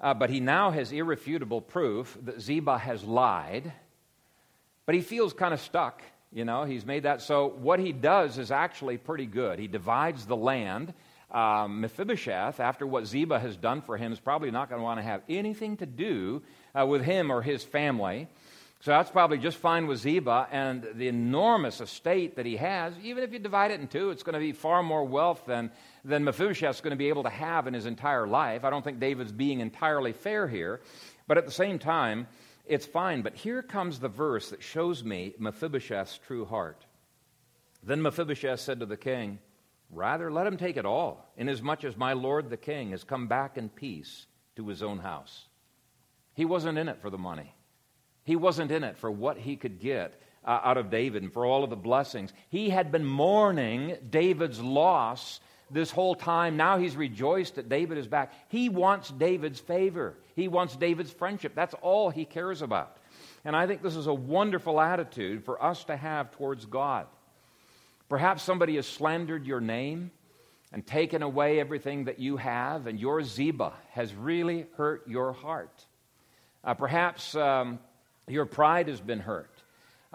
Uh, 0.00 0.12
but 0.12 0.28
he 0.28 0.40
now 0.40 0.72
has 0.72 0.90
irrefutable 0.90 1.60
proof 1.60 2.18
that 2.24 2.40
Ziba 2.40 2.78
has 2.78 3.04
lied, 3.04 3.72
but 4.86 4.96
he 4.96 5.02
feels 5.02 5.32
kind 5.32 5.54
of 5.54 5.60
stuck. 5.60 6.02
You 6.32 6.44
know, 6.44 6.64
he's 6.64 6.84
made 6.84 7.04
that. 7.04 7.22
So, 7.22 7.46
what 7.46 7.78
he 7.78 7.92
does 7.92 8.38
is 8.38 8.50
actually 8.50 8.98
pretty 8.98 9.26
good. 9.26 9.60
He 9.60 9.68
divides 9.68 10.26
the 10.26 10.36
land 10.36 10.94
um, 11.30 11.80
Mephibosheth, 11.80 12.60
after 12.60 12.86
what 12.86 13.06
Ziba 13.06 13.38
has 13.38 13.56
done 13.56 13.82
for 13.82 13.96
him, 13.96 14.12
is 14.12 14.20
probably 14.20 14.50
not 14.50 14.68
going 14.68 14.80
to 14.80 14.84
want 14.84 14.98
to 14.98 15.04
have 15.04 15.22
anything 15.28 15.76
to 15.78 15.86
do 15.86 16.42
uh, 16.78 16.86
with 16.86 17.02
him 17.02 17.30
or 17.30 17.42
his 17.42 17.64
family. 17.64 18.28
So 18.80 18.90
that's 18.92 19.10
probably 19.10 19.38
just 19.38 19.56
fine 19.56 19.86
with 19.86 19.98
Ziba 19.98 20.48
and 20.52 20.86
the 20.94 21.08
enormous 21.08 21.80
estate 21.80 22.36
that 22.36 22.46
he 22.46 22.56
has. 22.56 22.94
Even 23.02 23.24
if 23.24 23.32
you 23.32 23.38
divide 23.38 23.70
it 23.70 23.80
in 23.80 23.88
two, 23.88 24.10
it's 24.10 24.22
going 24.22 24.34
to 24.34 24.38
be 24.38 24.52
far 24.52 24.82
more 24.82 25.04
wealth 25.04 25.42
than, 25.46 25.72
than 26.04 26.24
Mephibosheth's 26.24 26.80
going 26.80 26.92
to 26.92 26.96
be 26.96 27.08
able 27.08 27.24
to 27.24 27.30
have 27.30 27.66
in 27.66 27.74
his 27.74 27.86
entire 27.86 28.26
life. 28.26 28.64
I 28.64 28.70
don't 28.70 28.84
think 28.84 29.00
David's 29.00 29.32
being 29.32 29.60
entirely 29.60 30.12
fair 30.12 30.46
here. 30.46 30.80
But 31.26 31.38
at 31.38 31.46
the 31.46 31.52
same 31.52 31.78
time, 31.78 32.28
it's 32.66 32.86
fine. 32.86 33.22
But 33.22 33.34
here 33.34 33.62
comes 33.62 33.98
the 33.98 34.08
verse 34.08 34.50
that 34.50 34.62
shows 34.62 35.02
me 35.02 35.34
Mephibosheth's 35.38 36.18
true 36.18 36.44
heart. 36.44 36.84
Then 37.82 38.02
Mephibosheth 38.02 38.60
said 38.60 38.80
to 38.80 38.86
the 38.86 38.96
king, 38.96 39.38
Rather, 39.90 40.32
let 40.32 40.46
him 40.46 40.56
take 40.56 40.76
it 40.76 40.84
all, 40.84 41.32
inasmuch 41.36 41.84
as 41.84 41.96
my 41.96 42.12
lord 42.12 42.50
the 42.50 42.56
king 42.56 42.90
has 42.90 43.04
come 43.04 43.28
back 43.28 43.56
in 43.56 43.68
peace 43.68 44.26
to 44.56 44.66
his 44.66 44.82
own 44.82 44.98
house. 44.98 45.46
He 46.34 46.44
wasn't 46.44 46.78
in 46.78 46.88
it 46.88 47.00
for 47.00 47.10
the 47.10 47.18
money, 47.18 47.54
he 48.24 48.36
wasn't 48.36 48.72
in 48.72 48.84
it 48.84 48.98
for 48.98 49.10
what 49.10 49.38
he 49.38 49.56
could 49.56 49.80
get 49.80 50.20
uh, 50.44 50.60
out 50.62 50.76
of 50.76 50.90
David 50.90 51.22
and 51.22 51.32
for 51.32 51.44
all 51.46 51.64
of 51.64 51.70
the 51.70 51.76
blessings. 51.76 52.32
He 52.48 52.70
had 52.70 52.92
been 52.92 53.04
mourning 53.04 53.96
David's 54.10 54.60
loss 54.60 55.40
this 55.70 55.90
whole 55.90 56.14
time. 56.14 56.56
Now 56.56 56.78
he's 56.78 56.96
rejoiced 56.96 57.56
that 57.56 57.68
David 57.68 57.98
is 57.98 58.06
back. 58.06 58.32
He 58.48 58.68
wants 58.68 59.10
David's 59.10 59.60
favor, 59.60 60.14
he 60.34 60.48
wants 60.48 60.76
David's 60.76 61.12
friendship. 61.12 61.54
That's 61.54 61.74
all 61.82 62.10
he 62.10 62.24
cares 62.24 62.62
about. 62.62 62.96
And 63.44 63.54
I 63.54 63.68
think 63.68 63.82
this 63.82 63.96
is 63.96 64.08
a 64.08 64.14
wonderful 64.14 64.80
attitude 64.80 65.44
for 65.44 65.62
us 65.62 65.84
to 65.84 65.96
have 65.96 66.32
towards 66.32 66.66
God. 66.66 67.06
Perhaps 68.08 68.42
somebody 68.42 68.76
has 68.76 68.86
slandered 68.86 69.46
your 69.46 69.60
name 69.60 70.10
and 70.72 70.86
taken 70.86 71.22
away 71.22 71.58
everything 71.60 72.04
that 72.04 72.18
you 72.18 72.36
have, 72.36 72.86
and 72.86 73.00
your 73.00 73.22
Ziba 73.22 73.72
has 73.90 74.14
really 74.14 74.66
hurt 74.76 75.08
your 75.08 75.32
heart. 75.32 75.84
Uh, 76.62 76.74
perhaps 76.74 77.34
um, 77.34 77.78
your 78.28 78.46
pride 78.46 78.88
has 78.88 79.00
been 79.00 79.20
hurt 79.20 79.50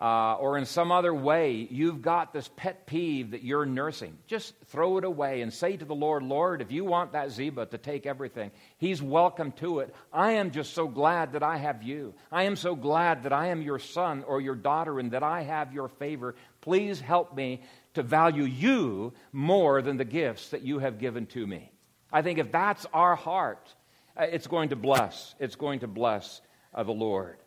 uh, 0.01 0.33
or 0.39 0.57
in 0.57 0.65
some 0.65 0.91
other 0.91 1.13
way 1.13 1.67
you've 1.69 2.01
got 2.01 2.33
this 2.33 2.49
pet 2.55 2.87
peeve 2.87 3.31
that 3.31 3.43
you're 3.43 3.67
nursing, 3.67 4.17
just 4.25 4.55
throw 4.65 4.97
it 4.97 5.03
away 5.03 5.41
and 5.41 5.53
say 5.53 5.77
to 5.77 5.85
the 5.85 5.93
Lord, 5.93 6.23
Lord, 6.23 6.61
if 6.61 6.71
you 6.71 6.83
want 6.83 7.11
that 7.11 7.29
Ziba 7.29 7.67
to 7.67 7.77
take 7.77 8.07
everything, 8.07 8.49
he's 8.79 8.99
welcome 8.99 9.51
to 9.53 9.79
it. 9.79 9.93
I 10.11 10.33
am 10.33 10.49
just 10.49 10.73
so 10.73 10.87
glad 10.87 11.33
that 11.33 11.43
I 11.43 11.57
have 11.57 11.83
you. 11.83 12.15
I 12.31 12.43
am 12.43 12.55
so 12.55 12.75
glad 12.75 13.23
that 13.23 13.33
I 13.33 13.47
am 13.47 13.61
your 13.61 13.77
son 13.77 14.23
or 14.23 14.41
your 14.41 14.55
daughter 14.55 14.99
and 14.99 15.11
that 15.11 15.21
I 15.23 15.43
have 15.43 15.71
your 15.71 15.87
favor. 15.87 16.33
Please 16.61 16.99
help 16.99 17.35
me 17.35 17.61
to 17.93 18.03
value 18.03 18.43
you 18.43 19.13
more 19.31 19.81
than 19.81 19.97
the 19.97 20.05
gifts 20.05 20.49
that 20.49 20.61
you 20.61 20.79
have 20.79 20.99
given 20.99 21.25
to 21.27 21.45
me. 21.45 21.71
I 22.11 22.21
think 22.21 22.39
if 22.39 22.51
that's 22.51 22.85
our 22.93 23.15
heart, 23.15 23.73
uh, 24.17 24.23
it's 24.23 24.47
going 24.47 24.69
to 24.69 24.75
bless. 24.75 25.35
It's 25.39 25.55
going 25.55 25.79
to 25.79 25.87
bless 25.87 26.41
uh, 26.73 26.83
the 26.83 26.91
Lord. 26.91 27.37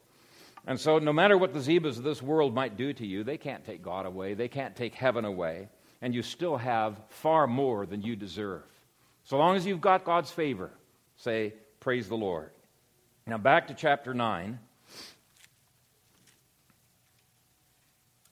And 0.67 0.81
so, 0.81 0.99
no 0.99 1.13
matter 1.13 1.37
what 1.37 1.53
the 1.53 1.59
Zibas 1.59 1.99
of 1.99 2.05
this 2.05 2.23
world 2.23 2.55
might 2.55 2.77
do 2.77 2.93
to 2.95 3.07
you, 3.07 3.23
they 3.23 3.37
can't 3.37 3.65
take 3.65 3.83
God 3.83 4.07
away, 4.07 4.35
they 4.35 4.49
can't 4.49 4.75
take 4.75 4.95
heaven 4.95 5.25
away, 5.27 5.69
and 6.01 6.15
you 6.15 6.23
still 6.23 6.57
have 6.57 6.99
far 7.09 7.47
more 7.47 7.85
than 7.85 8.03
you 8.03 8.17
deserve. 8.17 8.63
So 9.25 9.37
long 9.37 9.57
as 9.57 9.67
you've 9.67 9.81
got 9.81 10.05
God's 10.05 10.31
favor, 10.31 10.71
say, 11.17 11.55
Praise 11.81 12.09
the 12.09 12.17
Lord. 12.17 12.51
Now, 13.27 13.37
back 13.37 13.69
to 13.69 13.75
chapter 13.75 14.15
9. 14.15 14.59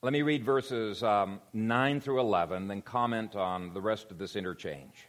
Let 0.05 0.13
me 0.13 0.23
read 0.23 0.45
verses 0.45 1.01
um, 1.05 1.41
9 1.53 2.01
through 2.01 2.19
11, 2.19 2.67
then 2.67 2.83
comment 2.83 3.37
on 3.37 3.73
the 3.73 3.81
rest 3.81 4.11
of 4.11 4.19
this 4.19 4.35
interchange. 4.35 5.07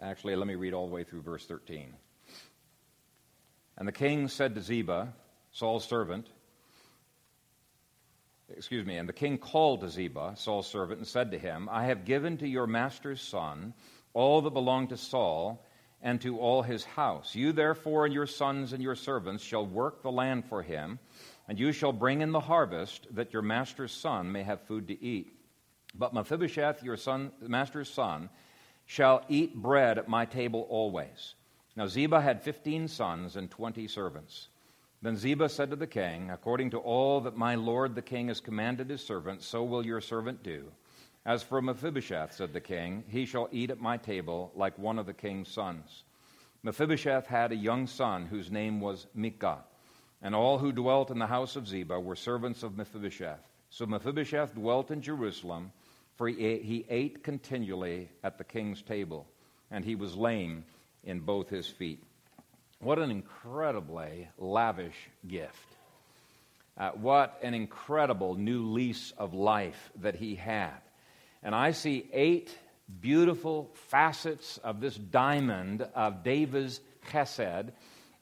Actually, 0.00 0.36
let 0.36 0.46
me 0.46 0.54
read 0.54 0.72
all 0.72 0.88
the 0.88 0.94
way 0.94 1.04
through 1.04 1.20
verse 1.20 1.44
13. 1.44 1.92
And 3.76 3.86
the 3.86 3.92
king 3.92 4.28
said 4.28 4.54
to 4.54 4.62
Ziba, 4.62 5.12
Saul's 5.52 5.86
servant, 5.86 6.28
excuse 8.56 8.86
me, 8.86 8.96
and 8.96 9.06
the 9.06 9.12
king 9.12 9.36
called 9.36 9.82
to 9.82 9.90
Ziba, 9.90 10.36
Saul's 10.38 10.66
servant, 10.66 11.00
and 11.00 11.06
said 11.06 11.32
to 11.32 11.38
him, 11.38 11.68
I 11.70 11.84
have 11.84 12.06
given 12.06 12.38
to 12.38 12.48
your 12.48 12.66
master's 12.66 13.20
son 13.20 13.74
all 14.14 14.40
that 14.40 14.54
belonged 14.54 14.88
to 14.88 14.96
Saul 14.96 15.62
and 16.00 16.18
to 16.22 16.38
all 16.38 16.62
his 16.62 16.84
house. 16.84 17.34
You 17.34 17.52
therefore 17.52 18.06
and 18.06 18.14
your 18.14 18.26
sons 18.26 18.72
and 18.72 18.82
your 18.82 18.94
servants 18.94 19.44
shall 19.44 19.66
work 19.66 20.02
the 20.02 20.10
land 20.10 20.46
for 20.46 20.62
him, 20.62 20.98
and 21.48 21.58
you 21.58 21.72
shall 21.72 21.92
bring 21.92 22.20
in 22.20 22.30
the 22.30 22.40
harvest, 22.40 23.06
that 23.14 23.32
your 23.32 23.42
master's 23.42 23.92
son 23.92 24.30
may 24.30 24.42
have 24.42 24.60
food 24.60 24.86
to 24.88 25.02
eat. 25.02 25.32
But 25.94 26.12
Mephibosheth, 26.12 26.82
your 26.82 26.98
son, 26.98 27.32
master's 27.40 27.88
son, 27.88 28.28
shall 28.84 29.24
eat 29.28 29.56
bread 29.56 29.98
at 29.98 30.08
my 30.08 30.26
table 30.26 30.66
always. 30.68 31.34
Now 31.74 31.86
Ziba 31.86 32.20
had 32.20 32.42
fifteen 32.42 32.86
sons 32.88 33.36
and 33.36 33.50
twenty 33.50 33.88
servants. 33.88 34.48
Then 35.00 35.16
Ziba 35.16 35.48
said 35.48 35.70
to 35.70 35.76
the 35.76 35.86
king, 35.86 36.30
According 36.30 36.70
to 36.70 36.78
all 36.78 37.20
that 37.20 37.36
my 37.36 37.54
lord 37.54 37.94
the 37.94 38.02
king 38.02 38.28
has 38.28 38.40
commanded 38.40 38.90
his 38.90 39.04
servant, 39.04 39.42
so 39.42 39.62
will 39.62 39.86
your 39.86 40.00
servant 40.00 40.42
do. 40.42 40.72
As 41.24 41.42
for 41.42 41.62
Mephibosheth, 41.62 42.32
said 42.32 42.52
the 42.52 42.60
king, 42.60 43.04
he 43.08 43.26
shall 43.26 43.48
eat 43.52 43.70
at 43.70 43.80
my 43.80 43.96
table 43.96 44.50
like 44.54 44.78
one 44.78 44.98
of 44.98 45.06
the 45.06 45.12
king's 45.12 45.48
sons. 45.48 46.04
Mephibosheth 46.62 47.26
had 47.26 47.52
a 47.52 47.56
young 47.56 47.86
son 47.86 48.26
whose 48.26 48.50
name 48.50 48.80
was 48.80 49.06
Micah, 49.14 49.64
and 50.22 50.34
all 50.34 50.58
who 50.58 50.72
dwelt 50.72 51.10
in 51.10 51.18
the 51.18 51.26
house 51.26 51.56
of 51.56 51.68
Ziba 51.68 51.98
were 52.00 52.16
servants 52.16 52.62
of 52.62 52.76
Mephibosheth. 52.76 53.40
So 53.70 53.86
Mephibosheth 53.86 54.54
dwelt 54.54 54.90
in 54.90 55.02
Jerusalem, 55.02 55.72
for 56.16 56.28
he 56.28 56.84
ate 56.88 57.22
continually 57.22 58.08
at 58.24 58.38
the 58.38 58.44
king's 58.44 58.82
table, 58.82 59.26
and 59.70 59.84
he 59.84 59.94
was 59.94 60.16
lame 60.16 60.64
in 61.04 61.20
both 61.20 61.48
his 61.48 61.68
feet. 61.68 62.02
What 62.80 62.98
an 62.98 63.10
incredibly 63.10 64.28
lavish 64.38 64.96
gift. 65.26 65.76
Uh, 66.76 66.90
what 66.90 67.40
an 67.42 67.54
incredible 67.54 68.36
new 68.36 68.70
lease 68.70 69.12
of 69.18 69.34
life 69.34 69.90
that 70.00 70.14
he 70.14 70.36
had. 70.36 70.78
And 71.42 71.54
I 71.54 71.72
see 71.72 72.08
eight 72.12 72.56
beautiful 73.00 73.70
facets 73.88 74.58
of 74.58 74.80
this 74.80 74.96
diamond 74.96 75.82
of 75.94 76.22
David's 76.22 76.80
chesed. 77.10 77.70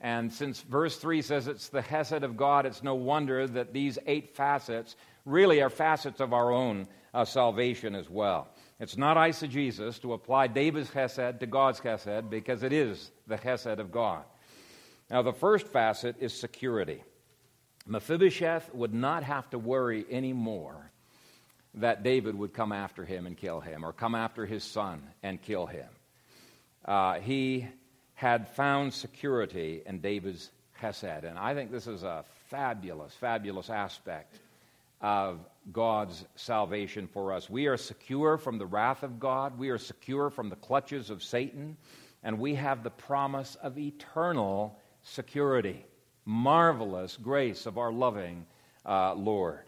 And 0.00 0.32
since 0.32 0.60
verse 0.60 0.96
3 0.98 1.22
says 1.22 1.48
it's 1.48 1.68
the 1.68 1.82
Chesed 1.82 2.22
of 2.22 2.36
God, 2.36 2.66
it's 2.66 2.82
no 2.82 2.94
wonder 2.94 3.46
that 3.46 3.72
these 3.72 3.98
eight 4.06 4.36
facets 4.36 4.94
really 5.24 5.62
are 5.62 5.70
facets 5.70 6.20
of 6.20 6.32
our 6.32 6.52
own 6.52 6.86
uh, 7.14 7.24
salvation 7.24 7.94
as 7.94 8.08
well. 8.10 8.48
It's 8.78 8.98
not 8.98 9.16
eisegesis 9.16 10.00
to 10.02 10.12
apply 10.12 10.48
David's 10.48 10.90
Chesed 10.90 11.40
to 11.40 11.46
God's 11.46 11.80
Chesed 11.80 12.28
because 12.28 12.62
it 12.62 12.72
is 12.72 13.10
the 13.26 13.36
Chesed 13.36 13.78
of 13.78 13.90
God. 13.90 14.24
Now, 15.10 15.22
the 15.22 15.32
first 15.32 15.68
facet 15.68 16.16
is 16.20 16.38
security. 16.38 17.02
Mephibosheth 17.86 18.74
would 18.74 18.92
not 18.92 19.22
have 19.22 19.48
to 19.50 19.58
worry 19.58 20.04
anymore 20.10 20.90
that 21.74 22.02
David 22.02 22.34
would 22.34 22.52
come 22.52 22.72
after 22.72 23.04
him 23.04 23.26
and 23.26 23.36
kill 23.36 23.60
him, 23.60 23.84
or 23.84 23.92
come 23.92 24.14
after 24.14 24.46
his 24.46 24.64
son 24.64 25.02
and 25.22 25.40
kill 25.40 25.66
him. 25.66 25.88
Uh, 26.84 27.20
he 27.20 27.66
had 28.16 28.48
found 28.48 28.92
security 28.92 29.82
in 29.86 30.00
David's 30.00 30.50
chesed. 30.80 31.24
And 31.24 31.38
I 31.38 31.54
think 31.54 31.70
this 31.70 31.86
is 31.86 32.02
a 32.02 32.24
fabulous, 32.48 33.12
fabulous 33.14 33.70
aspect 33.70 34.40
of 35.02 35.38
God's 35.70 36.24
salvation 36.34 37.06
for 37.06 37.32
us. 37.32 37.50
We 37.50 37.66
are 37.66 37.76
secure 37.76 38.38
from 38.38 38.58
the 38.58 38.64
wrath 38.64 39.02
of 39.02 39.20
God, 39.20 39.58
we 39.58 39.68
are 39.68 39.78
secure 39.78 40.30
from 40.30 40.48
the 40.48 40.56
clutches 40.56 41.10
of 41.10 41.22
Satan, 41.22 41.76
and 42.24 42.38
we 42.38 42.54
have 42.54 42.82
the 42.82 42.90
promise 42.90 43.56
of 43.62 43.78
eternal 43.78 44.78
security. 45.02 45.84
Marvelous 46.24 47.18
grace 47.18 47.66
of 47.66 47.76
our 47.76 47.92
loving 47.92 48.46
uh, 48.86 49.14
Lord. 49.14 49.60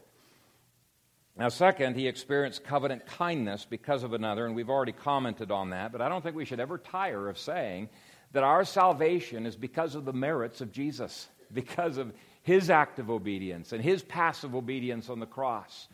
Now, 1.36 1.51
second, 1.51 1.94
he 1.94 2.09
experienced 2.09 2.64
covenant 2.64 3.07
kindness 3.07 3.64
because 3.68 4.03
of 4.03 4.12
another, 4.12 4.46
and 4.46 4.57
we've 4.57 4.70
already 4.70 4.92
commented 4.92 5.53
on 5.53 5.70
that, 5.70 5.92
but 5.92 6.01
I 6.01 6.09
don't 6.09 6.22
think 6.22 6.34
we 6.34 6.44
should 6.46 6.59
ever 6.59 6.78
tire 6.78 7.28
of 7.28 7.38
saying 7.38 7.90
that 8.33 8.43
our 8.43 8.64
salvation 8.64 9.47
is 9.47 9.57
because 9.57 9.95
of 9.95 10.05
the 10.05 10.12
merits 10.12 10.61
of 10.61 10.72
Jesus, 10.72 11.29
because 11.53 11.97
of 11.97 12.12
his 12.43 12.70
active 12.70 13.11
obedience 13.11 13.72
and 13.72 13.83
his 13.83 14.03
passive 14.03 14.55
obedience 14.55 15.11
on 15.11 15.20
the 15.20 15.26
cross. 15.26 15.89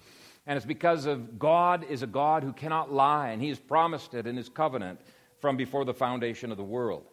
And 0.47 0.57
it's 0.57 0.67
because 0.67 1.07
of 1.07 1.39
God 1.39 1.87
is 1.89 2.03
a 2.03 2.07
God 2.07 2.43
who 2.43 2.53
cannot 2.53 2.93
lie, 2.93 3.31
and 3.31 3.41
he 3.41 3.49
has 3.49 3.59
promised 3.59 4.15
it 4.15 4.27
in 4.27 4.37
his 4.37 4.49
covenant 4.49 5.01
from 5.41 5.57
before 5.57 5.85
the 5.85 5.95
foundation 5.95 6.51
of 6.51 6.59
the 6.59 6.65
world. 6.65 7.05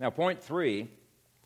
Now, 0.00 0.10
point 0.10 0.42
three 0.42 0.88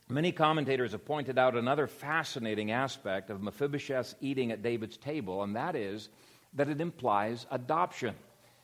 Many 0.09 0.31
commentators 0.31 0.93
have 0.93 1.05
pointed 1.05 1.37
out 1.37 1.57
another 1.57 1.89
fascinating 1.89 2.71
aspect 2.71 3.29
of 3.29 3.43
Mephibosheth's 3.43 4.15
eating 4.21 4.53
at 4.53 4.63
David's 4.63 4.97
table, 4.97 5.43
and 5.43 5.57
that 5.57 5.75
is 5.75 6.11
that 6.55 6.69
it 6.69 6.81
implies 6.81 7.45
adoption. 7.51 8.15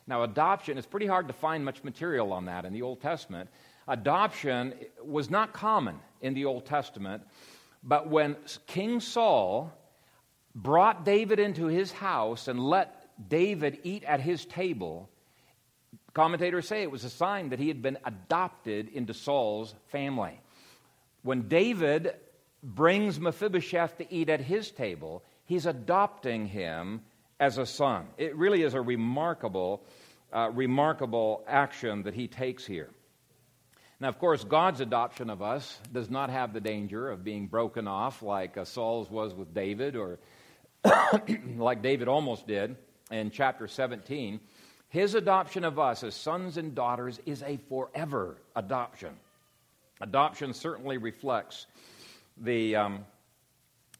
Now, 0.07 0.23
adoption, 0.23 0.77
it's 0.77 0.87
pretty 0.87 1.05
hard 1.05 1.27
to 1.27 1.33
find 1.33 1.65
much 1.65 1.83
material 1.83 2.31
on 2.31 2.45
that 2.45 2.63
in 2.63 2.71
the 2.71 2.81
Old 2.81 3.01
Testament. 3.01 3.49
Adoption 3.87 4.73
was 5.03 5.29
not 5.29 5.53
common 5.53 5.99
in 6.21 6.33
the 6.33 6.45
Old 6.45 6.65
Testament, 6.65 7.23
but 7.83 8.09
when 8.09 8.37
King 8.67 8.99
Saul 8.99 9.71
brought 10.55 11.03
David 11.03 11.39
into 11.39 11.65
his 11.65 11.91
house 11.91 12.47
and 12.47 12.59
let 12.59 13.09
David 13.29 13.79
eat 13.83 14.03
at 14.03 14.21
his 14.21 14.45
table, 14.45 15.09
commentators 16.13 16.67
say 16.67 16.81
it 16.81 16.91
was 16.91 17.03
a 17.03 17.09
sign 17.09 17.49
that 17.49 17.59
he 17.59 17.67
had 17.67 17.81
been 17.81 17.97
adopted 18.05 18.89
into 18.89 19.13
Saul's 19.13 19.75
family. 19.87 20.39
When 21.23 21.47
David 21.47 22.15
brings 22.63 23.19
Mephibosheth 23.19 23.97
to 23.97 24.13
eat 24.13 24.29
at 24.29 24.41
his 24.41 24.71
table, 24.71 25.23
he's 25.45 25.65
adopting 25.65 26.47
him 26.47 27.01
as 27.39 27.57
a 27.57 27.65
son. 27.65 28.07
It 28.17 28.35
really 28.37 28.63
is 28.63 28.73
a 28.73 28.81
remarkable, 28.81 29.83
uh, 30.31 30.49
remarkable 30.53 31.43
action 31.47 32.03
that 32.03 32.13
he 32.13 32.27
takes 32.27 32.65
here. 32.65 32.89
Now, 34.03 34.09
of 34.09 34.19
course, 34.19 34.43
God's 34.43 34.81
adoption 34.81 35.29
of 35.29 35.41
us 35.41 35.79
does 35.93 36.09
not 36.09 36.29
have 36.29 36.51
the 36.51 36.59
danger 36.59 37.09
of 37.09 37.23
being 37.23 37.47
broken 37.47 37.87
off 37.87 38.21
like 38.21 38.57
uh, 38.57 38.65
Saul's 38.65 39.09
was 39.09 39.33
with 39.33 39.53
David 39.53 39.95
or 39.95 40.19
like 41.55 41.81
David 41.81 42.09
almost 42.09 42.45
did 42.45 42.75
in 43.11 43.31
chapter 43.31 43.65
17. 43.65 44.41
His 44.89 45.15
adoption 45.15 45.63
of 45.63 45.79
us 45.79 46.03
as 46.03 46.15
sons 46.15 46.57
and 46.57 46.75
daughters 46.75 47.21
is 47.25 47.43
a 47.43 47.55
forever 47.69 48.35
adoption. 48.57 49.11
Adoption 50.01 50.53
certainly 50.53 50.97
reflects 50.97 51.67
the, 52.35 52.75
um, 52.75 53.05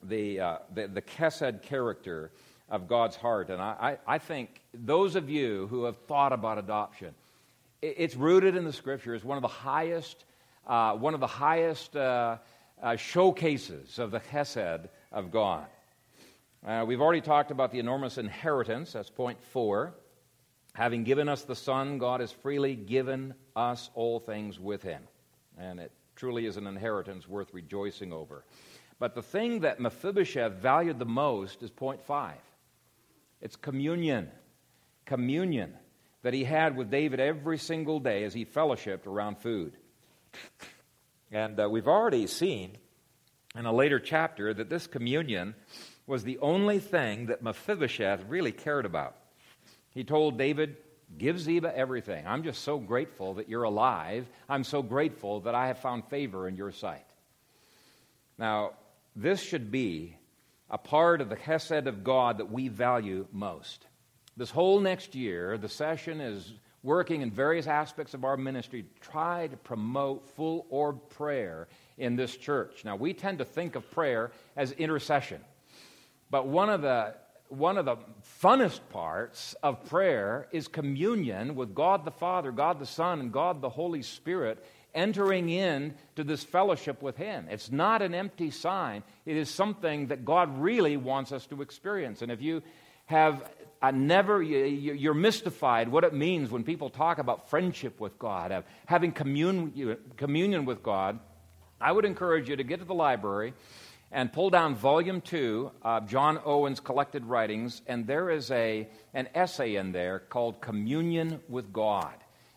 the, 0.04 0.38
uh, 0.38 0.58
the, 0.74 0.88
the 0.90 1.02
Chesed 1.02 1.62
character 1.62 2.30
of 2.70 2.90
God's 2.90 3.16
heart. 3.16 3.50
And 3.50 3.62
I, 3.62 3.98
I, 4.06 4.16
I 4.16 4.18
think 4.18 4.60
those 4.74 5.16
of 5.16 5.30
you 5.30 5.68
who 5.68 5.86
have 5.86 5.96
thought 5.96 6.34
about 6.34 6.58
adoption, 6.58 7.16
it's 7.84 8.16
rooted 8.16 8.56
in 8.56 8.66
the 8.66 8.74
scriptures, 8.74 9.24
one 9.24 9.38
of 9.38 9.42
the 9.42 9.48
highest, 9.48 10.26
uh, 10.68 10.94
one 10.94 11.14
of 11.14 11.20
the 11.20 11.28
highest 11.28 11.96
uh, 11.96 12.38
uh 12.82 12.96
showcases 12.96 14.00
of 14.00 14.12
the 14.12 14.20
Chesed 14.20 14.88
of 15.12 15.32
God. 15.32 15.68
Uh, 16.66 16.86
we've 16.88 17.02
already 17.02 17.22
talked 17.22 17.52
about 17.52 17.72
the 17.72 17.80
enormous 17.80 18.18
inheritance, 18.18 18.94
that's 18.94 19.10
point 19.10 19.42
four. 19.42 19.94
Having 20.76 21.04
given 21.04 21.30
us 21.30 21.44
the 21.44 21.56
Son, 21.56 22.00
God 22.00 22.20
has 22.20 22.32
freely 22.32 22.76
given 22.76 23.36
us 23.56 23.90
all 23.94 24.20
things 24.20 24.60
with 24.60 24.82
Him 24.82 25.04
and 25.58 25.80
it 25.80 25.92
truly 26.16 26.46
is 26.46 26.58
an 26.58 26.68
inheritance 26.68 27.28
worth 27.28 27.54
rejoicing 27.54 28.14
over. 28.14 28.44
But 29.00 29.16
the 29.16 29.22
thing 29.22 29.62
that 29.62 29.80
Mephibosheth 29.80 30.54
valued 30.54 31.00
the 31.00 31.06
most 31.06 31.64
is 31.64 31.72
point 31.72 32.04
five 32.04 32.38
it's 33.42 33.56
communion. 33.56 34.30
Communion 35.06 35.74
that 36.24 36.34
he 36.34 36.44
had 36.44 36.76
with 36.76 36.90
David 36.90 37.20
every 37.20 37.58
single 37.58 38.00
day 38.00 38.24
as 38.24 38.34
he 38.34 38.46
fellowshipped 38.46 39.06
around 39.06 39.38
food. 39.38 39.78
And 41.32 41.60
uh, 41.60 41.70
we've 41.70 41.88
already 41.88 42.28
seen 42.28 42.78
in 43.58 43.66
a 43.66 43.74
later 43.74 44.00
chapter 44.00 44.54
that 44.54 44.70
this 44.70 44.88
communion 44.88 45.56
was 46.08 46.24
the 46.24 46.40
only 46.40 46.80
thing 46.80 47.28
that 47.28 47.44
Mephibosheth 47.44 48.26
really 48.28 48.52
cared 48.52 48.86
about. 48.86 49.16
He 49.92 50.04
told 50.04 50.38
David, 50.38 50.78
Give 51.18 51.40
Ziba 51.40 51.76
everything. 51.78 52.26
I'm 52.26 52.44
just 52.44 52.64
so 52.64 52.80
grateful 52.80 53.36
that 53.36 53.48
you're 53.48 53.64
alive. 53.64 54.28
I'm 54.50 54.64
so 54.64 54.82
grateful 54.82 55.42
that 55.42 55.54
I 55.54 55.68
have 55.68 55.78
found 55.78 56.06
favor 56.06 56.48
in 56.48 56.56
your 56.56 56.72
sight. 56.72 57.06
Now, 58.38 58.72
this 59.16 59.40
should 59.40 59.72
be 59.72 60.18
a 60.70 60.78
part 60.80 61.22
of 61.22 61.30
the 61.30 61.36
Chesed 61.36 61.86
of 61.86 62.04
God 62.04 62.40
that 62.40 62.52
we 62.52 62.68
value 62.68 63.28
most. 63.32 63.86
This 64.36 64.50
whole 64.50 64.80
next 64.80 65.14
year, 65.16 65.58
the 65.58 65.70
session 65.70 66.20
is 66.20 66.54
working 66.82 67.22
in 67.22 67.32
various 67.32 67.68
aspects 67.68 68.14
of 68.14 68.26
our 68.26 68.36
ministry 68.36 68.84
to 68.84 69.10
try 69.10 69.48
to 69.48 69.58
promote 69.58 70.28
full 70.36 70.66
orb 70.70 71.10
prayer 71.10 71.68
in 71.98 72.16
this 72.16 72.36
church. 72.36 72.84
Now, 72.84 72.96
we 72.96 73.14
tend 73.14 73.38
to 73.38 73.46
think 73.46 73.76
of 73.76 73.90
prayer 73.92 74.32
as 74.56 74.72
intercession. 74.74 75.42
But 76.30 76.48
one 76.48 76.70
of 76.70 76.82
the 76.82 77.16
one 77.50 77.78
of 77.78 77.86
the 77.86 77.98
funnest 78.42 78.80
parts 78.90 79.56
of 79.62 79.86
prayer 79.86 80.48
is 80.52 80.68
communion 80.68 81.54
with 81.54 81.76
God 81.76 82.04
the 82.04 82.12
Father, 82.12 82.52
God 82.52 82.80
the 82.80 82.86
Son, 82.88 83.20
and 83.20 83.32
God 83.32 83.62
the 83.62 83.70
Holy 83.70 84.02
Spirit, 84.02 84.64
entering 84.96 85.50
in 85.50 85.94
to 86.16 86.24
this 86.24 86.44
fellowship 86.44 87.04
with 87.04 87.16
Him. 87.16 87.46
It's 87.52 87.72
not 87.72 88.02
an 88.02 88.16
empty 88.16 88.50
sign, 88.50 89.04
it 89.28 89.38
is 89.38 89.50
something 89.50 90.08
that 90.08 90.26
God 90.26 90.60
really 90.60 90.98
wants 90.98 91.32
us 91.32 91.46
to 91.48 91.62
experience. 91.62 92.24
And 92.24 92.32
if 92.32 92.42
you 92.42 92.64
have 93.06 93.48
uh, 93.84 93.92
never, 93.92 94.42
you're 94.42 95.14
mystified 95.14 95.90
what 95.90 96.06
it 96.06 96.14
means 96.14 96.50
when 96.50 96.64
people 96.64 96.90
talk 96.90 97.18
about 97.18 97.50
friendship 97.50 98.00
with 98.00 98.18
God, 98.18 98.64
having 98.86 99.12
commun- 99.12 99.98
communion 100.16 100.64
with 100.64 100.82
God, 100.82 101.20
I 101.82 101.92
would 101.92 102.06
encourage 102.06 102.48
you 102.48 102.56
to 102.56 102.64
get 102.64 102.80
to 102.80 102.86
the 102.86 102.94
library 102.94 103.54
and 104.10 104.32
pull 104.32 104.50
down 104.50 104.76
volume 104.76 105.20
two 105.20 105.72
of 105.82 106.08
John 106.08 106.40
Owen's 106.46 106.80
collected 106.80 107.26
writings, 107.26 107.82
and 107.86 108.08
there 108.08 108.30
is 108.30 108.52
a, 108.52 108.88
an 109.14 109.28
essay 109.36 109.76
in 109.76 109.92
there 109.92 110.20
called 110.20 110.62
Communion 110.62 111.42
with 111.50 111.74
God. 111.74 112.14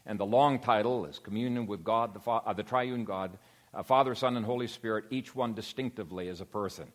And 0.06 0.20
the 0.20 0.26
long 0.26 0.60
title 0.60 1.06
is 1.06 1.18
Communion 1.18 1.66
with 1.66 1.82
God, 1.82 2.14
the, 2.14 2.30
uh, 2.30 2.52
the 2.52 2.62
Triune 2.62 3.04
God, 3.04 3.36
uh, 3.74 3.82
Father, 3.82 4.14
Son, 4.14 4.36
and 4.36 4.46
Holy 4.46 4.68
Spirit, 4.68 5.06
each 5.10 5.34
one 5.34 5.54
distinctively 5.54 6.28
as 6.28 6.40
a 6.40 6.46
person. 6.46 6.86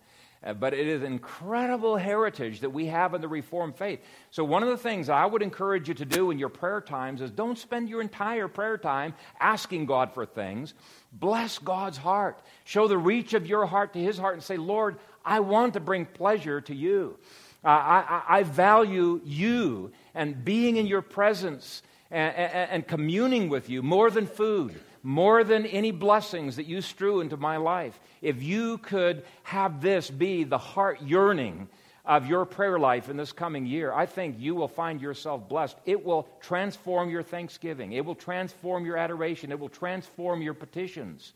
Uh, 0.44 0.54
but 0.54 0.74
it 0.74 0.88
is 0.88 1.04
incredible 1.04 1.96
heritage 1.98 2.62
that 2.62 2.72
we 2.72 2.88
have 2.88 3.14
in 3.14 3.22
the 3.22 3.28
Reformed 3.28 3.76
faith. 3.76 4.00
So, 4.32 4.44
one 4.44 4.64
of 4.64 4.70
the 4.70 4.78
things 4.78 5.08
I 5.08 5.26
would 5.26 5.44
encourage 5.44 5.88
you 5.88 5.94
to 5.94 6.06
do 6.06 6.32
in 6.32 6.40
your 6.40 6.50
prayer 6.50 6.82
times 6.82 7.22
is 7.22 7.30
don't 7.30 7.58
spend 7.58 7.90
your 7.90 8.02
entire 8.02 8.48
prayer 8.48 8.78
time 8.78 9.14
asking 9.40 9.86
God 9.86 10.14
for 10.14 10.26
things. 10.26 10.74
Bless 11.14 11.60
God's 11.60 11.98
heart. 11.98 12.42
Show 12.64 12.88
the 12.88 12.98
reach 12.98 13.36
of 13.36 13.46
your 13.46 13.68
heart 13.68 13.94
to 13.94 14.00
His 14.00 14.18
heart 14.18 14.34
and 14.34 14.44
say, 14.44 14.58
Lord, 14.58 14.98
I 15.24 15.42
want 15.42 15.74
to 15.74 15.80
bring 15.80 16.06
pleasure 16.06 16.60
to 16.62 16.76
you. 16.76 17.20
Uh, 17.64 17.68
I, 17.68 18.24
I, 18.28 18.44
value 18.44 19.22
you 19.24 19.92
and 20.16 20.44
being 20.44 20.78
in 20.78 20.88
your 20.88 21.04
presence 21.04 21.84
and, 22.10 22.36
and, 22.36 22.72
and 22.72 22.88
communing 22.88 23.50
with 23.50 23.70
you 23.70 23.84
more 23.84 24.10
than 24.10 24.26
food 24.26 24.82
more 25.04 25.44
than 25.44 25.66
any 25.66 25.92
blessings 25.92 26.56
that 26.58 26.66
you 26.66 26.82
strew 26.82 27.22
into 27.22 27.38
my 27.38 27.58
life, 27.58 28.00
if 28.22 28.44
you 28.44 28.78
could 28.78 29.24
have 29.44 29.82
this 29.82 30.10
be 30.10 30.44
the 30.44 30.58
heart 30.58 31.02
yearning 31.02 31.68
of 32.06 32.28
your 32.28 32.46
prayer 32.46 32.80
life 32.80 33.10
in 33.10 33.18
this 33.18 33.32
coming 33.32 33.66
year, 33.66 33.94
I 33.94 34.06
think 34.06 34.38
you 34.40 34.56
will 34.56 34.68
find 34.68 35.02
yourself 35.02 35.48
blessed. 35.48 35.78
It 35.86 36.04
will 36.04 36.28
transform 36.42 37.10
your 37.10 37.24
thanksgiving, 37.24 37.94
it 37.94 38.06
will 38.06 38.16
transform 38.16 38.86
your 38.86 38.98
adoration, 38.98 39.52
it 39.52 39.60
will 39.60 39.70
transform 39.70 40.42
your 40.42 40.54
petitions. 40.54 41.34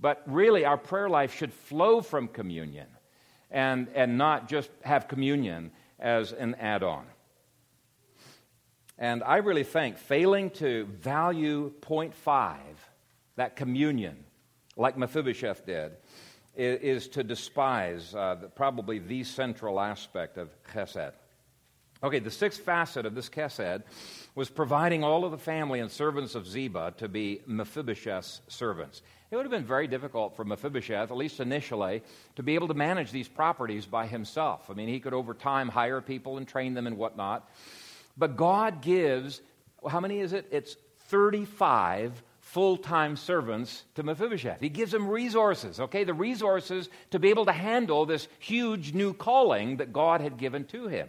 But 0.00 0.22
really, 0.26 0.64
our 0.64 0.78
prayer 0.78 1.08
life 1.08 1.34
should 1.34 1.52
flow 1.52 2.00
from 2.00 2.28
communion 2.28 2.86
and, 3.50 3.88
and 3.94 4.18
not 4.18 4.48
just 4.48 4.70
have 4.82 5.08
communion 5.08 5.70
as 6.00 6.32
an 6.32 6.56
add 6.56 6.82
on. 6.82 7.06
And 8.98 9.22
I 9.24 9.36
really 9.38 9.64
think 9.64 9.98
failing 9.98 10.50
to 10.50 10.86
value 10.86 11.72
point 11.80 12.14
five 12.14 12.73
that 13.36 13.56
communion, 13.56 14.24
like 14.76 14.96
Mephibosheth 14.96 15.66
did, 15.66 15.92
is, 16.56 17.08
to 17.08 17.24
despise 17.24 18.14
uh, 18.14 18.36
probably 18.54 18.98
the 18.98 19.24
central 19.24 19.80
aspect 19.80 20.38
of 20.38 20.50
chesed. 20.72 21.12
Okay, 22.02 22.18
the 22.18 22.30
sixth 22.30 22.60
facet 22.60 23.06
of 23.06 23.14
this 23.14 23.28
chesed 23.28 23.82
was 24.34 24.50
providing 24.50 25.02
all 25.02 25.24
of 25.24 25.30
the 25.30 25.38
family 25.38 25.80
and 25.80 25.90
servants 25.90 26.34
of 26.34 26.46
Ziba 26.46 26.94
to 26.98 27.08
be 27.08 27.40
Mephibosheth's 27.46 28.42
servants. 28.48 29.02
It 29.30 29.36
would 29.36 29.46
have 29.46 29.50
been 29.50 29.64
very 29.64 29.88
difficult 29.88 30.36
for 30.36 30.44
Mephibosheth, 30.44 31.10
at 31.10 31.16
least 31.16 31.40
initially, 31.40 32.02
to 32.36 32.42
be 32.42 32.54
able 32.54 32.68
to 32.68 32.74
manage 32.74 33.10
these 33.10 33.26
properties 33.26 33.86
by 33.86 34.06
himself. 34.06 34.70
I 34.70 34.74
mean, 34.74 34.88
he 34.88 35.00
could 35.00 35.14
over 35.14 35.34
time 35.34 35.68
hire 35.68 36.00
people 36.00 36.36
and 36.36 36.46
train 36.46 36.74
them 36.74 36.86
and 36.86 36.98
whatnot. 36.98 37.48
But 38.16 38.36
God 38.36 38.82
gives, 38.82 39.40
how 39.88 40.00
many 40.00 40.20
is 40.20 40.32
it? 40.34 40.46
It's 40.52 40.76
35 41.08 42.22
full 42.54 42.76
time 42.76 43.16
servants 43.16 43.82
to 43.96 44.04
Mephibosheth. 44.04 44.60
He 44.60 44.68
gives 44.68 44.94
him 44.94 45.08
resources, 45.08 45.80
okay? 45.80 46.04
The 46.04 46.14
resources 46.14 46.88
to 47.10 47.18
be 47.18 47.30
able 47.30 47.46
to 47.46 47.52
handle 47.52 48.06
this 48.06 48.28
huge 48.38 48.94
new 48.94 49.12
calling 49.12 49.78
that 49.78 49.92
God 49.92 50.20
had 50.20 50.38
given 50.38 50.64
to 50.66 50.86
him. 50.86 51.08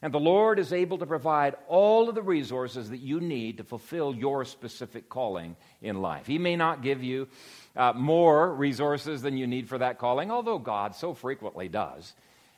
And 0.00 0.14
the 0.14 0.18
Lord 0.18 0.58
is 0.58 0.72
able 0.72 0.96
to 0.96 1.06
provide 1.06 1.54
all 1.68 2.08
of 2.08 2.14
the 2.14 2.22
resources 2.22 2.88
that 2.88 3.00
you 3.00 3.20
need 3.20 3.58
to 3.58 3.64
fulfill 3.64 4.14
your 4.14 4.46
specific 4.46 5.10
calling 5.10 5.54
in 5.82 6.00
life. 6.00 6.26
He 6.26 6.38
may 6.38 6.56
not 6.56 6.82
give 6.82 7.02
you 7.02 7.28
uh, 7.76 7.92
more 7.94 8.50
resources 8.54 9.20
than 9.20 9.36
you 9.36 9.46
need 9.46 9.68
for 9.68 9.76
that 9.76 9.98
calling, 9.98 10.30
although 10.30 10.58
God 10.58 10.96
so 10.96 11.12
frequently 11.12 11.68
does. 11.68 12.14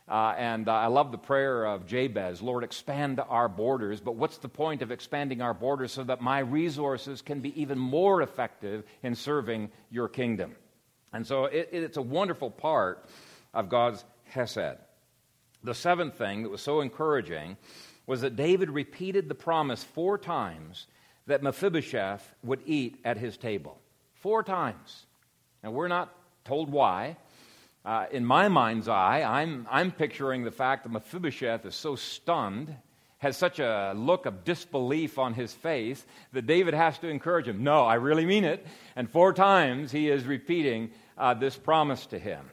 Uh, 0.08 0.34
and 0.36 0.68
uh, 0.68 0.72
I 0.72 0.86
love 0.88 1.12
the 1.12 1.18
prayer 1.18 1.64
of 1.64 1.86
Jabez 1.86 2.42
Lord, 2.42 2.64
expand 2.64 3.20
our 3.28 3.48
borders. 3.48 4.00
But 4.00 4.16
what's 4.16 4.38
the 4.38 4.48
point 4.48 4.82
of 4.82 4.90
expanding 4.90 5.40
our 5.40 5.54
borders 5.54 5.92
so 5.92 6.04
that 6.04 6.20
my 6.20 6.40
resources 6.40 7.22
can 7.22 7.40
be 7.40 7.60
even 7.60 7.78
more 7.78 8.22
effective 8.22 8.84
in 9.02 9.14
serving 9.14 9.70
your 9.90 10.08
kingdom? 10.08 10.56
And 11.12 11.26
so 11.26 11.44
it, 11.44 11.68
it's 11.72 11.96
a 11.96 12.02
wonderful 12.02 12.50
part 12.50 13.04
of 13.54 13.68
God's 13.68 14.04
Chesed. 14.34 14.78
The 15.62 15.74
seventh 15.74 16.16
thing 16.16 16.42
that 16.42 16.48
was 16.48 16.62
so 16.62 16.80
encouraging 16.80 17.56
was 18.06 18.22
that 18.22 18.34
David 18.34 18.70
repeated 18.70 19.28
the 19.28 19.34
promise 19.34 19.84
four 19.84 20.18
times 20.18 20.86
that 21.26 21.42
Mephibosheth 21.42 22.34
would 22.42 22.60
eat 22.66 22.98
at 23.04 23.16
his 23.16 23.36
table. 23.36 23.78
Four 24.14 24.42
times. 24.42 25.06
And 25.62 25.72
we're 25.72 25.88
not 25.88 26.12
told 26.44 26.70
why. 26.70 27.16
Uh, 27.84 28.06
in 28.12 28.24
my 28.24 28.46
mind's 28.48 28.86
eye, 28.86 29.22
I'm, 29.22 29.66
I'm 29.70 29.90
picturing 29.90 30.44
the 30.44 30.52
fact 30.52 30.84
that 30.84 30.92
Mephibosheth 30.92 31.66
is 31.66 31.74
so 31.74 31.96
stunned, 31.96 32.76
has 33.18 33.36
such 33.36 33.58
a 33.58 33.92
look 33.96 34.24
of 34.26 34.44
disbelief 34.44 35.18
on 35.18 35.34
his 35.34 35.52
face, 35.52 36.04
that 36.32 36.46
David 36.46 36.74
has 36.74 36.98
to 36.98 37.08
encourage 37.08 37.48
him. 37.48 37.64
No, 37.64 37.84
I 37.84 37.94
really 37.94 38.24
mean 38.24 38.44
it. 38.44 38.64
And 38.94 39.10
four 39.10 39.32
times 39.32 39.90
he 39.90 40.08
is 40.08 40.24
repeating 40.24 40.90
uh, 41.18 41.34
this 41.34 41.56
promise 41.56 42.06
to 42.06 42.18
him. 42.18 42.50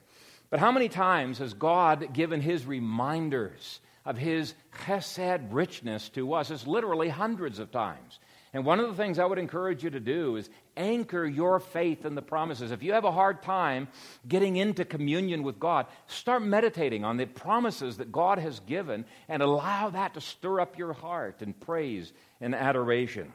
But 0.50 0.60
how 0.60 0.72
many 0.72 0.90
times 0.90 1.38
has 1.38 1.54
God 1.54 2.12
given 2.12 2.42
his 2.42 2.66
reminders 2.66 3.82
of 4.06 4.18
his 4.18 4.56
chesed 4.86 5.48
richness 5.52 6.10
to 6.10 6.34
us? 6.34 6.50
It's 6.50 6.66
literally 6.66 7.10
hundreds 7.10 7.60
of 7.60 7.72
times. 7.72 8.20
And 8.54 8.66
one 8.66 8.80
of 8.80 8.88
the 8.88 8.96
things 8.96 9.20
I 9.20 9.26
would 9.26 9.38
encourage 9.38 9.84
you 9.84 9.92
to 9.92 10.00
do 10.00 10.36
is 10.36 10.50
anchor 10.76 11.26
your 11.26 11.60
faith 11.60 12.04
in 12.04 12.16
the 12.16 12.22
promises. 12.22 12.72
If 12.72 12.82
you 12.82 12.94
have 12.94 13.06
a 13.06 13.12
hard 13.12 13.44
time 13.44 13.88
getting 14.28 14.56
into 14.56 14.86
communion 14.86 15.44
with 15.44 15.60
God, 15.60 15.86
start 16.08 16.42
meditating 16.42 17.06
on 17.06 17.18
the 17.18 17.28
promises 17.28 17.98
that 17.98 18.12
God 18.12 18.40
has 18.40 18.60
given 18.62 19.06
and 19.28 19.44
allow 19.44 19.92
that 19.92 20.16
to 20.16 20.22
stir 20.22 20.62
up 20.62 20.80
your 20.80 20.94
heart 20.94 21.44
in 21.44 21.54
praise 21.54 22.12
and 22.42 22.56
adoration. 22.56 23.34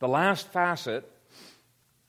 The 0.00 0.08
last 0.08 0.48
facet 0.48 1.08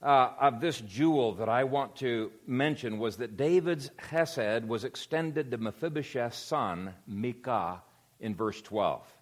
uh, 0.01 0.31
of 0.39 0.61
this 0.61 0.81
jewel 0.81 1.35
that 1.35 1.49
I 1.49 1.65
want 1.65 1.97
to 1.97 2.31
mention 2.47 2.97
was 2.97 3.17
that 3.17 3.37
David's 3.37 3.91
chesed 4.09 4.65
was 4.65 4.83
extended 4.83 5.51
to 5.51 5.57
Mephibosheth's 5.59 6.37
son, 6.37 6.93
Micah, 7.07 7.83
in 8.19 8.33
verse 8.33 8.61
12. 8.61 9.14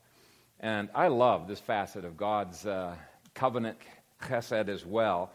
And 0.64 0.89
I 0.95 1.09
love 1.09 1.49
this 1.49 1.59
facet 1.59 2.05
of 2.05 2.16
God's 2.16 2.66
uh, 2.66 2.95
covenant 3.34 3.78
chesed 4.22 4.70
as 4.70 4.86
well, 4.86 5.34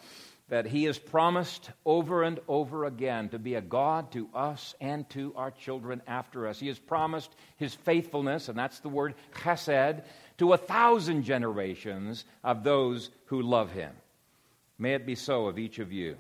that 0.49 0.64
He 0.64 0.85
has 0.85 0.99
promised 0.99 1.70
over 1.85 2.22
and 2.22 2.41
over 2.49 2.87
again 2.87 3.29
to 3.29 3.39
be 3.39 3.55
a 3.55 3.61
God 3.61 4.11
to 4.12 4.31
us 4.35 4.74
and 4.81 5.07
to 5.11 5.35
our 5.37 5.51
children 5.51 6.01
after 6.07 6.47
us. 6.47 6.59
He 6.59 6.68
has 6.68 6.79
promised 6.79 7.31
His 7.59 7.74
faithfulness, 7.74 8.49
and 8.49 8.59
that's 8.59 8.81
the 8.81 8.89
word 8.89 9.14
chesed, 9.35 10.03
to 10.39 10.55
a 10.55 10.57
thousand 10.57 11.24
generations 11.24 12.24
of 12.43 12.64
those 12.64 13.11
who 13.26 13.43
love 13.43 13.70
Him. 13.70 13.93
May 14.79 14.95
it 14.95 15.05
be 15.05 15.14
so 15.14 15.47
of 15.47 15.59
each 15.59 15.79
of 15.79 15.93
you. 15.93 16.16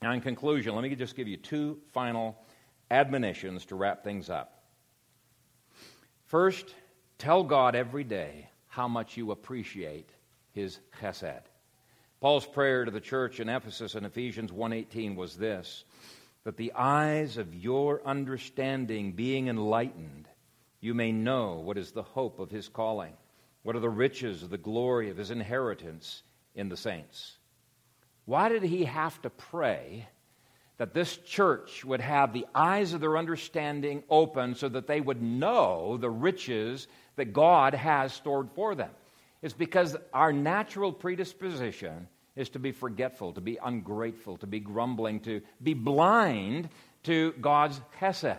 Now, 0.00 0.12
in 0.12 0.20
conclusion, 0.20 0.76
let 0.76 0.82
me 0.82 0.94
just 0.94 1.16
give 1.16 1.26
you 1.26 1.36
two 1.36 1.78
final 1.92 2.38
admonitions 2.92 3.64
to 3.66 3.74
wrap 3.74 4.04
things 4.04 4.30
up. 4.30 4.62
First, 6.26 6.72
tell 7.20 7.44
God 7.44 7.74
every 7.74 8.02
day 8.02 8.48
how 8.66 8.88
much 8.88 9.16
you 9.16 9.30
appreciate 9.30 10.08
his 10.52 10.80
chesed. 11.00 11.42
Paul's 12.20 12.46
prayer 12.46 12.84
to 12.84 12.90
the 12.90 13.00
church 13.00 13.40
in 13.40 13.48
Ephesus 13.48 13.94
in 13.94 14.04
Ephesians 14.04 14.50
1:18 14.50 15.14
was 15.16 15.36
this: 15.36 15.84
that 16.44 16.56
the 16.56 16.72
eyes 16.72 17.36
of 17.36 17.54
your 17.54 18.02
understanding 18.06 19.12
being 19.12 19.48
enlightened, 19.48 20.26
you 20.80 20.94
may 20.94 21.12
know 21.12 21.56
what 21.56 21.76
is 21.76 21.92
the 21.92 22.02
hope 22.02 22.38
of 22.38 22.50
his 22.50 22.68
calling, 22.68 23.12
what 23.62 23.76
are 23.76 23.80
the 23.80 23.88
riches 23.88 24.42
of 24.42 24.48
the 24.48 24.56
glory 24.58 25.10
of 25.10 25.18
his 25.18 25.30
inheritance 25.30 26.22
in 26.54 26.70
the 26.70 26.76
saints. 26.76 27.36
Why 28.24 28.48
did 28.48 28.62
he 28.62 28.84
have 28.84 29.20
to 29.22 29.30
pray 29.30 30.08
that 30.78 30.94
this 30.94 31.18
church 31.18 31.84
would 31.84 32.00
have 32.00 32.32
the 32.32 32.46
eyes 32.54 32.94
of 32.94 33.02
their 33.02 33.18
understanding 33.18 34.02
open 34.08 34.54
so 34.54 34.66
that 34.70 34.86
they 34.86 35.02
would 35.02 35.20
know 35.20 35.98
the 35.98 36.08
riches 36.08 36.88
that 37.20 37.34
God 37.34 37.74
has 37.74 38.14
stored 38.14 38.50
for 38.54 38.74
them? 38.74 38.90
It's 39.42 39.54
because 39.54 39.94
our 40.14 40.32
natural 40.32 40.90
predisposition 40.90 42.08
is 42.34 42.48
to 42.50 42.58
be 42.58 42.72
forgetful, 42.72 43.34
to 43.34 43.42
be 43.42 43.58
ungrateful, 43.62 44.38
to 44.38 44.46
be 44.46 44.58
grumbling, 44.58 45.20
to 45.20 45.42
be 45.62 45.74
blind 45.74 46.70
to 47.02 47.32
God's 47.40 47.78
chesed. 48.00 48.38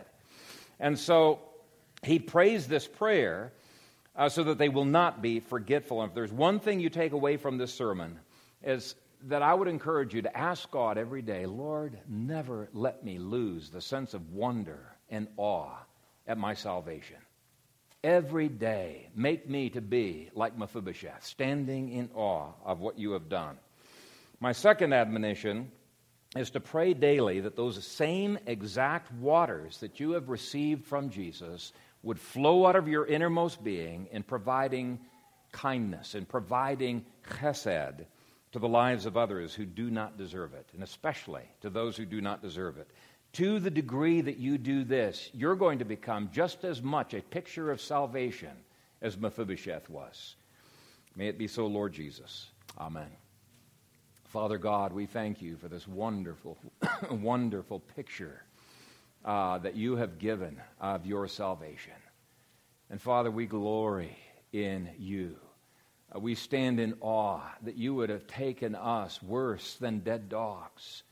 And 0.80 0.98
so 0.98 1.40
he 2.02 2.18
prays 2.18 2.68
this 2.68 2.88
prayer 2.88 3.54
uh, 4.16 4.30
so 4.30 4.44
that 4.46 4.58
they 4.58 4.70
will 4.70 4.86
not 4.86 5.22
be 5.22 5.40
forgetful. 5.40 6.02
And 6.02 6.10
if 6.10 6.16
there's 6.16 6.34
one 6.34 6.60
thing 6.60 6.80
you 6.80 6.90
take 6.90 7.12
away 7.12 7.38
from 7.38 7.60
this 7.60 7.74
sermon, 7.74 8.20
is 8.64 8.96
that 9.26 9.44
I 9.44 9.54
would 9.54 9.68
encourage 9.68 10.16
you 10.16 10.24
to 10.24 10.36
ask 10.36 10.70
God 10.72 10.98
every 10.98 11.22
day, 11.22 11.46
Lord, 11.46 12.00
never 12.08 12.70
let 12.74 13.06
me 13.06 13.20
lose 13.20 13.70
the 13.70 13.82
sense 13.82 14.16
of 14.16 14.34
wonder 14.34 14.96
and 15.10 15.28
awe 15.38 15.78
at 16.26 16.40
my 16.40 16.56
salvation. 16.56 17.18
Every 18.04 18.50
day, 18.50 19.10
make 19.16 19.48
me 19.48 19.70
to 19.72 19.82
be 19.82 20.32
like 20.34 20.58
Mephibosheth, 20.58 21.24
standing 21.24 21.92
in 21.92 22.10
awe 22.16 22.54
of 22.66 22.80
what 22.80 22.98
you 22.98 23.12
have 23.12 23.30
done. 23.30 23.58
My 24.40 24.54
second 24.54 24.92
admonition 24.92 25.72
is 26.36 26.50
to 26.52 26.60
pray 26.60 26.96
daily 26.96 27.42
that 27.42 27.56
those 27.56 27.86
same 27.86 28.40
exact 28.48 29.14
waters 29.14 29.78
that 29.82 30.00
you 30.00 30.14
have 30.14 30.30
received 30.30 30.86
from 30.86 31.12
Jesus 31.12 31.74
would 32.02 32.20
flow 32.20 32.66
out 32.66 32.76
of 32.76 32.88
your 32.88 33.06
innermost 33.06 33.64
being 33.64 34.08
in 34.12 34.24
providing 34.24 35.00
kindness, 35.52 36.16
in 36.16 36.26
providing 36.26 37.06
chesed 37.30 38.06
to 38.54 38.60
the 38.60 38.68
lives 38.68 39.06
of 39.06 39.16
others 39.16 39.54
who 39.54 39.66
do 39.66 39.92
not 39.92 40.18
deserve 40.18 40.56
it, 40.56 40.68
and 40.74 40.82
especially 40.82 41.44
to 41.62 41.70
those 41.70 41.96
who 41.96 42.06
do 42.06 42.20
not 42.20 42.42
deserve 42.42 42.78
it. 42.78 42.90
To 43.34 43.60
the 43.60 43.72
degree 43.72 44.20
that 44.22 44.38
you 44.38 44.58
do 44.58 44.84
this, 44.84 45.30
you're 45.34 45.56
going 45.56 45.80
to 45.80 45.86
become 45.86 46.30
just 46.34 46.66
as 46.66 46.82
much 46.82 47.14
a 47.14 47.22
picture 47.22 47.72
of 47.72 47.80
salvation 47.80 48.52
as 49.02 49.18
Mephibosheth 49.18 49.90
was. 49.90 50.36
May 51.16 51.28
it 51.28 51.38
be 51.38 51.48
so, 51.48 51.68
Lord 51.68 51.94
Jesus. 51.94 52.48
Amen. 52.78 53.10
Father 54.26 54.58
God, 54.58 54.94
we 54.94 55.06
thank 55.06 55.42
you 55.42 55.56
for 55.58 55.70
this 55.70 55.88
wonderful, 55.88 56.58
wonderful 57.12 57.80
picture 57.80 58.44
uh, 59.24 59.58
that 59.60 59.76
you 59.76 59.96
have 59.96 60.20
given 60.20 60.60
of 60.80 61.06
your 61.06 61.28
salvation. 61.28 61.94
And 62.90 63.02
Father, 63.02 63.32
we 63.32 63.46
glory 63.46 64.18
in 64.52 64.90
you. 64.98 65.38
Uh, 66.14 66.20
we 66.20 66.36
stand 66.36 66.80
in 66.80 66.96
awe 67.00 67.42
that 67.64 67.78
you 67.78 67.96
would 67.96 68.10
have 68.10 68.28
taken 68.28 68.76
us 68.76 69.22
worse 69.24 69.76
than 69.76 70.00
dead 70.00 70.28
dogs 70.28 71.04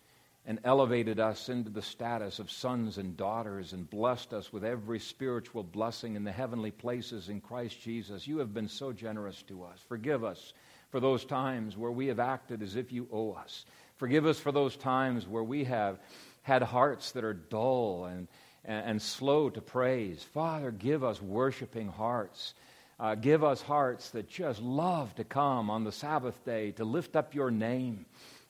and 0.46 0.60
elevated 0.64 1.20
us 1.20 1.50
into 1.50 1.70
the 1.70 1.82
status 1.82 2.40
of 2.40 2.50
sons 2.50 2.98
and 2.98 3.16
daughters 3.16 3.74
and 3.74 3.90
blessed 3.90 4.34
us 4.34 4.52
with 4.52 4.64
every 4.64 5.00
spiritual 5.00 5.64
blessing 5.64 6.16
in 6.16 6.24
the 6.24 6.32
heavenly 6.32 6.72
places 6.72 7.30
in 7.30 7.42
Christ 7.42 7.80
Jesus. 7.82 8.28
You 8.28 8.40
have 8.40 8.54
been 8.54 8.68
so 8.68 8.92
generous 8.92 9.44
to 9.44 9.64
us. 9.64 9.80
Forgive 9.88 10.24
us 10.24 10.54
for 10.90 11.00
those 11.00 11.26
times 11.26 11.78
where 11.78 11.92
we 11.92 12.08
have 12.08 12.20
acted 12.20 12.64
as 12.64 12.76
if 12.76 12.92
you 12.92 13.08
owe 13.12 13.34
us. 13.34 13.66
Forgive 13.98 14.26
us 14.26 14.40
for 14.40 14.52
those 14.52 14.76
times 14.76 15.28
where 15.28 15.44
we 15.44 15.66
have 15.66 16.00
had 16.42 16.64
hearts 16.64 17.12
that 17.12 17.24
are 17.24 17.34
dull 17.34 18.06
and, 18.06 18.28
and, 18.66 18.86
and 18.86 19.02
slow 19.02 19.50
to 19.50 19.62
praise. 19.62 20.24
Father, 20.24 20.72
give 20.72 21.04
us 21.04 21.22
worshiping 21.22 21.90
hearts 21.90 22.54
uh, 23.00 23.16
give 23.16 23.44
us 23.44 23.62
hearts 23.62 24.10
that 24.10 24.28
just 24.28 24.62
love 24.62 25.16
to 25.16 25.24
come 25.24 25.70
on 25.70 25.84
the 25.86 25.92
Sabbath 25.92 26.44
day 26.44 26.72
to 26.72 26.84
lift 26.84 27.16
up 27.16 27.34
your 27.34 27.50
name. 27.50 28.06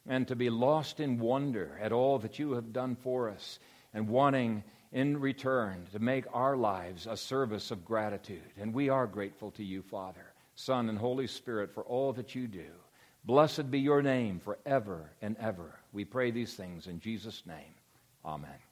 And 0.09 0.27
to 0.27 0.35
be 0.35 0.49
lost 0.49 0.99
in 0.99 1.19
wonder 1.19 1.79
at 1.81 1.93
all 1.93 2.19
that 2.19 2.39
you 2.39 2.53
have 2.53 2.73
done 2.73 2.95
for 2.95 3.29
us 3.29 3.59
and 3.93 4.09
wanting 4.09 4.63
in 4.91 5.19
return 5.19 5.85
to 5.91 5.99
make 5.99 6.25
our 6.33 6.57
lives 6.57 7.07
a 7.07 7.15
service 7.15 7.69
of 7.69 7.85
gratitude. 7.85 8.51
And 8.59 8.73
we 8.73 8.89
are 8.89 9.05
grateful 9.05 9.51
to 9.51 9.63
you, 9.63 9.83
Father, 9.83 10.33
Son, 10.55 10.89
and 10.89 10.97
Holy 10.97 11.27
Spirit 11.27 11.71
for 11.73 11.83
all 11.83 12.11
that 12.13 12.33
you 12.33 12.47
do. 12.47 12.71
Blessed 13.23 13.69
be 13.69 13.79
your 13.79 14.01
name 14.01 14.39
forever 14.39 15.11
and 15.21 15.37
ever. 15.37 15.79
We 15.93 16.05
pray 16.05 16.31
these 16.31 16.55
things 16.55 16.87
in 16.87 16.99
Jesus' 16.99 17.43
name. 17.45 17.75
Amen. 18.25 18.68